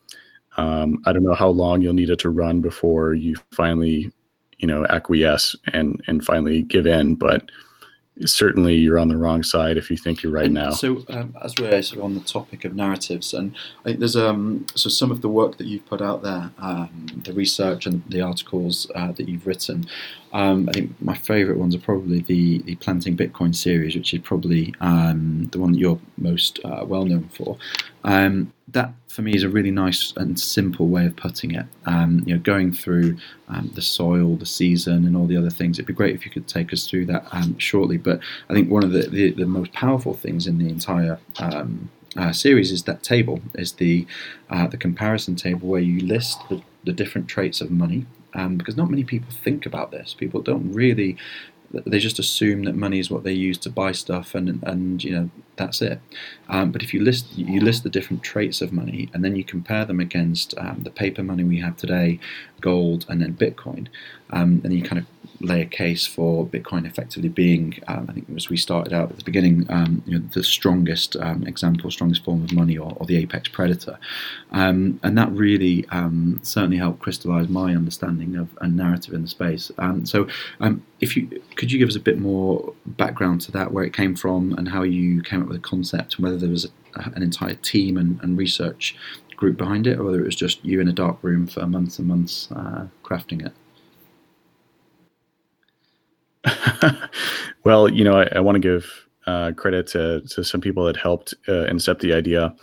um, 0.57 1.01
I 1.05 1.13
don't 1.13 1.23
know 1.23 1.33
how 1.33 1.49
long 1.49 1.81
you'll 1.81 1.93
need 1.93 2.09
it 2.09 2.19
to 2.19 2.29
run 2.29 2.61
before 2.61 3.13
you 3.13 3.35
finally, 3.51 4.11
you 4.59 4.67
know, 4.67 4.85
acquiesce 4.87 5.55
and 5.73 6.01
and 6.07 6.25
finally 6.25 6.63
give 6.63 6.85
in. 6.85 7.15
But 7.15 7.49
certainly, 8.25 8.75
you're 8.75 8.99
on 8.99 9.07
the 9.07 9.17
wrong 9.17 9.43
side 9.43 9.77
if 9.77 9.89
you 9.89 9.97
think 9.97 10.21
you're 10.21 10.31
right 10.31 10.45
and 10.45 10.53
now. 10.53 10.71
So, 10.71 11.05
um, 11.09 11.35
as 11.41 11.55
we're 11.57 11.81
sort 11.81 11.99
of 11.99 12.05
on 12.05 12.15
the 12.15 12.21
topic 12.21 12.65
of 12.65 12.75
narratives, 12.75 13.33
and 13.33 13.55
I 13.81 13.83
think 13.83 13.99
there's 13.99 14.17
um 14.17 14.65
so 14.75 14.89
some 14.89 15.11
of 15.11 15.21
the 15.21 15.29
work 15.29 15.57
that 15.57 15.67
you've 15.67 15.85
put 15.85 16.01
out 16.01 16.21
there, 16.21 16.51
um, 16.59 17.07
the 17.23 17.33
research 17.33 17.85
and 17.85 18.03
the 18.09 18.21
articles 18.21 18.89
uh, 18.95 19.11
that 19.13 19.29
you've 19.29 19.47
written. 19.47 19.87
Um, 20.33 20.69
I 20.69 20.71
think 20.73 21.01
my 21.01 21.15
favourite 21.15 21.59
ones 21.59 21.75
are 21.75 21.79
probably 21.79 22.21
the 22.21 22.59
the 22.59 22.75
planting 22.75 23.17
Bitcoin 23.17 23.55
series, 23.55 23.95
which 23.95 24.13
is 24.13 24.21
probably 24.21 24.73
um, 24.79 25.49
the 25.51 25.59
one 25.59 25.73
that 25.73 25.79
you're 25.79 25.99
most 26.17 26.59
uh, 26.63 26.83
well 26.85 27.05
known 27.05 27.29
for. 27.29 27.57
Um, 28.03 28.53
that 28.69 28.93
for 29.07 29.21
me 29.21 29.33
is 29.33 29.43
a 29.43 29.49
really 29.49 29.71
nice 29.71 30.13
and 30.15 30.39
simple 30.39 30.87
way 30.87 31.05
of 31.05 31.15
putting 31.15 31.51
it. 31.51 31.65
Um, 31.85 32.23
you 32.25 32.33
know, 32.33 32.41
going 32.41 32.71
through 32.71 33.17
um, 33.49 33.71
the 33.75 33.81
soil, 33.81 34.37
the 34.37 34.45
season, 34.45 35.05
and 35.05 35.17
all 35.17 35.27
the 35.27 35.37
other 35.37 35.49
things. 35.49 35.77
It'd 35.77 35.87
be 35.87 35.93
great 35.93 36.15
if 36.15 36.25
you 36.25 36.31
could 36.31 36.47
take 36.47 36.71
us 36.71 36.87
through 36.87 37.07
that 37.07 37.25
um, 37.31 37.57
shortly. 37.57 37.97
But 37.97 38.21
I 38.49 38.53
think 38.53 38.71
one 38.71 38.83
of 38.83 38.91
the, 38.91 39.03
the, 39.09 39.31
the 39.31 39.45
most 39.45 39.73
powerful 39.73 40.13
things 40.13 40.47
in 40.47 40.57
the 40.57 40.69
entire 40.69 41.19
uh, 42.17 42.31
series 42.31 42.71
is 42.71 42.83
that 42.83 43.03
table, 43.03 43.41
is 43.55 43.73
the 43.73 44.05
uh, 44.49 44.67
the 44.67 44.77
comparison 44.77 45.35
table 45.35 45.67
where 45.67 45.81
you 45.81 45.99
list 45.99 46.39
the, 46.49 46.61
the 46.85 46.93
different 46.93 47.27
traits 47.27 47.61
of 47.61 47.71
money. 47.71 48.05
Um, 48.33 48.57
because 48.57 48.77
not 48.77 48.89
many 48.89 49.03
people 49.03 49.29
think 49.43 49.65
about 49.65 49.91
this. 49.91 50.13
People 50.13 50.41
don't 50.41 50.71
really 50.71 51.17
they 51.73 51.99
just 51.99 52.19
assume 52.19 52.63
that 52.65 52.75
money 52.75 52.99
is 52.99 53.09
what 53.09 53.23
they 53.23 53.31
use 53.33 53.57
to 53.57 53.69
buy 53.69 53.91
stuff 53.91 54.35
and 54.35 54.61
and 54.63 55.03
you 55.03 55.11
know 55.11 55.29
that's 55.55 55.81
it 55.81 55.99
um, 56.49 56.71
but 56.71 56.83
if 56.83 56.93
you 56.93 57.01
list 57.01 57.27
you 57.35 57.61
list 57.61 57.83
the 57.83 57.89
different 57.89 58.23
traits 58.23 58.61
of 58.61 58.73
money 58.73 59.09
and 59.13 59.23
then 59.23 59.35
you 59.35 59.43
compare 59.43 59.85
them 59.85 59.99
against 59.99 60.57
um, 60.57 60.81
the 60.83 60.89
paper 60.89 61.23
money 61.23 61.43
we 61.43 61.59
have 61.59 61.77
today 61.77 62.19
gold 62.59 63.05
and 63.09 63.21
then 63.21 63.33
bitcoin 63.33 63.87
um, 64.31 64.61
and 64.63 64.73
you 64.73 64.81
kind 64.81 64.99
of 64.99 65.05
lay 65.41 65.61
a 65.61 65.65
case 65.65 66.05
for 66.05 66.45
Bitcoin 66.45 66.85
effectively 66.85 67.29
being, 67.29 67.79
um, 67.87 68.05
I 68.09 68.13
think 68.13 68.27
as 68.35 68.49
we 68.49 68.57
started 68.57 68.93
out 68.93 69.11
at 69.11 69.17
the 69.17 69.23
beginning, 69.23 69.65
um, 69.69 70.03
you 70.05 70.17
know, 70.17 70.25
the 70.33 70.43
strongest 70.43 71.15
um, 71.17 71.45
example, 71.45 71.89
strongest 71.91 72.23
form 72.23 72.43
of 72.43 72.53
money, 72.53 72.77
or, 72.77 72.93
or 72.97 73.05
the 73.05 73.17
apex 73.17 73.49
predator, 73.49 73.97
um, 74.51 74.99
and 75.03 75.17
that 75.17 75.31
really 75.31 75.87
um, 75.89 76.39
certainly 76.43 76.77
helped 76.77 76.99
crystallize 76.99 77.49
my 77.49 77.75
understanding 77.75 78.35
of 78.35 78.49
a 78.61 78.67
narrative 78.67 79.13
in 79.13 79.23
the 79.23 79.27
space. 79.27 79.71
So, 80.03 80.27
if 80.99 81.17
you 81.17 81.41
could 81.55 81.71
you 81.71 81.79
give 81.79 81.89
us 81.89 81.95
a 81.95 81.99
bit 81.99 82.19
more 82.19 82.73
background 82.85 83.41
to 83.41 83.51
that, 83.51 83.71
where 83.71 83.83
it 83.83 83.93
came 83.93 84.15
from, 84.15 84.53
and 84.53 84.69
how 84.69 84.83
you 84.83 85.21
came 85.21 85.41
up 85.41 85.47
with 85.47 85.61
the 85.61 85.67
concept, 85.67 86.15
and 86.15 86.23
whether 86.23 86.37
there 86.37 86.49
was 86.49 86.65
a, 86.65 87.11
an 87.15 87.23
entire 87.23 87.55
team 87.55 87.97
and, 87.97 88.19
and 88.21 88.37
research 88.37 88.95
group 89.35 89.57
behind 89.57 89.87
it, 89.87 89.97
or 89.97 90.03
whether 90.03 90.21
it 90.21 90.25
was 90.25 90.35
just 90.35 90.63
you 90.63 90.79
in 90.79 90.87
a 90.87 90.93
dark 90.93 91.17
room 91.23 91.47
for 91.47 91.65
months 91.65 91.97
and 91.97 92.07
months 92.07 92.49
uh, 92.51 92.87
crafting 93.03 93.45
it. 93.45 93.53
well, 97.63 97.89
you 97.89 98.03
know, 98.03 98.19
I, 98.19 98.29
I 98.35 98.39
want 98.39 98.55
to 98.55 98.59
give 98.59 99.07
uh, 99.27 99.51
credit 99.53 99.87
to 99.87 100.21
to 100.21 100.43
some 100.43 100.61
people 100.61 100.83
that 100.85 100.97
helped 100.97 101.33
uh, 101.47 101.67
incept 101.69 101.99
the 101.99 102.13
idea. 102.13 102.53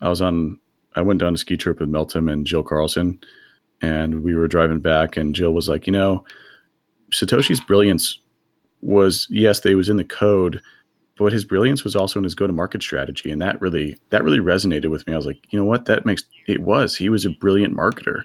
I 0.00 0.08
was 0.08 0.20
on, 0.22 0.58
I 0.94 1.02
went 1.02 1.20
down 1.20 1.34
a 1.34 1.38
ski 1.38 1.56
trip 1.56 1.80
with 1.80 1.90
Meltem 1.90 2.30
and 2.30 2.46
Jill 2.46 2.62
Carlson, 2.62 3.18
and 3.82 4.22
we 4.22 4.34
were 4.34 4.48
driving 4.48 4.80
back, 4.80 5.16
and 5.16 5.34
Jill 5.34 5.52
was 5.52 5.68
like, 5.68 5.86
you 5.86 5.92
know, 5.92 6.24
Satoshi's 7.10 7.60
brilliance 7.60 8.20
was 8.82 9.26
yes, 9.30 9.60
they 9.60 9.74
was 9.74 9.88
in 9.88 9.96
the 9.96 10.04
code, 10.04 10.60
but 11.18 11.32
his 11.32 11.44
brilliance 11.44 11.82
was 11.82 11.96
also 11.96 12.20
in 12.20 12.24
his 12.24 12.34
go-to-market 12.34 12.82
strategy, 12.82 13.30
and 13.30 13.42
that 13.42 13.60
really 13.60 13.96
that 14.10 14.24
really 14.24 14.38
resonated 14.38 14.90
with 14.90 15.06
me. 15.06 15.14
I 15.14 15.16
was 15.16 15.26
like, 15.26 15.40
you 15.50 15.58
know 15.58 15.64
what, 15.64 15.86
that 15.86 16.06
makes 16.06 16.24
it 16.46 16.60
was 16.60 16.96
he 16.96 17.08
was 17.08 17.24
a 17.24 17.30
brilliant 17.30 17.76
marketer. 17.76 18.22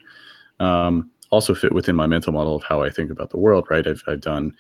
Um, 0.60 1.10
also 1.32 1.56
fit 1.56 1.72
within 1.72 1.96
my 1.96 2.06
mental 2.06 2.34
model 2.34 2.56
of 2.56 2.64
how 2.64 2.84
I 2.84 2.90
think 2.90 3.10
about 3.10 3.30
the 3.32 3.38
world. 3.38 3.68
Right, 3.70 3.88
I've 3.88 4.04
I've 4.08 4.22
done 4.22 4.54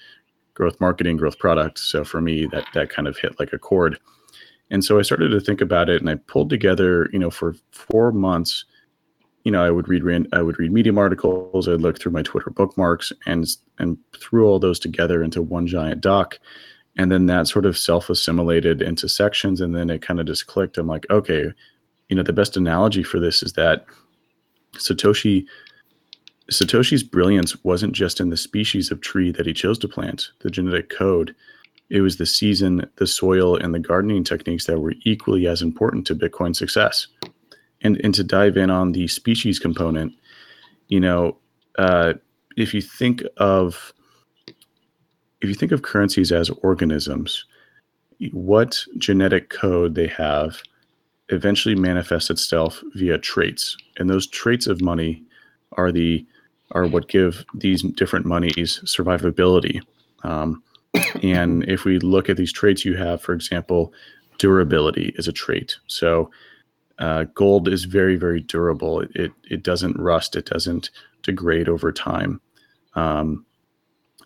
growth 0.53 0.79
marketing, 0.79 1.17
growth 1.17 1.39
products. 1.39 1.81
So 1.83 2.03
for 2.03 2.21
me, 2.21 2.45
that 2.47 2.65
that 2.73 2.89
kind 2.89 3.07
of 3.07 3.17
hit 3.17 3.39
like 3.39 3.53
a 3.53 3.59
chord. 3.59 3.99
And 4.69 4.83
so 4.83 4.99
I 4.99 5.01
started 5.01 5.29
to 5.29 5.41
think 5.41 5.59
about 5.59 5.89
it, 5.89 6.01
and 6.01 6.09
I 6.09 6.15
pulled 6.15 6.49
together, 6.49 7.09
you 7.11 7.19
know, 7.19 7.29
for 7.29 7.55
four 7.71 8.11
months, 8.11 8.63
you 9.43 9.51
know, 9.51 9.63
I 9.63 9.71
would 9.71 9.87
read 9.87 10.27
I 10.33 10.41
would 10.41 10.59
read 10.59 10.71
Medium 10.71 10.97
articles, 10.97 11.67
I'd 11.67 11.81
look 11.81 11.99
through 11.99 12.13
my 12.13 12.21
Twitter 12.21 12.49
bookmarks, 12.49 13.11
and 13.25 13.45
and 13.79 13.97
threw 14.17 14.45
all 14.45 14.59
those 14.59 14.79
together 14.79 15.23
into 15.23 15.41
one 15.41 15.67
giant 15.67 16.01
doc, 16.01 16.39
and 16.97 17.11
then 17.11 17.25
that 17.25 17.47
sort 17.47 17.65
of 17.65 17.77
self 17.77 18.09
assimilated 18.09 18.81
into 18.81 19.09
sections, 19.09 19.61
and 19.61 19.75
then 19.75 19.89
it 19.89 20.01
kind 20.01 20.19
of 20.19 20.25
just 20.25 20.47
clicked. 20.47 20.77
I'm 20.77 20.87
like, 20.87 21.05
okay, 21.09 21.51
you 22.09 22.15
know, 22.15 22.23
the 22.23 22.33
best 22.33 22.55
analogy 22.57 23.03
for 23.03 23.19
this 23.19 23.41
is 23.41 23.53
that 23.53 23.85
Satoshi 24.75 25.45
Satoshi's 26.51 27.03
brilliance 27.03 27.63
wasn't 27.63 27.93
just 27.93 28.19
in 28.19 28.29
the 28.29 28.37
species 28.37 28.91
of 28.91 29.01
tree 29.01 29.31
that 29.31 29.45
he 29.45 29.53
chose 29.53 29.79
to 29.79 29.87
plant, 29.87 30.29
the 30.41 30.49
genetic 30.49 30.89
code 30.89 31.33
it 31.91 31.99
was 31.99 32.15
the 32.15 32.25
season, 32.25 32.89
the 32.95 33.05
soil, 33.05 33.57
and 33.57 33.73
the 33.73 33.79
gardening 33.79 34.23
techniques 34.23 34.65
that 34.65 34.79
were 34.79 34.95
equally 35.03 35.45
as 35.45 35.61
important 35.61 36.07
to 36.07 36.15
Bitcoin 36.15 36.55
success. 36.55 37.07
And, 37.81 37.99
and 38.01 38.15
to 38.15 38.23
dive 38.23 38.55
in 38.55 38.69
on 38.69 38.93
the 38.93 39.09
species 39.09 39.59
component, 39.59 40.13
you 40.87 41.01
know, 41.01 41.37
uh, 41.77 42.13
if 42.55 42.73
you 42.73 42.81
think 42.81 43.23
of 43.37 43.93
if 45.41 45.49
you 45.49 45.55
think 45.55 45.71
of 45.71 45.81
currencies 45.81 46.31
as 46.31 46.49
organisms, 46.61 47.45
what 48.31 48.85
genetic 48.97 49.49
code 49.49 49.95
they 49.95 50.07
have 50.07 50.61
eventually 51.29 51.75
manifests 51.75 52.29
itself 52.29 52.81
via 52.93 53.17
traits, 53.17 53.75
and 53.97 54.09
those 54.09 54.27
traits 54.27 54.67
of 54.67 54.81
money 54.81 55.23
are 55.73 55.91
the 55.91 56.25
are 56.71 56.87
what 56.87 57.07
give 57.07 57.45
these 57.53 57.81
different 57.81 58.25
monies 58.25 58.79
survivability. 58.85 59.81
Um, 60.23 60.63
and 61.21 61.63
if 61.69 61.85
we 61.85 61.99
look 61.99 62.29
at 62.29 62.37
these 62.37 62.53
traits 62.53 62.85
you 62.85 62.95
have, 62.95 63.21
for 63.21 63.33
example, 63.33 63.93
durability 64.37 65.13
is 65.17 65.27
a 65.27 65.33
trait. 65.33 65.77
So 65.87 66.31
uh, 66.99 67.25
gold 67.33 67.67
is 67.67 67.85
very, 67.85 68.15
very 68.15 68.41
durable. 68.41 69.01
It, 69.01 69.11
it, 69.15 69.31
it 69.49 69.63
doesn't 69.63 69.99
rust. 69.99 70.35
It 70.35 70.45
doesn't 70.45 70.91
degrade 71.23 71.69
over 71.69 71.91
time. 71.91 72.41
Um, 72.95 73.45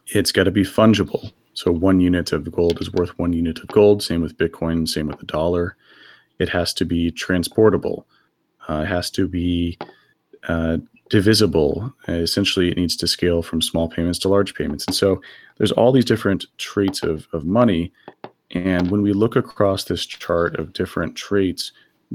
it's 0.08 0.32
got 0.32 0.44
to 0.44 0.52
be 0.52 0.64
fungible. 0.64 1.32
So 1.54 1.72
one 1.72 2.02
unit 2.02 2.34
of 2.34 2.52
gold 2.52 2.82
is 2.82 2.92
worth 2.92 3.18
one 3.18 3.34
unit 3.34 3.60
of 3.60 3.68
gold. 3.68 4.04
Same 4.04 4.22
with 4.22 4.38
Bitcoin. 4.38 4.88
Same 4.88 5.08
with 5.08 5.20
the 5.20 5.26
dollar. 5.26 5.78
It 6.38 6.50
has 6.50 6.74
to 6.76 6.86
be 6.86 7.12
transportable. 7.12 8.06
Uh, 8.68 8.82
it 8.82 8.88
has 8.88 9.10
to 9.12 9.28
be 9.28 9.78
uh, 10.48 10.78
divisible. 11.10 11.94
Uh, 12.08 12.14
essentially, 12.14 12.70
it 12.70 12.78
needs 12.78 12.96
to 12.98 13.08
scale 13.08 13.42
from 13.42 13.62
small 13.62 13.88
payments 13.90 14.20
to 14.20 14.30
large 14.30 14.56
payments. 14.56 14.86
And 14.88 14.96
so 14.96 15.22
there's 15.58 15.72
all 15.72 15.92
these 15.92 16.06
different 16.06 16.46
traits 16.58 17.04
of, 17.04 17.28
of 17.34 17.46
money. 17.46 17.92
And 18.52 18.92
when 18.92 19.02
we 19.02 19.14
look 19.14 19.36
across 19.36 19.84
this 19.84 20.06
chart 20.06 20.58
of 20.60 20.74
different 20.74 21.16
traits, 21.16 21.72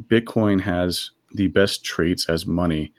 Bitcoin 0.09 0.61
has 0.61 1.11
the 1.33 1.49
best 1.49 1.85
traits 1.85 2.29
as 2.29 2.47
money. 2.47 2.93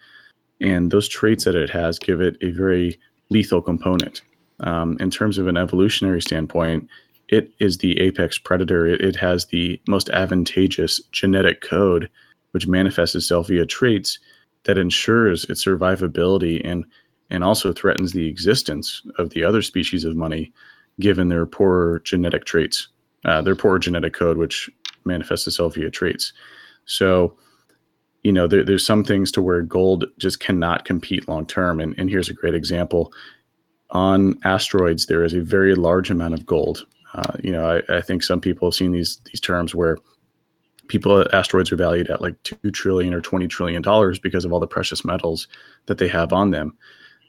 And 0.59 0.91
those 0.91 1.07
traits 1.07 1.43
that 1.45 1.55
it 1.55 1.69
has 1.69 1.99
give 1.99 2.21
it 2.21 2.37
a 2.41 2.51
very 2.51 2.99
lethal 3.29 3.61
component. 3.61 4.21
Um, 4.61 4.97
in 4.99 5.09
terms 5.09 5.37
of 5.37 5.47
an 5.47 5.57
evolutionary 5.57 6.21
standpoint, 6.21 6.87
it 7.29 7.51
is 7.59 7.77
the 7.77 7.99
apex 7.99 8.37
predator. 8.37 8.85
It, 8.85 9.01
it 9.01 9.15
has 9.15 9.45
the 9.45 9.81
most 9.87 10.09
advantageous 10.09 11.01
genetic 11.11 11.61
code, 11.61 12.09
which 12.51 12.67
manifests 12.67 13.15
itself 13.15 13.47
via 13.47 13.65
traits 13.65 14.19
that 14.63 14.77
ensures 14.77 15.45
its 15.45 15.63
survivability 15.63 16.61
and 16.63 16.85
and 17.29 17.43
also 17.45 17.71
threatens 17.71 18.11
the 18.11 18.27
existence 18.27 19.01
of 19.17 19.29
the 19.29 19.43
other 19.43 19.61
species 19.61 20.03
of 20.03 20.15
money 20.15 20.51
given 20.99 21.29
their 21.29 21.45
poor 21.45 21.99
genetic 22.03 22.45
traits 22.45 22.89
uh, 23.25 23.41
their 23.41 23.55
poor 23.55 23.79
genetic 23.79 24.13
code 24.13 24.37
which 24.37 24.69
manifests 25.05 25.47
itself 25.47 25.75
via 25.75 25.89
traits. 25.89 26.33
So 26.85 27.35
you 28.23 28.31
know 28.31 28.47
there, 28.47 28.63
there's 28.63 28.85
some 28.85 29.03
things 29.03 29.31
to 29.31 29.41
where 29.41 29.61
gold 29.61 30.05
just 30.17 30.39
cannot 30.39 30.85
compete 30.85 31.27
long 31.27 31.45
term 31.45 31.79
and, 31.79 31.97
and 31.97 32.09
here's 32.09 32.29
a 32.29 32.33
great 32.33 32.55
example. 32.55 33.13
On 33.91 34.39
asteroids 34.43 35.05
there 35.05 35.23
is 35.23 35.33
a 35.33 35.41
very 35.41 35.75
large 35.75 36.09
amount 36.09 36.33
of 36.33 36.45
gold. 36.45 36.85
Uh, 37.13 37.33
you 37.43 37.51
know 37.51 37.81
I, 37.89 37.97
I 37.97 38.01
think 38.01 38.23
some 38.23 38.41
people 38.41 38.69
have 38.69 38.75
seen 38.75 38.91
these 38.91 39.19
these 39.25 39.41
terms 39.41 39.75
where 39.75 39.97
people 40.91 41.25
asteroids 41.33 41.71
are 41.71 41.77
valued 41.77 42.09
at 42.09 42.21
like 42.21 42.35
2 42.43 42.69
trillion 42.71 43.13
or 43.13 43.21
20 43.21 43.47
trillion 43.47 43.81
dollars 43.81 44.19
because 44.19 44.43
of 44.43 44.51
all 44.51 44.59
the 44.59 44.67
precious 44.67 45.05
metals 45.05 45.47
that 45.85 45.97
they 45.97 46.07
have 46.07 46.33
on 46.33 46.51
them. 46.51 46.77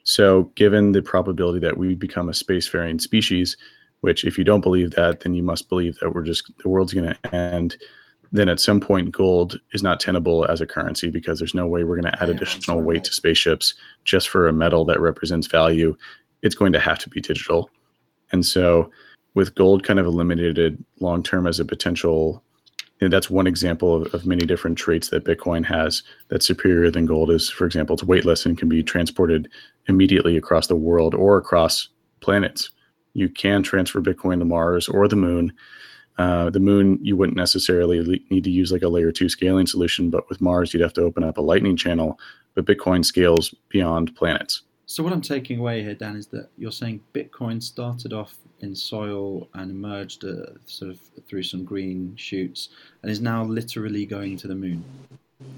So 0.02 0.50
given 0.56 0.92
the 0.92 1.02
probability 1.02 1.60
that 1.60 1.78
we 1.78 1.94
become 1.94 2.28
a 2.28 2.32
spacefaring 2.32 3.00
species 3.00 3.56
which 4.00 4.24
if 4.24 4.36
you 4.36 4.42
don't 4.42 4.62
believe 4.62 4.90
that 4.90 5.20
then 5.20 5.32
you 5.32 5.44
must 5.44 5.68
believe 5.68 5.96
that 6.00 6.12
we're 6.12 6.22
just 6.22 6.50
the 6.58 6.68
world's 6.68 6.92
going 6.92 7.14
to 7.14 7.34
end 7.34 7.76
then 8.32 8.48
at 8.48 8.60
some 8.60 8.80
point 8.80 9.12
gold 9.12 9.60
is 9.72 9.82
not 9.82 10.00
tenable 10.00 10.44
as 10.46 10.60
a 10.60 10.66
currency 10.66 11.10
because 11.10 11.38
there's 11.38 11.54
no 11.54 11.66
way 11.66 11.84
we're 11.84 12.00
going 12.00 12.10
to 12.10 12.22
add 12.22 12.30
additional 12.30 12.80
weight 12.80 13.04
to 13.04 13.12
spaceships 13.12 13.74
just 14.04 14.28
for 14.28 14.48
a 14.48 14.52
metal 14.52 14.86
that 14.86 15.00
represents 15.00 15.46
value. 15.46 15.94
It's 16.40 16.54
going 16.54 16.72
to 16.72 16.80
have 16.80 16.98
to 17.00 17.10
be 17.10 17.20
digital. 17.20 17.70
And 18.32 18.44
so 18.44 18.90
with 19.34 19.54
gold 19.54 19.84
kind 19.84 19.98
of 19.98 20.06
eliminated 20.06 20.82
long 21.00 21.22
term 21.22 21.46
as 21.46 21.60
a 21.60 21.64
potential 21.64 22.42
you 23.02 23.08
know, 23.08 23.16
that's 23.16 23.28
one 23.28 23.48
example 23.48 23.96
of, 23.96 24.14
of, 24.14 24.26
many 24.26 24.46
different 24.46 24.78
traits 24.78 25.08
that 25.08 25.24
Bitcoin 25.24 25.64
has 25.64 26.04
that's 26.28 26.46
superior 26.46 26.88
than 26.88 27.04
gold 27.04 27.32
is, 27.32 27.50
for 27.50 27.66
example, 27.66 27.94
it's 27.94 28.04
weightless 28.04 28.46
and 28.46 28.56
can 28.56 28.68
be 28.68 28.80
transported 28.80 29.48
immediately 29.88 30.36
across 30.36 30.68
the 30.68 30.76
world 30.76 31.12
or 31.12 31.36
across 31.36 31.88
planets. 32.20 32.70
You 33.14 33.28
can 33.28 33.64
transfer 33.64 34.00
Bitcoin 34.00 34.38
to 34.38 34.44
Mars 34.44 34.88
or 34.88 35.08
the 35.08 35.16
moon. 35.16 35.52
Uh, 36.16 36.50
the 36.50 36.60
moon, 36.60 37.00
you 37.02 37.16
wouldn't 37.16 37.36
necessarily 37.36 38.22
need 38.30 38.44
to 38.44 38.50
use 38.52 38.70
like 38.70 38.82
a 38.82 38.88
layer 38.88 39.10
two 39.10 39.28
scaling 39.28 39.66
solution, 39.66 40.08
but 40.08 40.28
with 40.28 40.40
Mars, 40.40 40.72
you'd 40.72 40.80
have 40.80 40.92
to 40.92 41.02
open 41.02 41.24
up 41.24 41.38
a 41.38 41.42
lightning 41.42 41.76
channel. 41.76 42.20
But 42.54 42.66
Bitcoin 42.66 43.04
scales 43.04 43.52
beyond 43.68 44.14
planets. 44.14 44.62
So 44.86 45.02
what 45.02 45.12
I'm 45.12 45.22
taking 45.22 45.58
away 45.58 45.82
here, 45.82 45.94
Dan, 45.94 46.16
is 46.16 46.26
that 46.28 46.48
you're 46.58 46.72
saying 46.72 47.00
Bitcoin 47.14 47.62
started 47.62 48.12
off 48.12 48.36
in 48.60 48.74
soil 48.74 49.48
and 49.54 49.70
emerged 49.70 50.24
uh, 50.24 50.46
sort 50.66 50.90
of 50.90 51.00
through 51.26 51.42
some 51.42 51.64
green 51.64 52.14
shoots 52.16 52.68
and 53.02 53.10
is 53.10 53.20
now 53.20 53.44
literally 53.44 54.06
going 54.06 54.36
to 54.38 54.48
the 54.48 54.54
moon. 54.54 54.84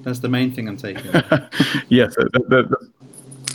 That's 0.03 0.19
the 0.19 0.29
main 0.29 0.53
thing 0.53 0.69
I'm 0.69 0.77
taking. 0.77 1.09
Away. 1.09 1.23
Yes, 1.89 2.15
that, 2.17 2.31
that, 2.33 2.69
that, 2.71 2.91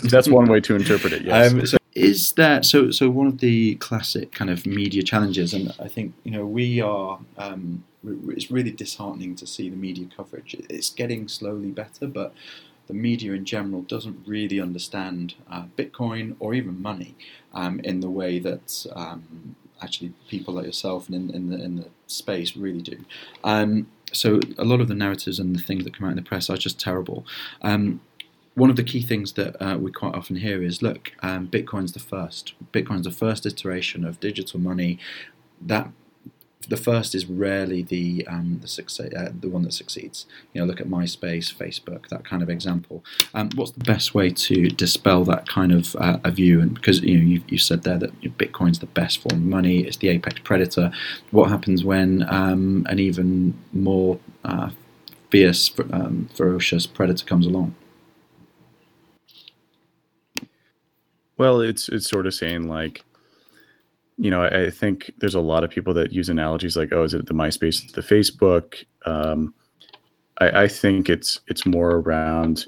that's 0.03 0.30
one 0.30 0.45
way 0.47 0.59
to 0.61 0.76
interpret 0.76 1.13
it. 1.13 1.24
Yes. 1.24 1.51
Um, 1.51 1.65
so 1.65 1.78
is 1.95 2.34
that 2.34 2.65
so? 2.65 2.91
So 2.91 3.09
one 3.09 3.28
of 3.28 3.39
the 3.39 3.76
classic 3.76 4.32
kind 4.32 4.49
of 4.49 4.65
media 4.65 5.01
challenges, 5.01 5.53
and 5.53 5.74
I 5.80 5.88
think 5.88 6.13
you 6.24 6.32
know 6.32 6.45
we 6.45 6.82
are. 6.82 7.20
Um, 7.38 7.84
it's 8.30 8.49
really 8.49 8.72
disheartening 8.72 9.36
to 9.36 9.45
see 9.45 9.70
the 9.70 9.76
media 9.76 10.07
coverage. 10.15 10.55
It's 10.70 10.89
getting 10.89 11.28
slowly 11.28 11.72
better, 11.72 12.07
but 12.07 12.34
the 12.89 12.95
media 12.95 13.33
in 13.33 13.45
general 13.45 13.83
doesn't 13.83 14.17
really 14.25 14.59
understand 14.59 15.35
uh, 15.49 15.65
Bitcoin 15.77 16.35
or 16.39 16.55
even 16.55 16.81
money 16.81 17.15
um, 17.53 17.79
in 17.81 17.99
the 17.99 18.09
way 18.09 18.39
that 18.39 18.85
um, 18.95 19.55
actually 19.81 20.11
people 20.27 20.55
like 20.55 20.65
yourself 20.65 21.07
and 21.07 21.15
in, 21.15 21.35
in, 21.35 21.49
the, 21.51 21.63
in 21.63 21.75
the 21.77 21.87
space 22.07 22.57
really 22.57 22.81
do. 22.81 23.05
Um, 23.43 23.87
so 24.11 24.39
a 24.57 24.65
lot 24.65 24.81
of 24.81 24.87
the 24.87 24.95
narratives 24.95 25.37
and 25.39 25.55
the 25.55 25.61
things 25.61 25.83
that 25.83 25.95
come 25.95 26.07
out 26.07 26.11
in 26.11 26.15
the 26.15 26.23
press 26.23 26.49
are 26.49 26.57
just 26.57 26.79
terrible. 26.79 27.25
Um, 27.61 28.01
one 28.55 28.71
of 28.71 28.75
the 28.75 28.83
key 28.83 29.03
things 29.03 29.33
that 29.33 29.55
uh, 29.61 29.77
we 29.77 29.91
quite 29.91 30.15
often 30.15 30.37
hear 30.37 30.63
is, 30.63 30.81
look, 30.81 31.11
um, 31.21 31.47
Bitcoin's 31.47 31.93
the 31.93 31.99
first. 31.99 32.55
Bitcoin's 32.73 33.05
the 33.05 33.11
first 33.11 33.45
iteration 33.45 34.03
of 34.03 34.19
digital 34.19 34.59
money. 34.59 34.97
That 35.61 35.91
the 36.70 36.78
first 36.78 37.15
is 37.15 37.26
rarely 37.26 37.82
the 37.82 38.26
um, 38.28 38.59
the 38.61 38.67
success, 38.67 39.11
uh, 39.13 39.32
the 39.38 39.49
one 39.49 39.63
that 39.63 39.74
succeeds. 39.74 40.26
You 40.53 40.61
know, 40.61 40.67
look 40.67 40.80
at 40.80 40.88
MySpace, 40.88 41.53
Facebook, 41.53 42.07
that 42.09 42.24
kind 42.24 42.43
of 42.43 42.49
example. 42.49 43.03
Um, 43.34 43.49
what's 43.55 43.72
the 43.72 43.84
best 43.84 44.13
way 44.13 44.30
to 44.30 44.70
dispel 44.70 45.24
that 45.26 45.47
kind 45.47 45.72
of 45.72 45.95
uh, 45.95 46.20
a 46.24 46.32
view? 46.32 46.61
And 46.61 46.76
because 46.76 47.01
you 47.01 47.17
know 47.17 47.24
you, 47.24 47.41
you 47.47 47.57
said 47.57 47.84
there 47.84 47.97
that 47.97 48.22
Bitcoin's 48.38 48.80
the 48.80 48.86
best 48.86 49.20
form 49.20 49.41
of 49.41 49.47
money, 49.47 49.80
it's 49.80 49.97
the 49.97 50.09
apex 50.09 50.39
predator. 50.43 50.91
What 51.32 51.49
happens 51.49 51.84
when 51.84 52.24
um, 52.30 52.86
an 52.89 52.99
even 52.99 53.57
more 53.74 54.20
uh, 54.45 54.70
fierce, 55.30 55.72
um, 55.91 56.30
ferocious 56.36 56.86
predator 56.86 57.26
comes 57.26 57.47
along? 57.47 57.76
Well, 61.38 61.61
it's 61.61 61.89
it's 61.89 62.09
sort 62.09 62.28
of 62.28 62.34
saying 62.34 62.67
like 62.67 63.03
you 64.20 64.30
know, 64.30 64.43
I, 64.43 64.65
I, 64.65 64.70
think 64.70 65.11
there's 65.20 65.34
a 65.34 65.39
lot 65.39 65.63
of 65.63 65.70
people 65.70 65.93
that 65.93 66.11
use 66.11 66.28
analogies 66.28 66.76
like, 66.76 66.91
oh, 66.91 67.03
is 67.03 67.13
it 67.13 67.26
the 67.26 67.34
MySpace, 67.34 67.89
the 67.93 68.01
Facebook? 68.01 68.84
Um, 69.05 69.53
I, 70.39 70.63
I, 70.63 70.67
think 70.67 71.09
it's 71.09 71.39
it's 71.47 71.65
more 71.65 71.91
around. 71.91 72.65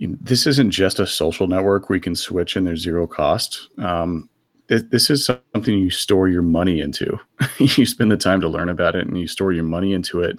This 0.00 0.46
isn't 0.46 0.70
just 0.70 0.98
a 0.98 1.06
social 1.06 1.46
network 1.46 1.88
where 1.88 1.96
you 1.96 2.00
can 2.00 2.16
switch 2.16 2.56
and 2.56 2.66
there's 2.66 2.80
zero 2.80 3.06
cost. 3.06 3.68
Um, 3.76 4.30
this 4.68 5.10
is 5.10 5.26
something 5.26 5.76
you 5.76 5.90
store 5.90 6.28
your 6.28 6.42
money 6.42 6.80
into. 6.80 7.18
you 7.58 7.84
spend 7.84 8.10
the 8.10 8.16
time 8.16 8.40
to 8.40 8.48
learn 8.48 8.68
about 8.70 8.94
it 8.94 9.06
and 9.06 9.18
you 9.18 9.26
store 9.26 9.52
your 9.52 9.64
money 9.64 9.92
into 9.92 10.22
it, 10.22 10.38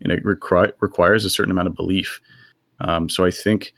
and 0.00 0.10
it 0.10 0.24
requ- 0.24 0.72
requires 0.80 1.26
a 1.26 1.30
certain 1.30 1.50
amount 1.50 1.68
of 1.68 1.74
belief. 1.74 2.18
Um, 2.80 3.10
so 3.10 3.26
I 3.26 3.30
think 3.30 3.74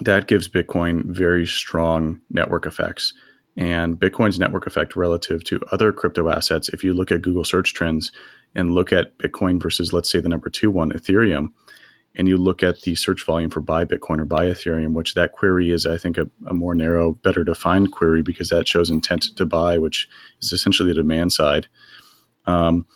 that 0.00 0.26
gives 0.26 0.48
Bitcoin 0.48 1.04
very 1.04 1.46
strong 1.46 2.20
network 2.30 2.66
effects 2.66 3.14
And 3.56 3.98
Bitcoin's 3.98 4.38
network 4.38 4.66
effect 4.66 4.96
relative 4.96 5.44
to 5.44 5.60
other 5.72 5.92
crypto 5.92 6.30
assets, 6.30 6.70
if 6.70 6.82
you 6.82 6.94
look 6.94 7.12
at 7.12 7.22
Google 7.22 7.44
search 7.44 7.74
trends 7.74 8.10
and 8.54 8.74
look 8.74 8.92
at 8.92 9.16
Bitcoin 9.18 9.62
versus, 9.62 9.92
let's 9.92 10.10
say, 10.10 10.20
the 10.20 10.28
number 10.28 10.48
two 10.48 10.70
one, 10.70 10.90
Ethereum, 10.92 11.52
and 12.14 12.28
you 12.28 12.36
look 12.36 12.62
at 12.62 12.80
the 12.82 12.94
search 12.94 13.24
volume 13.24 13.50
for 13.50 13.60
buy 13.60 13.84
Bitcoin 13.84 14.20
or 14.20 14.24
buy 14.24 14.46
Ethereum, 14.46 14.92
which 14.92 15.14
that 15.14 15.32
query 15.32 15.70
is, 15.70 15.86
I 15.86 15.96
think, 15.96 16.18
a, 16.18 16.28
a, 16.46 16.54
more 16.54 16.74
narrow, 16.74 17.12
better 17.12 17.44
defined 17.44 17.92
query 17.92 18.22
because 18.22 18.50
that 18.50 18.68
shows 18.68 18.90
intent 18.90 19.36
to 19.36 19.46
buy, 19.46 19.78
which 19.78 20.08
is 20.40 20.52
essentially 20.52 20.88
the 20.88 20.94
demand 20.94 21.32
side. 21.32 21.66
Um, 22.46 22.86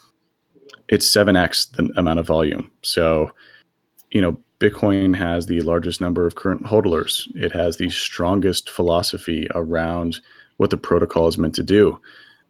it's 0.88 1.08
7x 1.08 1.72
the 1.72 1.90
amount 1.98 2.18
of 2.18 2.26
volume. 2.26 2.70
So, 2.82 3.30
you 4.10 4.20
know, 4.20 4.38
Bitcoin 4.60 5.16
has 5.16 5.46
the 5.46 5.60
largest 5.62 6.00
number 6.00 6.26
of 6.26 6.34
current 6.34 6.64
hodlers. 6.64 7.26
It 7.34 7.52
has 7.52 7.76
the 7.76 7.90
strongest 7.90 8.70
philosophy 8.70 9.48
around 9.54 10.20
what 10.56 10.70
the 10.70 10.76
protocol 10.76 11.28
is 11.28 11.38
meant 11.38 11.54
to 11.56 11.62
do. 11.62 12.00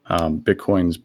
Um, 0.06 0.40
Bitcoin's 0.40 0.98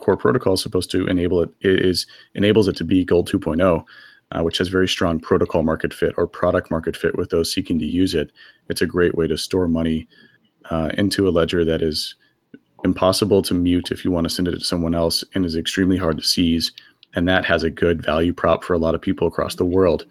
core 0.00 0.16
protocol 0.16 0.52
is 0.52 0.62
supposed 0.62 0.90
to 0.90 1.06
enable 1.06 1.42
it, 1.42 1.50
it 1.60 1.80
is 1.84 2.06
enables 2.34 2.68
it 2.68 2.76
to 2.76 2.84
be 2.84 3.04
Gold 3.04 3.30
2.0 3.30 3.84
uh, 4.32 4.42
which 4.42 4.58
has 4.58 4.68
very 4.68 4.88
strong 4.88 5.18
protocol 5.18 5.62
market 5.62 5.92
fit 5.94 6.14
or 6.16 6.26
product 6.26 6.70
market 6.70 6.96
fit 6.96 7.16
with 7.16 7.30
those 7.30 7.52
seeking 7.52 7.78
to 7.78 7.86
use 7.86 8.14
it. 8.14 8.30
It's 8.68 8.82
a 8.82 8.86
great 8.86 9.14
way 9.14 9.26
to 9.26 9.38
store 9.38 9.68
money 9.68 10.06
uh, 10.70 10.90
into 10.94 11.28
a 11.28 11.30
ledger 11.30 11.64
that 11.64 11.82
is 11.82 12.14
impossible 12.84 13.42
to 13.42 13.54
mute 13.54 13.90
if 13.90 14.04
you 14.04 14.10
want 14.10 14.24
to 14.24 14.34
send 14.34 14.48
it 14.48 14.52
to 14.52 14.60
someone 14.60 14.94
else 14.94 15.24
and 15.34 15.44
is 15.44 15.56
extremely 15.56 15.96
hard 15.96 16.18
to 16.18 16.24
seize. 16.24 16.72
And 17.14 17.26
that 17.26 17.44
has 17.46 17.62
a 17.62 17.70
good 17.70 18.02
value 18.04 18.34
prop 18.34 18.62
for 18.62 18.74
a 18.74 18.78
lot 18.78 18.94
of 18.94 19.00
people 19.00 19.26
across 19.26 19.54
the 19.54 19.64
world. 19.64 20.04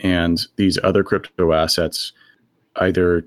And 0.00 0.40
these 0.56 0.78
other 0.84 1.02
crypto 1.02 1.52
assets, 1.52 2.12
either 2.76 3.26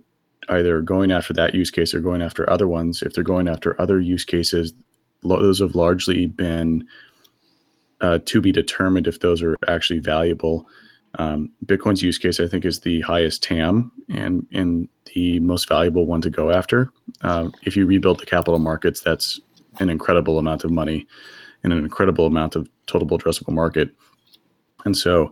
either 0.50 0.82
going 0.82 1.12
after 1.12 1.34
that 1.34 1.56
use 1.56 1.72
case 1.72 1.94
or 1.94 2.00
going 2.00 2.22
after 2.22 2.50
other 2.50 2.68
ones. 2.68 3.02
If 3.02 3.14
they're 3.14 3.24
going 3.24 3.48
after 3.48 3.80
other 3.80 4.00
use 4.00 4.26
cases, 4.26 4.74
those 5.24 5.60
have 5.60 5.76
largely 5.76 6.28
been 6.28 6.88
uh, 8.02 8.20
to 8.26 8.42
be 8.42 8.52
determined 8.52 9.08
if 9.08 9.20
those 9.20 9.42
are 9.42 9.56
actually 9.68 10.00
valuable. 10.00 10.68
Um, 11.20 11.52
Bitcoin's 11.66 12.02
use 12.02 12.18
case, 12.18 12.40
I 12.40 12.48
think, 12.48 12.66
is 12.66 12.80
the 12.80 13.02
highest 13.02 13.44
TAM 13.44 13.92
and 14.10 14.46
and 14.52 14.90
the 15.14 15.40
most 15.40 15.70
valuable 15.70 16.06
one 16.06 16.22
to 16.22 16.30
go 16.30 16.52
after. 16.52 16.92
Uh, 17.22 17.50
if 17.64 17.78
you 17.78 17.86
rebuild 17.86 18.20
the 18.20 18.26
capital 18.26 18.60
markets, 18.60 19.02
that's 19.02 19.40
an 19.80 19.90
incredible 19.90 20.40
amount 20.40 20.64
of 20.64 20.72
money 20.72 21.08
and 21.64 21.72
an 21.72 21.80
incredible 21.80 22.26
amount 22.26 22.56
of 22.56 22.68
total 22.88 23.08
addressable 23.08 23.54
market. 23.54 23.90
And 24.86 24.98
so, 24.98 25.32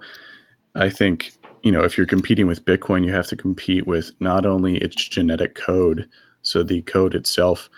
I 0.75 0.89
think 0.89 1.33
you 1.63 1.71
know 1.71 1.83
if 1.83 1.97
you're 1.97 2.07
competing 2.07 2.47
with 2.47 2.65
Bitcoin, 2.65 3.05
you 3.05 3.13
have 3.13 3.27
to 3.27 3.35
compete 3.35 3.87
with 3.87 4.11
not 4.19 4.45
only 4.45 4.77
its 4.77 4.95
genetic 4.95 5.55
code, 5.55 6.07
so 6.41 6.63
the 6.63 6.81
code 6.83 7.15
itself 7.15 7.69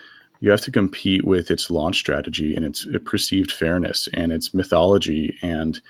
you 0.44 0.50
have 0.50 0.60
to 0.60 0.70
compete 0.70 1.24
with 1.24 1.50
its 1.50 1.70
launch 1.70 1.96
strategy 1.96 2.54
and 2.54 2.66
its 2.66 2.86
perceived 3.06 3.50
fairness 3.50 4.10
and 4.12 4.30
its 4.30 4.52
mythology 4.52 5.38
and 5.40 5.80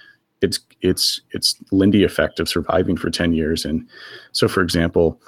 its 0.43 0.61
its 0.81 1.21
its 1.33 1.57
Lindy 1.73 2.05
effect 2.05 2.39
of 2.39 2.49
surviving 2.49 2.97
for 2.97 3.11
10 3.11 3.33
years. 3.33 3.65
And 3.65 3.85
so, 4.31 4.47
for 4.47 4.61
example, 4.61 5.21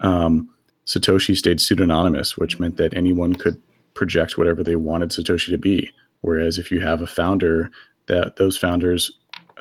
um, 0.00 0.48
Satoshi 0.86 1.36
stayed 1.36 1.60
pseudonymous, 1.60 2.36
which 2.36 2.58
meant 2.58 2.76
that 2.78 2.92
anyone 2.94 3.34
could 3.34 3.62
project 3.94 4.36
whatever 4.36 4.64
they 4.64 4.74
wanted 4.74 5.10
Satoshi 5.10 5.50
to 5.50 5.58
be. 5.58 5.88
Whereas 6.22 6.58
if 6.58 6.72
you 6.72 6.80
have 6.80 7.02
a 7.02 7.06
founder, 7.06 7.70
that 8.06 8.34
those 8.34 8.56
founders, 8.56 9.12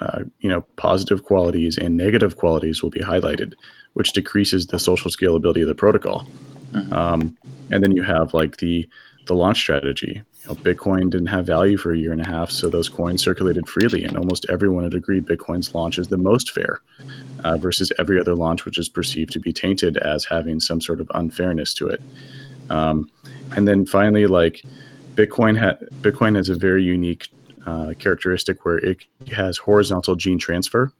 uh, 0.01 0.23
you 0.39 0.49
know, 0.49 0.61
positive 0.75 1.23
qualities 1.23 1.77
and 1.77 1.95
negative 1.95 2.35
qualities 2.37 2.81
will 2.81 2.89
be 2.89 2.99
highlighted, 2.99 3.53
which 3.93 4.13
decreases 4.13 4.67
the 4.67 4.79
social 4.79 5.11
scalability 5.11 5.61
of 5.61 5.67
the 5.67 5.75
protocol. 5.75 6.27
Mm-hmm. 6.71 6.93
Um, 6.93 7.37
and 7.69 7.83
then 7.83 7.95
you 7.95 8.03
have 8.03 8.33
like 8.33 8.57
the 8.57 8.87
the 9.27 9.35
launch 9.35 9.59
strategy. 9.59 10.23
You 10.41 10.47
know, 10.47 10.55
Bitcoin 10.55 11.11
didn't 11.11 11.27
have 11.27 11.45
value 11.45 11.77
for 11.77 11.93
a 11.93 11.97
year 11.97 12.11
and 12.11 12.21
a 12.21 12.27
half, 12.27 12.49
so 12.49 12.69
those 12.69 12.89
coins 12.89 13.21
circulated 13.21 13.69
freely, 13.69 14.03
and 14.03 14.17
almost 14.17 14.47
everyone 14.49 14.83
would 14.83 14.95
agree 14.95 15.21
Bitcoin's 15.21 15.75
launch 15.75 15.99
is 15.99 16.07
the 16.07 16.17
most 16.17 16.51
fair, 16.51 16.81
uh, 17.43 17.57
versus 17.57 17.91
every 17.99 18.19
other 18.19 18.33
launch, 18.33 18.65
which 18.65 18.79
is 18.79 18.89
perceived 18.89 19.31
to 19.33 19.39
be 19.39 19.53
tainted 19.53 19.97
as 19.97 20.25
having 20.25 20.59
some 20.59 20.81
sort 20.81 20.99
of 20.99 21.11
unfairness 21.13 21.75
to 21.75 21.87
it. 21.87 22.01
Um, 22.71 23.11
and 23.55 23.67
then 23.67 23.85
finally, 23.85 24.25
like 24.25 24.63
Bitcoin, 25.13 25.59
ha- 25.59 25.77
Bitcoin 26.01 26.35
has 26.35 26.49
a 26.49 26.55
very 26.55 26.83
unique 26.83 27.27
uh, 27.65 27.93
characteristic 27.99 28.65
where 28.65 28.77
it 28.77 29.05
has 29.31 29.57
horizontal 29.57 30.15
gene 30.15 30.39
transfer, 30.39 30.91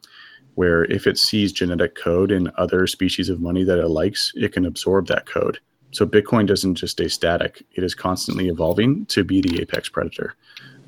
where 0.56 0.86
if 0.86 1.08
it 1.08 1.18
sees 1.18 1.52
genetic 1.52 1.96
code 1.96 2.32
in 2.32 2.52
other 2.58 2.88
species 2.88 3.30
of 3.30 3.40
money 3.40 3.64
that 3.64 3.80
it 3.80 3.88
likes, 3.88 4.32
it 4.36 4.54
can 4.54 4.66
absorb 4.66 5.08
that 5.08 5.26
code. 5.26 5.60
So 5.92 6.06
Bitcoin 6.06 6.48
doesn't 6.48 6.76
just 6.76 6.94
stay 6.94 7.08
static; 7.08 7.64
it 7.74 7.84
is 7.84 7.94
constantly 7.94 8.48
evolving 8.48 9.06
to 9.08 9.24
be 9.24 9.42
the 9.42 9.62
apex 9.62 9.90
predator, 9.90 10.36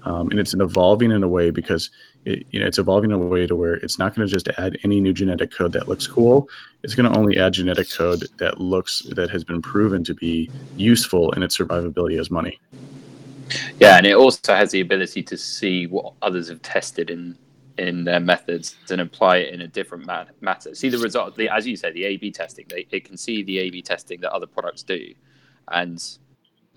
um, 0.04 0.30
and 0.30 0.40
it's 0.40 0.54
evolving 0.54 1.12
in 1.12 1.24
a 1.24 1.28
way 1.28 1.50
because 1.50 1.90
it, 2.26 2.46
you 2.52 2.60
know 2.60 2.66
it's 2.66 2.78
evolving 2.78 3.12
in 3.12 3.18
a 3.18 3.20
way 3.20 3.46
to 3.46 3.56
where 3.56 3.76
it's 3.76 4.00
not 4.00 4.16
going 4.16 4.28
to 4.28 4.34
just 4.34 4.48
add 4.58 4.78
any 4.84 5.02
new 5.02 5.14
genetic 5.14 5.52
code 5.52 5.74
that 5.74 5.88
looks 5.88 6.08
cool. 6.08 6.48
It's 6.84 6.96
going 6.96 7.12
to 7.12 7.18
only 7.18 7.38
add 7.38 7.54
genetic 7.54 7.90
code 7.92 8.24
that 8.38 8.62
looks 8.62 9.02
that 9.16 9.30
has 9.30 9.44
been 9.44 9.62
proven 9.62 10.04
to 10.06 10.14
be 10.14 10.50
useful 10.78 11.32
in 11.34 11.44
its 11.44 11.58
survivability 11.58 12.20
as 12.20 12.32
money. 12.32 12.60
Yeah, 13.80 13.98
and 13.98 14.06
it 14.06 14.16
also 14.16 14.54
has 14.54 14.72
the 14.72 14.82
ability 14.82 15.24
to 15.24 15.38
see 15.38 15.88
what 15.88 16.14
others 16.22 16.50
have 16.50 16.62
tested 16.62 17.10
in 17.10 17.38
in 17.78 18.04
their 18.04 18.20
methods 18.20 18.76
and 18.92 19.02
apply 19.02 19.38
it 19.38 19.54
in 19.54 19.62
a 19.62 19.68
different 19.68 20.06
mat- 20.06 20.30
matter. 20.42 20.76
See 20.76 20.90
the 20.90 21.00
result, 21.00 21.36
the, 21.36 21.50
as 21.50 21.66
you 21.66 21.76
say, 21.76 21.92
the 21.92 22.06
A/B 22.06 22.32
testing. 22.32 22.66
They, 22.70 22.88
it 22.92 23.04
can 23.04 23.18
see 23.18 23.44
the 23.44 23.58
A/B 23.60 23.82
testing 23.82 24.22
that 24.22 24.32
other 24.32 24.46
products 24.46 24.84
do, 24.84 25.14
and 25.70 26.02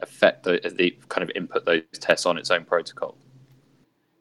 affect 0.01 0.45
the, 0.45 0.61
the 0.77 0.97
kind 1.09 1.23
of 1.23 1.31
input 1.35 1.65
those 1.65 1.83
tests 2.01 2.27
on 2.27 2.39
its 2.39 2.51
own 2.51 2.65
protocol. 2.65 3.17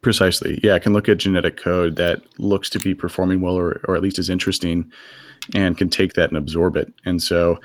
Precisely, 0.01 0.59
yeah. 0.63 0.75
I 0.75 0.79
can 0.79 0.93
look 0.93 1.09
at 1.09 1.17
genetic 1.17 1.57
code 1.57 1.95
that 1.95 2.21
looks 2.39 2.69
to 2.71 2.79
be 2.79 2.93
performing 2.93 3.41
well, 3.41 3.55
or 3.55 3.81
or 3.87 3.95
at 3.95 4.01
least 4.01 4.19
is 4.19 4.29
interesting, 4.29 4.91
and 5.53 5.77
can 5.77 5.89
take 5.89 6.13
that 6.13 6.29
and 6.29 6.37
absorb 6.37 6.75
it. 6.75 6.93
And 7.05 7.21
so, 7.21 7.59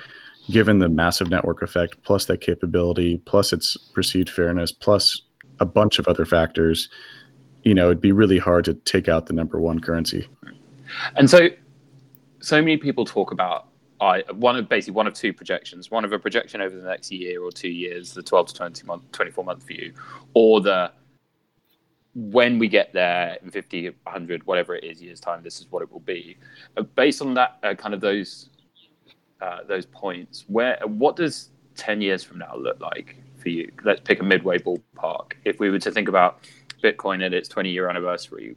given 0.51 0.78
the 0.78 0.88
massive 0.88 1.30
network 1.30 1.62
effect, 1.62 2.03
plus 2.03 2.26
that 2.26 2.40
capability, 2.40 3.18
plus 3.24 3.53
its 3.53 3.76
perceived 3.76 4.28
fairness, 4.28 4.72
plus 4.72 5.22
a 5.59 5.64
bunch 5.64 5.98
of 5.98 6.09
other 6.09 6.24
factors 6.24 6.88
you 7.62 7.74
know, 7.74 7.86
it'd 7.86 8.01
be 8.01 8.12
really 8.12 8.38
hard 8.38 8.64
to 8.66 8.74
take 8.74 9.09
out 9.09 9.26
the 9.26 9.32
number 9.32 9.61
one 9.61 9.80
currency. 9.80 10.28
And 11.16 11.28
so, 11.28 11.48
so 12.40 12.61
many 12.61 12.76
people 12.76 13.05
talk 13.05 13.32
about 13.32 13.68
I 14.01 14.22
one 14.32 14.57
of 14.57 14.68
basically 14.68 14.94
one 14.94 15.07
of 15.07 15.12
two 15.12 15.32
projections, 15.32 15.90
one 15.90 16.05
of 16.05 16.12
a 16.12 16.18
projection 16.18 16.62
over 16.62 16.74
the 16.74 16.88
next 16.88 17.12
year 17.12 17.42
or 17.42 17.53
two 17.53 17.68
years, 17.68 18.14
the 18.14 18.22
12 18.22 18.48
to 18.48 18.55
20 18.55 18.86
month, 18.86 19.12
24 19.12 19.44
month 19.44 19.66
view, 19.66 19.92
or 20.34 20.61
the 20.61 20.90
when 22.14 22.59
we 22.59 22.66
get 22.66 22.92
there 22.92 23.36
in 23.42 23.51
50, 23.51 23.90
100, 23.90 24.44
whatever 24.44 24.74
it 24.74 24.82
is 24.82 25.01
years 25.01 25.20
time, 25.20 25.42
this 25.44 25.61
is 25.61 25.66
what 25.70 25.80
it 25.80 25.92
will 25.92 26.01
be. 26.01 26.36
Uh, 26.76 26.82
based 26.82 27.22
on 27.22 27.34
that, 27.34 27.59
uh, 27.62 27.72
kind 27.74 27.94
of 27.94 28.01
those 28.01 28.49
uh, 29.41 29.59
those 29.66 29.86
points, 29.86 30.45
where 30.49 30.78
what 30.84 31.16
does 31.16 31.51
10 31.76 32.01
years 32.01 32.22
from 32.22 32.38
now 32.38 32.55
look 32.57 32.80
like 32.80 33.16
for 33.38 33.49
you? 33.49 33.70
Let's 33.84 34.01
pick 34.01 34.20
a 34.20 34.24
midway 34.24 34.59
ballpark. 34.59 35.32
If 35.45 35.61
we 35.61 35.70
were 35.70 35.78
to 35.78 35.91
think 35.91 36.09
about 36.09 36.49
Bitcoin 36.82 37.24
at 37.24 37.32
its 37.32 37.49
20 37.49 37.70
year 37.70 37.88
anniversary, 37.88 38.57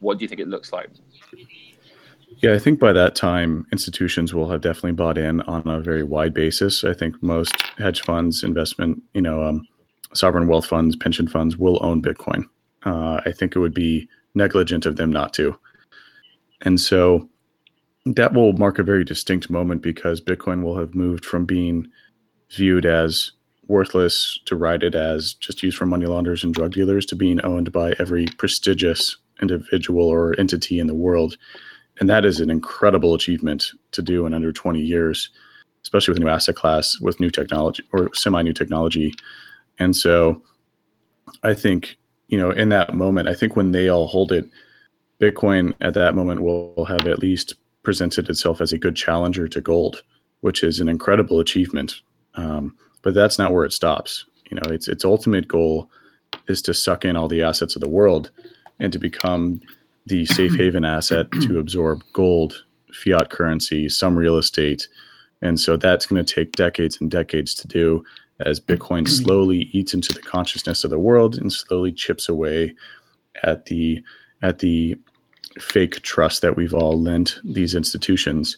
what 0.00 0.18
do 0.18 0.24
you 0.24 0.28
think 0.28 0.40
it 0.40 0.48
looks 0.48 0.72
like? 0.72 0.90
Yeah, 2.38 2.54
I 2.54 2.58
think 2.58 2.80
by 2.80 2.92
that 2.92 3.14
time, 3.14 3.66
institutions 3.70 4.32
will 4.32 4.48
have 4.50 4.62
definitely 4.62 4.92
bought 4.92 5.18
in 5.18 5.42
on 5.42 5.66
a 5.66 5.80
very 5.80 6.02
wide 6.02 6.32
basis. 6.32 6.84
I 6.84 6.94
think 6.94 7.22
most 7.22 7.54
hedge 7.76 8.00
funds, 8.00 8.42
investment, 8.42 9.02
you 9.12 9.20
know, 9.20 9.42
um, 9.42 9.66
sovereign 10.14 10.48
wealth 10.48 10.66
funds, 10.66 10.96
pension 10.96 11.28
funds 11.28 11.56
will 11.56 11.78
own 11.82 12.00
Bitcoin. 12.00 12.44
Uh, 12.84 13.20
I 13.26 13.32
think 13.32 13.54
it 13.54 13.58
would 13.58 13.74
be 13.74 14.08
negligent 14.34 14.86
of 14.86 14.96
them 14.96 15.10
not 15.10 15.34
to. 15.34 15.56
And 16.62 16.80
so 16.80 17.28
that 18.06 18.32
will 18.32 18.52
mark 18.54 18.78
a 18.78 18.82
very 18.82 19.04
distinct 19.04 19.50
moment 19.50 19.82
because 19.82 20.20
Bitcoin 20.20 20.62
will 20.62 20.78
have 20.78 20.94
moved 20.94 21.24
from 21.24 21.44
being 21.44 21.88
viewed 22.50 22.86
as 22.86 23.32
worthless 23.68 24.40
to 24.46 24.64
it 24.64 24.94
as 24.94 25.34
just 25.34 25.62
used 25.62 25.76
for 25.76 25.86
money 25.86 26.06
launderers 26.06 26.42
and 26.42 26.52
drug 26.52 26.72
dealers 26.72 27.06
to 27.06 27.14
being 27.14 27.40
owned 27.44 27.70
by 27.70 27.94
every 27.98 28.26
prestigious 28.36 29.16
individual 29.40 30.04
or 30.06 30.34
entity 30.38 30.80
in 30.80 30.88
the 30.88 30.94
world. 30.94 31.36
And 32.00 32.10
that 32.10 32.24
is 32.24 32.40
an 32.40 32.50
incredible 32.50 33.14
achievement 33.14 33.70
to 33.92 34.02
do 34.02 34.26
in 34.26 34.34
under 34.34 34.52
20 34.52 34.80
years, 34.80 35.30
especially 35.82 36.12
with 36.12 36.22
a 36.22 36.24
new 36.24 36.30
asset 36.30 36.56
class, 36.56 36.98
with 37.00 37.20
new 37.20 37.30
technology 37.30 37.84
or 37.92 38.12
semi 38.14 38.42
new 38.42 38.52
technology. 38.52 39.14
And 39.78 39.94
so 39.94 40.42
I 41.42 41.54
think, 41.54 41.96
you 42.28 42.38
know, 42.38 42.50
in 42.50 42.70
that 42.70 42.94
moment, 42.94 43.28
I 43.28 43.34
think 43.34 43.54
when 43.54 43.72
they 43.72 43.88
all 43.88 44.08
hold 44.08 44.32
it, 44.32 44.48
Bitcoin 45.20 45.74
at 45.80 45.94
that 45.94 46.14
moment 46.14 46.42
will 46.42 46.86
have 46.86 47.06
at 47.06 47.18
least 47.18 47.54
presented 47.82 48.28
itself 48.28 48.60
as 48.60 48.72
a 48.72 48.78
good 48.78 48.96
challenger 48.96 49.48
to 49.48 49.60
gold, 49.60 50.02
which 50.40 50.62
is 50.62 50.80
an 50.80 50.88
incredible 50.88 51.40
achievement. 51.40 52.00
Um, 52.34 52.76
but 53.02 53.14
that's 53.14 53.38
not 53.38 53.52
where 53.52 53.64
it 53.64 53.72
stops. 53.72 54.26
You 54.50 54.56
know, 54.56 54.72
its 54.72 54.88
its 54.88 55.04
ultimate 55.04 55.48
goal 55.48 55.90
is 56.48 56.62
to 56.62 56.74
suck 56.74 57.04
in 57.04 57.16
all 57.16 57.28
the 57.28 57.42
assets 57.42 57.76
of 57.76 57.80
the 57.80 57.88
world 57.88 58.30
and 58.78 58.92
to 58.92 58.98
become 58.98 59.60
the 60.06 60.26
safe 60.26 60.54
haven 60.56 60.84
asset 60.84 61.30
to 61.42 61.58
absorb 61.58 62.02
gold, 62.12 62.64
fiat 62.92 63.30
currency, 63.30 63.88
some 63.88 64.16
real 64.16 64.36
estate, 64.36 64.88
And 65.42 65.58
so 65.58 65.76
that's 65.76 66.06
going 66.06 66.24
to 66.24 66.34
take 66.34 66.52
decades 66.52 67.00
and 67.00 67.10
decades 67.10 67.54
to 67.54 67.68
do 67.68 68.04
as 68.40 68.60
Bitcoin 68.60 69.08
slowly 69.22 69.70
eats 69.72 69.94
into 69.94 70.12
the 70.12 70.20
consciousness 70.20 70.84
of 70.84 70.90
the 70.90 70.98
world 70.98 71.36
and 71.36 71.52
slowly 71.52 71.92
chips 71.92 72.28
away 72.28 72.74
at 73.42 73.66
the 73.66 74.02
at 74.42 74.58
the 74.58 74.98
fake 75.58 76.02
trust 76.02 76.42
that 76.42 76.56
we've 76.56 76.74
all 76.74 77.00
lent 77.00 77.38
these 77.44 77.74
institutions, 77.74 78.56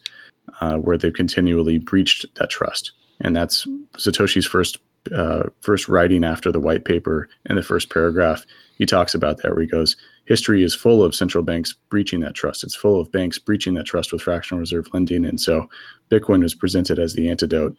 uh, 0.61 0.77
where 0.77 0.99
they've 0.99 1.13
continually 1.13 1.79
breached 1.79 2.27
that 2.37 2.51
trust. 2.51 2.93
And 3.21 3.35
that's 3.35 3.67
Satoshi's 3.97 4.47
first 4.47 4.79
uh, 5.11 5.45
first 5.61 5.89
writing 5.89 6.23
after 6.23 6.53
the 6.53 6.61
white 6.61 6.85
paper 6.85 7.29
in 7.47 7.57
the 7.57 7.63
first 7.63 7.91
paragraph. 7.91 8.47
He 8.79 8.87
talks 8.87 9.15
about 9.15 9.39
that 9.39 9.51
where 9.51 9.63
he 9.63 9.67
goes, 9.67 9.97
history 10.27 10.63
is 10.63 10.75
full 10.75 11.03
of 11.03 11.15
central 11.15 11.43
banks 11.43 11.75
breaching 11.91 12.21
that 12.21 12.35
trust. 12.35 12.63
It's 12.63 12.77
full 12.77 13.01
of 13.01 13.11
banks 13.11 13.39
breaching 13.39 13.75
that 13.75 13.87
trust 13.87 14.13
with 14.13 14.23
fractional 14.23 14.61
reserve 14.61 14.89
lending. 14.93 15.25
And 15.25 15.41
so 15.41 15.69
Bitcoin 16.11 16.43
was 16.43 16.55
presented 16.55 16.99
as 17.01 17.15
the 17.15 17.29
antidote. 17.29 17.77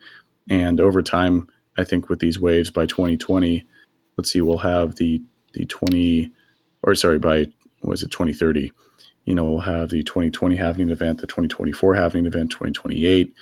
And 0.50 0.82
over 0.82 1.02
time, 1.02 1.48
I 1.78 1.84
think 1.84 2.10
with 2.10 2.20
these 2.20 2.40
waves 2.40 2.70
by 2.70 2.86
2020, 2.86 3.66
let's 4.18 4.32
see, 4.32 4.42
we'll 4.42 4.58
have 4.58 4.96
the 4.96 5.22
the 5.54 5.66
20 5.66 6.32
or 6.84 6.96
sorry, 6.96 7.20
by 7.20 7.48
was 7.84 8.04
it 8.04 8.12
2030? 8.12 8.72
You 9.26 9.36
know, 9.36 9.46
we'll 9.46 9.60
have 9.60 9.90
the 9.90 10.04
2020 10.04 10.56
halving 10.56 10.90
event, 10.90 11.22
the 11.22 11.28
2024 11.28 11.96
halving 11.96 12.26
event, 12.26 12.52
2028. 12.52 13.34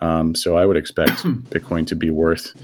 Um, 0.00 0.34
so 0.34 0.56
I 0.56 0.66
would 0.66 0.76
expect 0.76 1.12
Bitcoin 1.50 1.86
to 1.88 1.94
be 1.94 2.10
worth, 2.10 2.54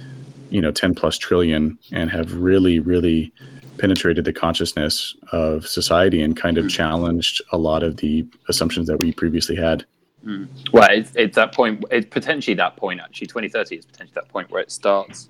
you 0.50 0.60
know, 0.60 0.72
10 0.72 0.94
plus 0.94 1.18
trillion 1.18 1.78
and 1.92 2.10
have 2.10 2.34
really, 2.34 2.78
really 2.78 3.32
penetrated 3.78 4.24
the 4.24 4.32
consciousness 4.32 5.14
of 5.32 5.66
society 5.66 6.22
and 6.22 6.36
kind 6.36 6.58
of 6.58 6.66
mm. 6.66 6.70
challenged 6.70 7.42
a 7.52 7.58
lot 7.58 7.82
of 7.82 7.98
the 7.98 8.26
assumptions 8.48 8.86
that 8.88 8.98
we 8.98 9.12
previously 9.12 9.56
had. 9.56 9.84
Mm. 10.24 10.48
Well, 10.72 10.88
it's, 10.90 11.12
it's, 11.14 11.36
that 11.36 11.54
point. 11.54 11.84
It's 11.90 12.06
potentially 12.06 12.54
that 12.54 12.76
point. 12.76 13.00
Actually, 13.00 13.28
2030 13.28 13.76
is 13.76 13.84
potentially 13.84 14.14
that 14.14 14.28
point 14.28 14.50
where 14.50 14.62
it 14.62 14.72
starts 14.72 15.28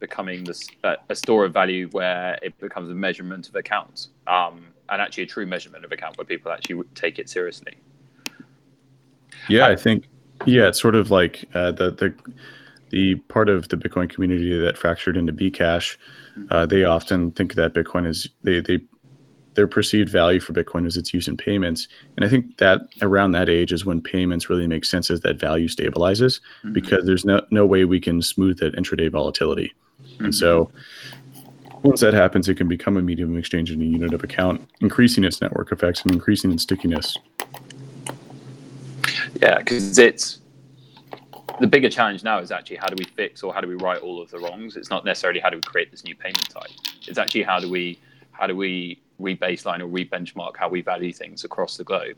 becoming 0.00 0.42
this 0.42 0.68
uh, 0.82 0.96
a 1.08 1.14
store 1.14 1.44
of 1.44 1.52
value 1.52 1.88
where 1.92 2.36
it 2.42 2.58
becomes 2.58 2.90
a 2.90 2.94
measurement 2.94 3.48
of 3.48 3.54
accounts, 3.54 4.08
um, 4.26 4.66
and 4.88 5.00
actually 5.00 5.24
a 5.24 5.26
true 5.26 5.46
measurement 5.46 5.84
of 5.84 5.92
account 5.92 6.16
where 6.18 6.24
people 6.24 6.52
actually 6.52 6.82
take 6.94 7.18
it 7.18 7.28
seriously. 7.28 7.76
Yeah, 9.48 9.68
I 9.68 9.76
think. 9.76 10.08
Yeah, 10.44 10.68
it's 10.68 10.80
sort 10.80 10.94
of 10.94 11.10
like 11.10 11.44
uh, 11.54 11.72
the 11.72 11.90
the 11.90 12.14
the 12.90 13.14
part 13.28 13.48
of 13.48 13.68
the 13.68 13.76
Bitcoin 13.76 14.08
community 14.08 14.58
that 14.58 14.76
fractured 14.76 15.16
into 15.16 15.32
Bcash. 15.32 15.96
Uh, 16.50 16.66
they 16.66 16.84
often 16.84 17.30
think 17.32 17.54
that 17.54 17.74
Bitcoin 17.74 18.06
is 18.06 18.28
they 18.42 18.60
they 18.60 18.80
their 19.54 19.66
perceived 19.66 20.08
value 20.08 20.40
for 20.40 20.52
Bitcoin 20.52 20.86
is 20.86 20.96
its 20.96 21.12
use 21.12 21.28
in 21.28 21.36
payments. 21.36 21.88
And 22.16 22.24
I 22.24 22.28
think 22.28 22.56
that 22.58 22.80
around 23.02 23.32
that 23.32 23.48
age 23.48 23.72
is 23.72 23.84
when 23.84 24.00
payments 24.00 24.48
really 24.48 24.66
make 24.66 24.84
sense 24.84 25.10
as 25.10 25.20
that 25.20 25.38
value 25.38 25.68
stabilizes 25.68 26.40
mm-hmm. 26.40 26.72
because 26.72 27.04
there's 27.04 27.24
no, 27.24 27.42
no 27.50 27.66
way 27.66 27.84
we 27.84 28.00
can 28.00 28.22
smooth 28.22 28.58
that 28.60 28.74
intraday 28.74 29.10
volatility. 29.10 29.72
Mm-hmm. 30.02 30.24
And 30.26 30.34
so 30.34 30.70
once 31.82 32.00
that 32.00 32.14
happens, 32.14 32.48
it 32.48 32.56
can 32.56 32.68
become 32.68 32.96
a 32.96 33.02
medium 33.02 33.32
of 33.32 33.38
exchange 33.38 33.70
and 33.70 33.82
a 33.82 33.84
unit 33.84 34.14
of 34.14 34.22
account, 34.22 34.68
increasing 34.80 35.24
its 35.24 35.40
network 35.40 35.72
effects 35.72 36.02
and 36.02 36.12
increasing 36.12 36.52
its 36.52 36.62
stickiness. 36.62 37.16
Yeah, 39.40 39.58
because 39.58 39.98
it's 39.98 40.40
the 41.60 41.66
bigger 41.66 41.90
challenge 41.90 42.24
now 42.24 42.38
is 42.38 42.50
actually 42.50 42.76
how 42.76 42.88
do 42.88 42.96
we 42.98 43.04
fix 43.04 43.42
or 43.42 43.52
how 43.52 43.60
do 43.60 43.68
we 43.68 43.74
right 43.74 44.00
all 44.00 44.20
of 44.20 44.30
the 44.30 44.38
wrongs? 44.38 44.76
It's 44.76 44.90
not 44.90 45.04
necessarily 45.04 45.40
how 45.40 45.50
do 45.50 45.56
we 45.56 45.62
create 45.62 45.90
this 45.90 46.04
new 46.04 46.14
payment 46.14 46.48
type. 46.48 46.70
It's 47.06 47.18
actually 47.18 47.42
how 47.42 47.58
do 47.60 47.70
we 47.70 47.98
how 48.30 48.46
do 48.46 48.56
we 48.56 49.00
re-baseline 49.18 49.80
or 49.80 49.86
re-benchmark 49.86 50.56
how 50.56 50.68
we 50.68 50.80
value 50.80 51.12
things 51.12 51.44
across 51.44 51.76
the 51.76 51.84
globe, 51.84 52.16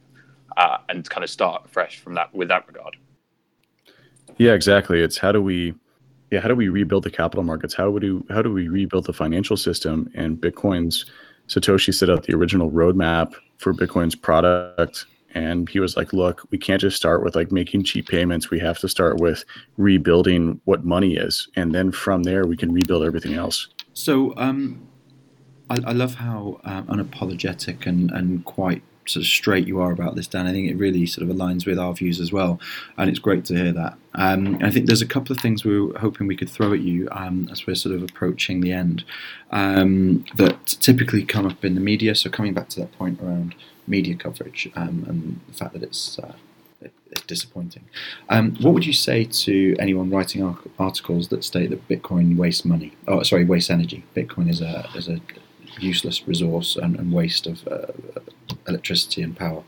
uh, 0.56 0.78
and 0.88 1.08
kind 1.08 1.24
of 1.24 1.30
start 1.30 1.68
fresh 1.68 1.98
from 1.98 2.14
that 2.14 2.34
with 2.34 2.48
that 2.48 2.66
regard. 2.66 2.96
Yeah, 4.36 4.52
exactly. 4.52 5.00
It's 5.00 5.18
how 5.18 5.32
do 5.32 5.42
we 5.42 5.74
yeah, 6.30 6.40
how 6.40 6.48
do 6.48 6.54
we 6.54 6.68
rebuild 6.68 7.04
the 7.04 7.10
capital 7.10 7.44
markets? 7.44 7.74
How 7.74 7.96
you 7.98 8.26
how 8.30 8.42
do 8.42 8.52
we 8.52 8.68
rebuild 8.68 9.06
the 9.06 9.12
financial 9.12 9.56
system? 9.56 10.10
And 10.14 10.38
Bitcoin's 10.38 11.06
Satoshi 11.48 11.92
set 11.92 12.10
out 12.10 12.24
the 12.24 12.34
original 12.34 12.70
roadmap 12.70 13.34
for 13.58 13.72
Bitcoin's 13.72 14.14
product. 14.14 15.06
And 15.34 15.68
he 15.68 15.80
was 15.80 15.96
like, 15.96 16.12
look, 16.12 16.46
we 16.50 16.58
can't 16.58 16.80
just 16.80 16.96
start 16.96 17.24
with 17.24 17.34
like 17.34 17.50
making 17.50 17.84
cheap 17.84 18.08
payments. 18.08 18.50
We 18.50 18.60
have 18.60 18.78
to 18.78 18.88
start 18.88 19.20
with 19.20 19.44
rebuilding 19.76 20.60
what 20.64 20.84
money 20.84 21.16
is. 21.16 21.48
And 21.56 21.74
then 21.74 21.90
from 21.90 22.22
there, 22.22 22.46
we 22.46 22.56
can 22.56 22.72
rebuild 22.72 23.04
everything 23.04 23.34
else. 23.34 23.68
So 23.94 24.32
um, 24.36 24.86
I, 25.70 25.78
I, 25.84 25.92
love 25.92 26.14
how 26.14 26.60
uh, 26.64 26.82
unapologetic 26.82 27.86
and, 27.86 28.12
and 28.12 28.44
quite 28.44 28.82
sort 29.06 29.22
of 29.22 29.26
straight 29.26 29.66
you 29.66 29.80
are 29.80 29.92
about 29.92 30.14
this, 30.14 30.26
Dan. 30.26 30.46
I 30.46 30.52
think 30.52 30.68
it 30.68 30.76
really 30.76 31.06
sort 31.06 31.28
of 31.28 31.34
aligns 31.34 31.66
with 31.66 31.78
our 31.78 31.92
views 31.92 32.20
as 32.20 32.32
well, 32.32 32.60
and 32.96 33.10
it's 33.10 33.18
great 33.18 33.44
to 33.46 33.54
hear 33.54 33.72
that. 33.72 33.96
Um, 34.14 34.58
I 34.62 34.70
think 34.70 34.86
there's 34.86 35.02
a 35.02 35.06
couple 35.06 35.34
of 35.34 35.40
things 35.40 35.64
we 35.64 35.80
were 35.80 35.98
hoping 35.98 36.26
we 36.26 36.36
could 36.36 36.50
throw 36.50 36.72
at 36.72 36.80
you 36.80 37.08
um, 37.12 37.48
as 37.50 37.66
we're 37.66 37.74
sort 37.74 37.94
of 37.94 38.02
approaching 38.02 38.60
the 38.60 38.72
end 38.72 39.04
um, 39.50 40.24
that 40.36 40.66
typically 40.66 41.24
come 41.24 41.46
up 41.46 41.64
in 41.64 41.74
the 41.74 41.80
media. 41.80 42.14
So 42.14 42.30
coming 42.30 42.54
back 42.54 42.68
to 42.70 42.80
that 42.80 42.92
point 42.92 43.20
around 43.20 43.54
media 43.86 44.14
coverage 44.14 44.70
um, 44.76 45.04
and 45.08 45.40
the 45.48 45.54
fact 45.54 45.72
that 45.74 45.82
it's 45.82 46.18
uh, 46.18 46.32
disappointing. 47.26 47.84
Um, 48.28 48.56
what 48.60 48.74
would 48.74 48.86
you 48.86 48.92
say 48.92 49.24
to 49.24 49.76
anyone 49.78 50.10
writing 50.10 50.56
articles 50.78 51.28
that 51.28 51.44
state 51.44 51.70
that 51.70 51.86
Bitcoin 51.88 52.36
wastes 52.36 52.64
money? 52.64 52.92
Oh, 53.08 53.22
sorry, 53.22 53.44
wastes 53.44 53.70
energy. 53.70 54.04
Bitcoin 54.14 54.48
is 54.48 54.60
a 54.60 54.88
is 54.94 55.08
a 55.08 55.20
useless 55.78 56.26
resource 56.26 56.76
and, 56.76 56.96
and 56.96 57.12
waste 57.12 57.46
of 57.46 57.66
uh, 57.68 57.86
electricity 58.66 59.22
and 59.22 59.36
power. 59.36 59.62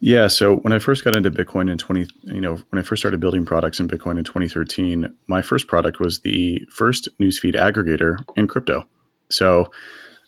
Yeah. 0.00 0.26
So 0.26 0.56
when 0.56 0.72
I 0.74 0.78
first 0.78 1.02
got 1.02 1.16
into 1.16 1.30
Bitcoin 1.30 1.70
in 1.70 1.78
20, 1.78 2.06
you 2.24 2.40
know, 2.40 2.56
when 2.68 2.78
I 2.78 2.82
first 2.82 3.00
started 3.00 3.20
building 3.20 3.46
products 3.46 3.80
in 3.80 3.88
Bitcoin 3.88 4.18
in 4.18 4.24
2013, 4.24 5.10
my 5.28 5.40
first 5.40 5.66
product 5.66 5.98
was 5.98 6.20
the 6.20 6.62
first 6.70 7.08
newsfeed 7.18 7.54
aggregator 7.54 8.22
in 8.36 8.46
crypto. 8.46 8.86
So 9.30 9.70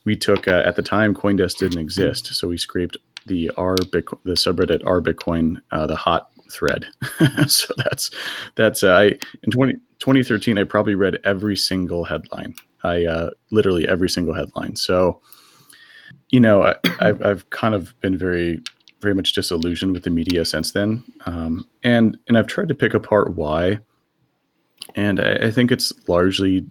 we 0.06 0.16
took 0.16 0.48
uh, 0.48 0.62
at 0.64 0.76
the 0.76 0.82
time 0.82 1.14
CoinDesk 1.14 1.58
didn't 1.58 1.78
exist, 1.78 2.34
so 2.34 2.48
we 2.48 2.56
scraped 2.56 2.96
the 3.26 3.50
R 3.58 3.76
Bitcoin, 3.76 4.18
the 4.24 4.32
subreddit 4.32 4.80
R 4.86 5.02
Bitcoin, 5.02 5.60
uh, 5.72 5.86
the 5.86 5.96
hot 5.96 6.30
thread. 6.50 6.86
so 7.48 7.74
that's 7.76 8.10
that's 8.54 8.82
uh, 8.82 8.92
I 8.92 9.04
in 9.42 9.50
20, 9.50 9.74
2013 9.98 10.58
I 10.58 10.64
probably 10.64 10.94
read 10.94 11.18
every 11.24 11.56
single 11.56 12.04
headline. 12.04 12.54
I 12.86 13.04
uh, 13.04 13.30
literally 13.50 13.88
every 13.88 14.08
single 14.08 14.34
headline. 14.34 14.76
So 14.76 15.20
you 16.30 16.40
know 16.40 16.62
I, 16.62 16.74
I've 17.00 17.24
I've 17.24 17.50
kind 17.50 17.74
of 17.74 17.98
been 18.00 18.16
very 18.16 18.60
very 19.00 19.14
much 19.14 19.34
disillusioned 19.34 19.92
with 19.92 20.04
the 20.04 20.10
media 20.10 20.44
since 20.44 20.72
then, 20.72 21.04
um, 21.26 21.66
and 21.82 22.16
and 22.28 22.38
I've 22.38 22.46
tried 22.46 22.68
to 22.68 22.74
pick 22.74 22.94
apart 22.94 23.34
why, 23.34 23.78
and 24.94 25.20
I, 25.20 25.34
I 25.46 25.50
think 25.50 25.70
it's 25.70 25.92
largely 26.08 26.66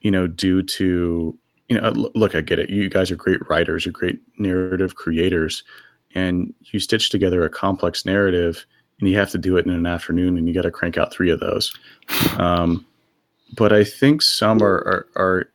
you 0.00 0.10
know 0.10 0.26
due 0.26 0.62
to 0.62 1.38
you 1.68 1.80
know 1.80 1.90
look 2.14 2.34
I 2.34 2.40
get 2.40 2.58
it. 2.58 2.70
You 2.70 2.88
guys 2.88 3.10
are 3.10 3.16
great 3.16 3.46
writers 3.48 3.84
you're 3.84 3.92
great 3.92 4.20
narrative 4.38 4.94
creators 4.94 5.64
and 6.14 6.54
you 6.60 6.78
stitch 6.78 7.10
together 7.10 7.44
a 7.44 7.50
complex 7.50 8.06
narrative 8.06 8.64
and 9.00 9.08
you 9.08 9.18
have 9.18 9.30
to 9.30 9.38
do 9.38 9.56
it 9.56 9.66
in 9.66 9.72
an 9.72 9.86
afternoon 9.86 10.38
and 10.38 10.46
you 10.46 10.54
got 10.54 10.62
to 10.62 10.70
crank 10.70 10.96
out 10.96 11.12
three 11.12 11.30
of 11.30 11.40
those. 11.40 11.74
Um, 12.38 12.86
but 13.56 13.72
i 13.72 13.84
think 13.84 14.22
some 14.22 14.62
are, 14.62 14.78
are, 14.86 15.06
are 15.16 15.50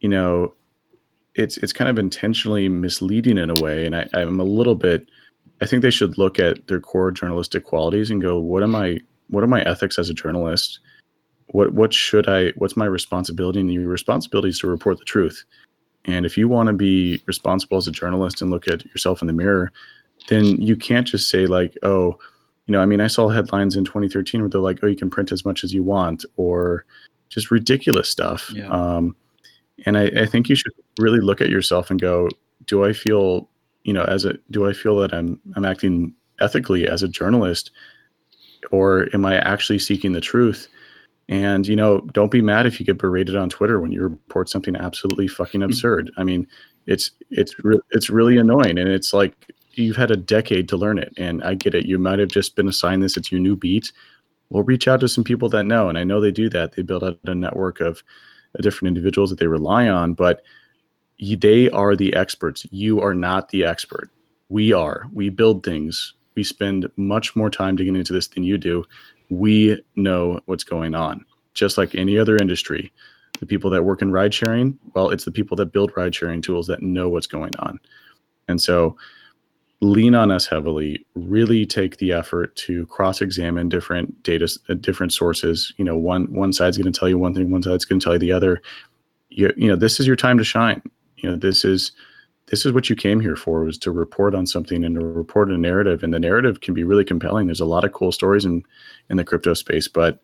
you 0.00 0.08
know 0.08 0.54
it's 1.34 1.56
it's 1.58 1.72
kind 1.72 1.90
of 1.90 1.98
intentionally 1.98 2.68
misleading 2.68 3.38
in 3.38 3.50
a 3.50 3.60
way 3.60 3.86
and 3.86 3.94
I, 3.96 4.08
i'm 4.14 4.40
a 4.40 4.44
little 4.44 4.74
bit 4.74 5.08
i 5.60 5.66
think 5.66 5.82
they 5.82 5.90
should 5.90 6.18
look 6.18 6.38
at 6.38 6.66
their 6.66 6.80
core 6.80 7.10
journalistic 7.10 7.64
qualities 7.64 8.10
and 8.10 8.22
go 8.22 8.38
what 8.38 8.62
am 8.62 8.74
i 8.74 9.00
what 9.28 9.44
are 9.44 9.48
my 9.48 9.62
ethics 9.62 9.98
as 9.98 10.10
a 10.10 10.14
journalist? 10.14 10.80
What 11.48 11.72
what 11.72 11.94
should 11.94 12.28
i 12.28 12.50
what's 12.56 12.76
my 12.76 12.86
responsibility 12.86 13.60
and 13.60 13.72
your 13.72 13.88
responsibility 13.88 14.48
is 14.48 14.58
to 14.60 14.66
report 14.66 14.98
the 14.98 15.04
truth? 15.04 15.44
And 16.04 16.26
if 16.26 16.36
you 16.36 16.48
want 16.48 16.68
to 16.68 16.72
be 16.72 17.22
responsible 17.26 17.76
as 17.76 17.86
a 17.86 17.92
journalist 17.92 18.42
and 18.42 18.50
look 18.50 18.68
at 18.68 18.84
yourself 18.86 19.20
in 19.20 19.26
the 19.26 19.32
mirror 19.32 19.72
then 20.28 20.60
you 20.60 20.76
can't 20.76 21.06
just 21.06 21.30
say 21.30 21.46
like 21.46 21.76
oh 21.82 22.18
you 22.66 22.72
know, 22.72 22.82
I 22.82 22.84
mean, 22.84 23.00
I 23.00 23.06
saw 23.06 23.30
headlines 23.30 23.76
in 23.76 23.86
2013 23.86 24.42
where 24.42 24.50
they're 24.50 24.60
like, 24.60 24.80
"Oh, 24.82 24.88
you 24.88 24.94
can 24.94 25.08
print 25.08 25.32
as 25.32 25.42
much 25.42 25.64
as 25.64 25.72
you 25.72 25.82
want," 25.82 26.26
or 26.36 26.84
just 27.28 27.50
ridiculous 27.50 28.08
stuff. 28.08 28.50
Yeah. 28.54 28.68
Um, 28.68 29.16
and 29.86 29.96
I, 29.96 30.04
I 30.16 30.26
think 30.26 30.48
you 30.48 30.56
should 30.56 30.72
really 30.98 31.20
look 31.20 31.40
at 31.40 31.50
yourself 31.50 31.90
and 31.90 32.00
go, 32.00 32.28
"Do 32.66 32.84
I 32.84 32.92
feel, 32.92 33.48
you 33.84 33.92
know, 33.92 34.04
as 34.04 34.24
a 34.24 34.34
do 34.50 34.68
I 34.68 34.72
feel 34.72 34.96
that 34.98 35.14
I'm 35.14 35.40
I'm 35.54 35.64
acting 35.64 36.14
ethically 36.40 36.86
as 36.86 37.02
a 37.02 37.08
journalist, 37.08 37.70
or 38.70 39.08
am 39.14 39.24
I 39.24 39.36
actually 39.38 39.78
seeking 39.78 40.12
the 40.12 40.20
truth?" 40.20 40.68
And 41.28 41.66
you 41.66 41.76
know, 41.76 42.00
don't 42.12 42.30
be 42.30 42.42
mad 42.42 42.66
if 42.66 42.80
you 42.80 42.86
get 42.86 42.98
berated 42.98 43.36
on 43.36 43.50
Twitter 43.50 43.80
when 43.80 43.92
you 43.92 44.02
report 44.02 44.48
something 44.48 44.74
absolutely 44.76 45.28
fucking 45.28 45.60
mm-hmm. 45.60 45.70
absurd. 45.70 46.10
I 46.16 46.24
mean, 46.24 46.46
it's 46.86 47.10
it's 47.30 47.54
re- 47.62 47.80
it's 47.90 48.10
really 48.10 48.38
annoying, 48.38 48.78
and 48.78 48.88
it's 48.88 49.12
like 49.12 49.34
you've 49.74 49.96
had 49.96 50.10
a 50.10 50.16
decade 50.16 50.68
to 50.70 50.76
learn 50.76 50.98
it, 50.98 51.12
and 51.16 51.44
I 51.44 51.54
get 51.54 51.74
it. 51.74 51.86
You 51.86 51.98
might 51.98 52.18
have 52.18 52.30
just 52.30 52.56
been 52.56 52.68
assigned 52.68 53.02
this; 53.02 53.16
it's 53.16 53.30
your 53.30 53.40
new 53.40 53.56
beat. 53.56 53.92
We'll 54.50 54.62
reach 54.62 54.88
out 54.88 55.00
to 55.00 55.08
some 55.08 55.24
people 55.24 55.48
that 55.50 55.64
know, 55.64 55.88
and 55.88 55.98
I 55.98 56.04
know 56.04 56.20
they 56.20 56.30
do 56.30 56.48
that. 56.50 56.72
They 56.72 56.82
build 56.82 57.04
out 57.04 57.18
a 57.24 57.34
network 57.34 57.80
of 57.80 58.02
uh, 58.58 58.62
different 58.62 58.88
individuals 58.88 59.30
that 59.30 59.38
they 59.38 59.46
rely 59.46 59.88
on, 59.88 60.14
but 60.14 60.42
they 61.20 61.68
are 61.70 61.96
the 61.96 62.14
experts. 62.14 62.66
You 62.70 63.00
are 63.00 63.14
not 63.14 63.50
the 63.50 63.64
expert. 63.64 64.10
We 64.48 64.72
are. 64.72 65.06
We 65.12 65.28
build 65.28 65.64
things. 65.64 66.14
We 66.34 66.44
spend 66.44 66.88
much 66.96 67.34
more 67.36 67.50
time 67.50 67.76
digging 67.76 67.96
into 67.96 68.12
this 68.12 68.28
than 68.28 68.44
you 68.44 68.56
do. 68.56 68.84
We 69.28 69.82
know 69.96 70.40
what's 70.46 70.64
going 70.64 70.94
on, 70.94 71.24
just 71.54 71.76
like 71.76 71.94
any 71.94 72.18
other 72.18 72.36
industry. 72.36 72.92
The 73.40 73.46
people 73.46 73.70
that 73.70 73.84
work 73.84 74.02
in 74.02 74.10
ride 74.10 74.32
sharing, 74.32 74.78
well, 74.94 75.10
it's 75.10 75.24
the 75.24 75.32
people 75.32 75.56
that 75.58 75.72
build 75.72 75.92
ride 75.96 76.14
sharing 76.14 76.40
tools 76.40 76.66
that 76.68 76.82
know 76.82 77.08
what's 77.08 77.26
going 77.26 77.54
on. 77.58 77.78
And 78.48 78.60
so 78.60 78.96
lean 79.80 80.14
on 80.14 80.30
us 80.30 80.46
heavily, 80.46 81.06
really 81.14 81.64
take 81.64 81.98
the 81.98 82.12
effort 82.12 82.54
to 82.56 82.86
cross-examine 82.86 83.68
different 83.68 84.22
data, 84.22 84.48
uh, 84.68 84.74
different 84.74 85.12
sources. 85.12 85.72
You 85.76 85.84
know, 85.84 85.96
one 85.96 86.32
one 86.32 86.52
side's 86.52 86.76
going 86.76 86.92
to 86.92 86.98
tell 86.98 87.08
you 87.08 87.18
one 87.18 87.34
thing, 87.34 87.50
one 87.50 87.62
side's 87.62 87.84
going 87.84 88.00
to 88.00 88.04
tell 88.04 88.14
you 88.14 88.18
the 88.18 88.32
other. 88.32 88.60
You, 89.28 89.52
you 89.56 89.68
know, 89.68 89.76
this 89.76 90.00
is 90.00 90.06
your 90.06 90.16
time 90.16 90.38
to 90.38 90.44
shine. 90.44 90.82
You 91.16 91.30
know, 91.30 91.36
this 91.36 91.64
is 91.64 91.92
this 92.50 92.64
is 92.64 92.72
what 92.72 92.88
you 92.88 92.96
came 92.96 93.20
here 93.20 93.36
for 93.36 93.64
was 93.64 93.78
to 93.78 93.90
report 93.90 94.34
on 94.34 94.46
something 94.46 94.84
and 94.84 94.94
to 94.94 95.04
report 95.04 95.50
a 95.50 95.58
narrative 95.58 96.02
and 96.02 96.12
the 96.14 96.18
narrative 96.18 96.60
can 96.60 96.74
be 96.74 96.84
really 96.84 97.04
compelling 97.04 97.46
there's 97.46 97.60
a 97.60 97.66
lot 97.66 97.84
of 97.84 97.92
cool 97.92 98.12
stories 98.12 98.44
in 98.44 98.62
in 99.10 99.16
the 99.16 99.24
crypto 99.24 99.54
space 99.54 99.88
but 99.88 100.18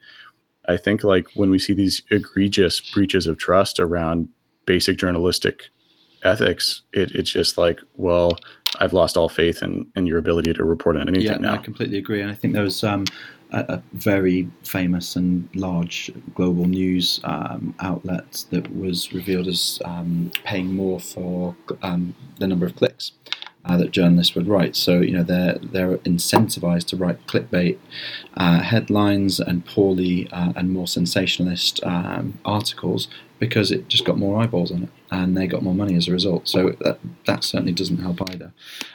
i 0.68 0.76
think 0.76 1.04
like 1.04 1.26
when 1.34 1.50
we 1.50 1.58
see 1.58 1.72
these 1.72 2.02
egregious 2.10 2.80
breaches 2.80 3.26
of 3.26 3.38
trust 3.38 3.78
around 3.78 4.28
basic 4.66 4.96
journalistic 4.96 5.64
ethics 6.22 6.82
it, 6.92 7.10
it's 7.12 7.30
just 7.30 7.58
like 7.58 7.80
well 7.96 8.38
i've 8.80 8.92
lost 8.92 9.16
all 9.16 9.28
faith 9.28 9.62
in 9.62 9.86
in 9.96 10.06
your 10.06 10.18
ability 10.18 10.52
to 10.52 10.64
report 10.64 10.96
on 10.96 11.08
anything 11.08 11.26
yeah, 11.26 11.36
now 11.36 11.54
I 11.54 11.58
completely 11.58 11.98
agree, 11.98 12.20
and 12.20 12.30
I 12.30 12.34
think 12.34 12.54
there 12.54 12.62
was 12.62 12.84
um, 12.84 13.04
a, 13.50 13.74
a 13.74 13.82
very 13.92 14.48
famous 14.62 15.16
and 15.16 15.48
large 15.54 16.10
global 16.34 16.66
news 16.66 17.20
um, 17.24 17.74
outlet 17.80 18.44
that 18.50 18.74
was 18.76 19.12
revealed 19.12 19.48
as 19.48 19.80
um, 19.84 20.30
paying 20.44 20.74
more 20.74 21.00
for 21.00 21.56
um, 21.82 22.14
the 22.38 22.46
number 22.46 22.66
of 22.66 22.76
clicks. 22.76 23.12
Uh, 23.66 23.78
that 23.78 23.92
journalists 23.92 24.34
would 24.34 24.46
write. 24.46 24.76
So 24.76 25.00
you 25.00 25.12
know 25.12 25.22
they're 25.22 25.58
they're 25.62 25.96
incentivized 25.98 26.84
to 26.88 26.98
write 26.98 27.26
clickbait 27.26 27.78
uh, 28.36 28.60
headlines 28.60 29.40
and 29.40 29.64
poorly 29.64 30.28
uh, 30.32 30.52
and 30.54 30.70
more 30.70 30.86
sensationalist 30.86 31.82
um, 31.82 32.38
articles 32.44 33.08
because 33.38 33.72
it 33.72 33.88
just 33.88 34.04
got 34.04 34.18
more 34.18 34.42
eyeballs 34.42 34.70
on 34.70 34.82
it 34.82 34.90
and 35.14 35.36
they 35.36 35.46
got 35.46 35.62
more 35.62 35.74
money 35.74 35.94
as 35.94 36.08
a 36.08 36.12
result. 36.12 36.48
So 36.48 36.70
that 36.80 36.98
that 37.26 37.44
certainly 37.44 37.72
doesn't 37.72 37.98
help 37.98 38.20
either. 38.30 38.52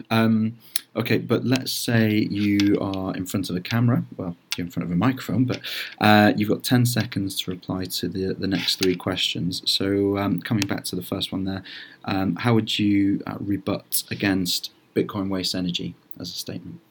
Um, 0.10 0.58
okay, 0.96 1.18
but 1.18 1.46
let's 1.46 1.72
say 1.72 2.28
you 2.30 2.78
are 2.82 3.16
in 3.16 3.26
front 3.26 3.50
of 3.50 3.56
a 3.56 3.62
camera. 3.62 4.04
Well, 4.18 4.36
you're 4.58 4.66
in 4.66 4.72
front 4.72 4.86
of 4.86 4.92
a 4.92 4.96
microphone, 4.96 5.46
but 5.46 5.62
uh, 6.02 6.34
you've 6.36 6.50
got 6.50 6.64
10 6.64 6.86
seconds 6.86 7.40
to 7.42 7.52
reply 7.52 7.86
to 7.86 8.10
the, 8.10 8.34
the 8.34 8.48
next 8.48 8.76
three 8.76 8.96
questions. 8.96 9.62
So, 9.66 10.18
um, 10.18 10.42
coming 10.42 10.68
back 10.68 10.84
to 10.86 10.96
the 10.96 11.02
first 11.02 11.32
one 11.32 11.46
there, 11.46 11.64
um, 12.06 12.36
how 12.36 12.54
would 12.56 12.78
you 12.78 13.22
uh, 13.26 13.38
rebut 13.40 14.04
against 14.12 14.72
Bitcoin 14.96 15.30
waste 15.30 15.56
energy 15.56 15.96
as 16.20 16.30
a 16.30 16.34
statement? 16.34 16.82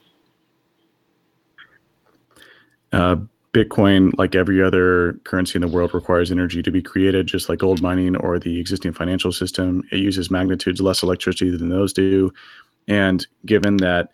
Uh, 2.91 3.17
Bitcoin, 3.53 4.11
like 4.17 4.35
every 4.35 4.61
other 4.61 5.13
currency 5.23 5.55
in 5.55 5.61
the 5.61 5.67
world, 5.67 5.93
requires 5.93 6.31
energy 6.31 6.61
to 6.61 6.71
be 6.71 6.81
created, 6.81 7.27
just 7.27 7.49
like 7.49 7.59
gold 7.59 7.81
mining 7.81 8.15
or 8.15 8.37
the 8.37 8.59
existing 8.59 8.93
financial 8.93 9.31
system. 9.31 9.83
It 9.91 9.97
uses 9.97 10.29
magnitudes 10.29 10.81
less 10.81 11.01
electricity 11.01 11.49
than 11.49 11.69
those 11.69 11.91
do. 11.91 12.31
And 12.87 13.25
given 13.45 13.77
that 13.77 14.09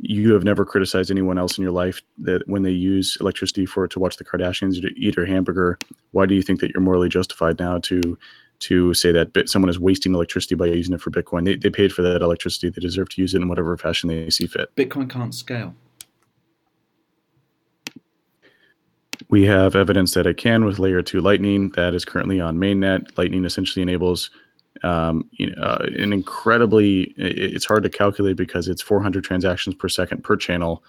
you 0.00 0.32
have 0.32 0.44
never 0.44 0.64
criticized 0.64 1.10
anyone 1.10 1.38
else 1.38 1.58
in 1.58 1.62
your 1.62 1.72
life 1.72 2.00
that 2.18 2.46
when 2.46 2.62
they 2.62 2.70
use 2.70 3.16
electricity 3.20 3.66
for 3.66 3.86
to 3.88 3.98
watch 3.98 4.16
the 4.16 4.24
Kardashians 4.24 4.80
to 4.80 4.88
eat 4.96 5.18
a 5.18 5.26
hamburger, 5.26 5.78
why 6.12 6.24
do 6.24 6.34
you 6.34 6.42
think 6.42 6.60
that 6.60 6.70
you're 6.70 6.82
morally 6.82 7.08
justified 7.08 7.58
now 7.58 7.78
to 7.78 8.16
to 8.60 8.92
say 8.92 9.12
that 9.12 9.32
bit, 9.32 9.48
someone 9.48 9.68
is 9.68 9.78
wasting 9.78 10.14
electricity 10.14 10.56
by 10.56 10.66
using 10.66 10.94
it 10.94 11.00
for 11.00 11.10
Bitcoin? 11.10 11.44
They, 11.44 11.54
they 11.54 11.70
paid 11.70 11.92
for 11.92 12.02
that 12.02 12.22
electricity. 12.22 12.70
They 12.70 12.80
deserve 12.80 13.08
to 13.10 13.20
use 13.20 13.34
it 13.34 13.42
in 13.42 13.48
whatever 13.48 13.76
fashion 13.76 14.08
they 14.08 14.30
see 14.30 14.46
fit. 14.46 14.74
Bitcoin 14.74 15.08
can't 15.08 15.34
scale. 15.34 15.74
We 19.30 19.44
have 19.44 19.76
evidence 19.76 20.14
that 20.14 20.26
it 20.26 20.38
can 20.38 20.64
with 20.64 20.78
layer 20.78 21.02
two 21.02 21.20
Lightning 21.20 21.70
that 21.70 21.94
is 21.94 22.04
currently 22.04 22.40
on 22.40 22.56
mainnet. 22.56 23.16
Lightning 23.18 23.44
essentially 23.44 23.82
enables 23.82 24.30
um, 24.82 25.28
you 25.32 25.50
know, 25.50 25.62
uh, 25.62 25.86
an 25.98 26.12
incredibly 26.12 27.14
it, 27.16 27.54
it's 27.54 27.64
hard 27.64 27.82
to 27.82 27.90
calculate 27.90 28.36
because 28.36 28.68
it's 28.68 28.82
400 28.82 29.24
transactions 29.24 29.74
per 29.74 29.88
second 29.88 30.22
per 30.22 30.36
channel 30.36 30.84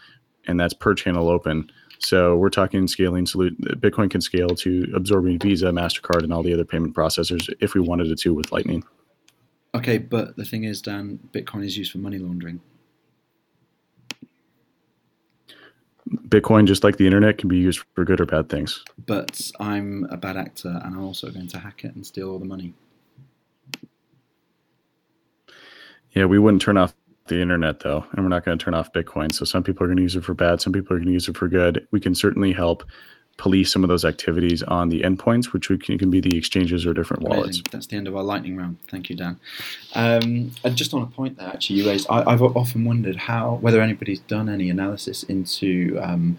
and 0.47 0.59
that's 0.59 0.73
per 0.73 0.93
channel 0.93 1.29
open. 1.29 1.69
So 1.99 2.37
we're 2.37 2.49
talking 2.49 2.87
scaling 2.87 3.25
bitcoin 3.25 4.09
can 4.09 4.21
scale 4.21 4.49
to 4.49 4.91
absorbing 4.95 5.39
visa 5.39 5.67
mastercard 5.67 6.23
and 6.23 6.31
all 6.31 6.43
the 6.43 6.53
other 6.53 6.65
payment 6.65 6.95
processors 6.95 7.53
if 7.59 7.73
we 7.73 7.81
wanted 7.81 8.07
it 8.07 8.19
to 8.19 8.33
with 8.33 8.51
lightning. 8.51 8.83
Okay 9.75 9.97
but 9.97 10.35
the 10.35 10.45
thing 10.45 10.63
is 10.63 10.81
dan 10.81 11.19
bitcoin 11.31 11.65
is 11.65 11.77
used 11.77 11.91
for 11.91 11.97
money 11.97 12.17
laundering 12.17 12.61
bitcoin 16.27 16.65
just 16.65 16.83
like 16.83 16.97
the 16.97 17.05
internet 17.05 17.37
can 17.37 17.49
be 17.49 17.57
used 17.57 17.83
for 17.93 18.03
good 18.03 18.19
or 18.19 18.25
bad 18.25 18.49
things 18.49 18.83
but 19.05 19.51
i'm 19.59 20.05
a 20.09 20.17
bad 20.17 20.37
actor 20.37 20.69
and 20.83 20.95
i'm 20.95 21.03
also 21.03 21.29
going 21.29 21.47
to 21.47 21.59
hack 21.59 21.83
it 21.83 21.93
and 21.95 22.05
steal 22.05 22.31
all 22.31 22.39
the 22.39 22.45
money 22.45 22.73
Yeah, 26.11 26.25
we 26.25 26.39
wouldn't 26.39 26.61
turn 26.61 26.77
off 26.77 26.93
the 27.27 27.41
internet 27.41 27.81
though, 27.81 28.03
and 28.11 28.23
we're 28.23 28.29
not 28.29 28.43
going 28.43 28.57
to 28.57 28.63
turn 28.63 28.73
off 28.73 28.91
Bitcoin. 28.91 29.33
So 29.33 29.45
some 29.45 29.63
people 29.63 29.83
are 29.83 29.87
going 29.87 29.97
to 29.97 30.03
use 30.03 30.15
it 30.15 30.23
for 30.23 30.33
bad, 30.33 30.61
some 30.61 30.73
people 30.73 30.95
are 30.95 30.99
going 30.99 31.07
to 31.07 31.13
use 31.13 31.27
it 31.27 31.37
for 31.37 31.47
good. 31.47 31.87
We 31.91 31.99
can 31.99 32.15
certainly 32.15 32.51
help 32.51 32.83
police 33.39 33.71
some 33.71 33.83
of 33.83 33.87
those 33.87 34.03
activities 34.03 34.61
on 34.63 34.89
the 34.89 35.01
endpoints, 35.01 35.53
which 35.53 35.69
can, 35.69 35.97
can 35.97 36.11
be 36.11 36.19
the 36.19 36.37
exchanges 36.37 36.85
or 36.85 36.93
different 36.93 37.23
wallets. 37.23 37.63
That's 37.71 37.87
the 37.87 37.95
end 37.95 38.07
of 38.07 38.15
our 38.15 38.21
lightning 38.21 38.57
round. 38.57 38.77
Thank 38.89 39.09
you, 39.09 39.15
Dan. 39.15 39.39
Um, 39.95 40.51
and 40.63 40.75
just 40.75 40.93
on 40.93 41.01
a 41.01 41.05
point 41.07 41.37
there, 41.37 41.47
actually, 41.47 41.77
you 41.77 41.87
raised. 41.87 42.05
I, 42.09 42.29
have 42.29 42.41
often 42.41 42.83
wondered 42.83 43.15
how 43.15 43.57
whether 43.61 43.81
anybody's 43.81 44.19
done 44.19 44.49
any 44.49 44.69
analysis 44.69 45.23
into 45.23 45.97
um, 46.03 46.37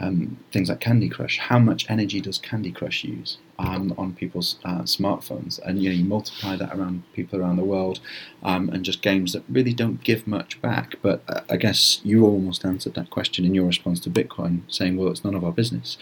um, 0.00 0.38
things 0.50 0.68
like 0.68 0.80
Candy 0.80 1.08
Crush. 1.08 1.38
How 1.38 1.58
much 1.58 1.86
energy 1.88 2.20
does 2.20 2.38
Candy 2.38 2.72
Crush 2.72 3.04
use 3.04 3.36
um, 3.58 3.94
on 3.98 4.14
people's 4.14 4.56
uh, 4.64 4.80
smartphones? 4.80 5.60
And 5.64 5.82
you 5.82 5.90
know, 5.90 5.96
you 5.96 6.04
multiply 6.04 6.56
that 6.56 6.74
around 6.74 7.02
people 7.12 7.38
around 7.38 7.56
the 7.56 7.64
world, 7.64 8.00
um, 8.42 8.70
and 8.70 8.84
just 8.84 9.02
games 9.02 9.32
that 9.34 9.44
really 9.48 9.74
don't 9.74 10.02
give 10.02 10.26
much 10.26 10.60
back. 10.62 10.96
But 11.02 11.22
uh, 11.28 11.42
I 11.50 11.56
guess 11.56 12.00
you 12.02 12.24
almost 12.24 12.64
answered 12.64 12.94
that 12.94 13.10
question 13.10 13.44
in 13.44 13.54
your 13.54 13.66
response 13.66 14.00
to 14.00 14.10
Bitcoin, 14.10 14.62
saying, 14.68 14.96
"Well, 14.96 15.10
it's 15.10 15.24
none 15.24 15.34
of 15.34 15.44
our 15.44 15.52
business." 15.52 15.98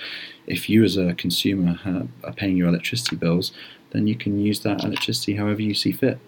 If 0.47 0.71
you, 0.71 0.85
as 0.85 0.97
a 0.97 1.15
consumer, 1.15 1.79
are 2.25 2.33
paying 2.33 2.57
your 2.57 2.69
electricity 2.69 3.17
bills, 3.17 3.53
then 3.91 4.07
you 4.07 4.15
can 4.15 4.39
use 4.39 4.61
that 4.61 4.85
electricity 4.85 5.37
however 5.37 5.63
you 5.63 5.75
see 5.75 5.93
fit. 5.93 6.19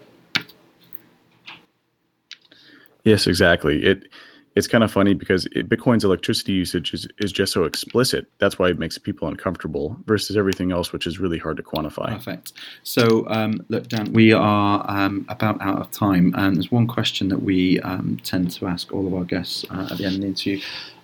Yes, 3.03 3.25
exactly. 3.25 3.83
It 3.83 4.07
it's 4.55 4.67
kind 4.67 4.83
of 4.83 4.91
funny 4.91 5.13
because 5.13 5.45
it, 5.47 5.69
Bitcoin's 5.69 6.03
electricity 6.03 6.51
usage 6.53 6.93
is, 6.93 7.07
is 7.19 7.31
just 7.31 7.53
so 7.53 7.63
explicit. 7.63 8.27
That's 8.39 8.59
why 8.59 8.69
it 8.69 8.77
makes 8.77 8.97
people 8.97 9.27
uncomfortable 9.27 9.97
versus 10.05 10.35
everything 10.35 10.71
else, 10.71 10.91
which 10.91 11.07
is 11.07 11.19
really 11.19 11.37
hard 11.37 11.57
to 11.57 11.63
quantify. 11.63 12.09
Perfect. 12.09 12.53
So, 12.83 13.27
um, 13.29 13.65
look, 13.69 13.87
Dan, 13.87 14.11
we 14.11 14.33
are 14.33 14.85
um, 14.89 15.25
about 15.29 15.61
out 15.61 15.79
of 15.79 15.91
time, 15.91 16.33
and 16.37 16.55
there's 16.55 16.71
one 16.71 16.87
question 16.87 17.29
that 17.29 17.41
we 17.41 17.79
um, 17.81 18.19
tend 18.23 18.51
to 18.51 18.67
ask 18.67 18.93
all 18.93 19.07
of 19.07 19.13
our 19.13 19.23
guests 19.23 19.65
uh, 19.69 19.87
at 19.91 19.97
the 19.97 20.05
end 20.05 20.15
of 20.15 20.21
the 20.21 20.27
interview. 20.27 20.61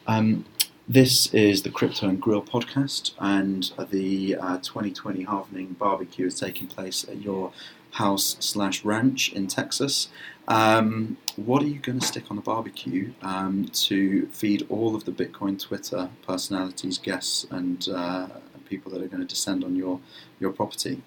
Um, 0.08 0.45
this 0.89 1.34
is 1.34 1.64
the 1.64 1.70
Crypto 1.70 2.08
and 2.08 2.22
Grill 2.22 2.41
podcast, 2.41 3.12
and 3.20 3.72
the 3.91 4.36
uh, 4.36 4.58
2020 4.58 5.26
Halvening 5.26 5.78
barbecue 5.78 6.26
is 6.28 6.39
taking 6.39 6.68
place 6.68 7.06
at 7.08 7.22
your 7.22 7.52
house 7.91 8.38
slash 8.39 8.86
ranch 8.86 9.32
in 9.34 9.48
Texas. 9.48 10.10
Um, 10.48 11.18
what 11.36 11.62
are 11.62 11.68
you 11.68 11.80
going 11.80 12.00
to 12.00 12.06
stick 12.06 12.26
on 12.30 12.38
the 12.38 12.41
barbecue 12.41 13.12
um, 13.22 13.66
to 13.74 14.28
feed 14.28 14.66
all 14.70 14.95
of 14.95 15.04
the 15.04 15.12
Bitcoin 15.12 15.62
Twitter 15.62 16.10
personalities, 16.26 16.98
guests, 16.98 17.45
and 17.52 17.88
uh, 17.89 18.28
people 18.66 18.91
that 18.91 19.02
are 19.02 19.08
going 19.08 19.22
to 19.22 19.28
descend 19.28 19.64
on 19.64 19.76
your 19.76 20.00
your 20.39 20.52
property? 20.52 21.02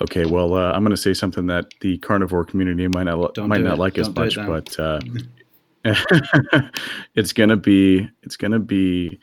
Okay, 0.00 0.24
well, 0.24 0.54
uh, 0.54 0.72
I'm 0.72 0.82
going 0.82 0.90
to 0.90 0.96
say 0.96 1.14
something 1.14 1.46
that 1.46 1.66
the 1.80 1.98
carnivore 1.98 2.44
community 2.44 2.88
might 2.88 3.04
not 3.04 3.34
Don't 3.34 3.48
might 3.48 3.60
not 3.62 3.74
it. 3.74 3.80
like 3.80 3.94
Don't 3.94 4.18
as 4.18 4.36
much, 4.36 4.46
but 4.46 4.78
uh, 4.80 5.00
it's 7.14 7.32
gonna 7.32 7.56
be 7.56 8.08
it's 8.22 8.36
gonna 8.36 8.58
be 8.58 9.18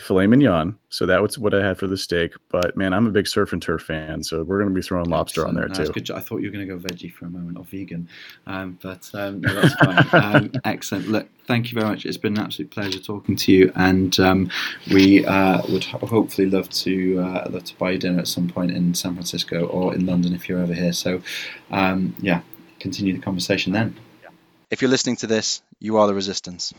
filet 0.00 0.26
mignon. 0.26 0.78
So 0.88 1.06
that 1.06 1.20
was 1.20 1.38
what 1.38 1.54
I 1.54 1.66
had 1.66 1.78
for 1.78 1.86
the 1.86 1.96
steak. 1.96 2.34
But 2.50 2.76
man, 2.76 2.92
I'm 2.92 3.06
a 3.06 3.10
big 3.10 3.26
surf 3.26 3.52
and 3.52 3.60
turf 3.60 3.82
fan, 3.82 4.22
so 4.22 4.42
we're 4.42 4.58
going 4.58 4.68
to 4.68 4.74
be 4.74 4.82
throwing 4.82 5.08
lobster 5.08 5.46
on 5.46 5.54
there 5.54 5.68
That's 5.68 5.88
too. 5.88 5.92
Good. 5.92 6.10
I 6.10 6.20
thought 6.20 6.38
you 6.38 6.48
were 6.48 6.52
going 6.52 6.68
to 6.68 6.76
go 6.76 6.80
veggie 6.80 7.12
for 7.12 7.26
a 7.26 7.30
moment 7.30 7.58
or 7.58 7.64
vegan, 7.64 8.08
um, 8.46 8.78
but 8.82 9.10
um, 9.14 9.40
no, 9.40 9.54
that's 9.54 9.74
fine. 9.74 10.10
um, 10.22 10.52
excellent. 10.64 11.08
Look, 11.08 11.28
thank 11.46 11.70
you 11.70 11.78
very 11.78 11.90
much. 11.90 12.06
It's 12.06 12.16
been 12.16 12.36
an 12.36 12.44
absolute 12.44 12.70
pleasure 12.70 12.98
talking 12.98 13.36
to 13.36 13.52
you, 13.52 13.72
and 13.74 14.18
um, 14.20 14.50
we 14.92 15.24
uh, 15.26 15.62
would 15.68 15.84
ho- 15.84 16.06
hopefully 16.06 16.48
love 16.48 16.68
to 16.70 17.20
uh, 17.20 17.48
love 17.50 17.64
to 17.64 17.76
buy 17.76 17.92
you 17.92 17.98
dinner 17.98 18.18
at 18.20 18.28
some 18.28 18.48
point 18.48 18.70
in 18.70 18.94
San 18.94 19.14
Francisco 19.14 19.66
or 19.66 19.94
in 19.94 20.06
London 20.06 20.34
if 20.34 20.48
you're 20.48 20.60
over 20.60 20.74
here. 20.74 20.92
So, 20.92 21.22
um, 21.70 22.14
yeah, 22.20 22.42
continue 22.78 23.14
the 23.14 23.20
conversation 23.20 23.72
then. 23.72 23.96
If 24.70 24.82
you're 24.82 24.90
listening 24.90 25.16
to 25.16 25.26
this, 25.26 25.62
you 25.78 25.98
are 25.98 26.06
the 26.06 26.14
resistance. 26.14 26.72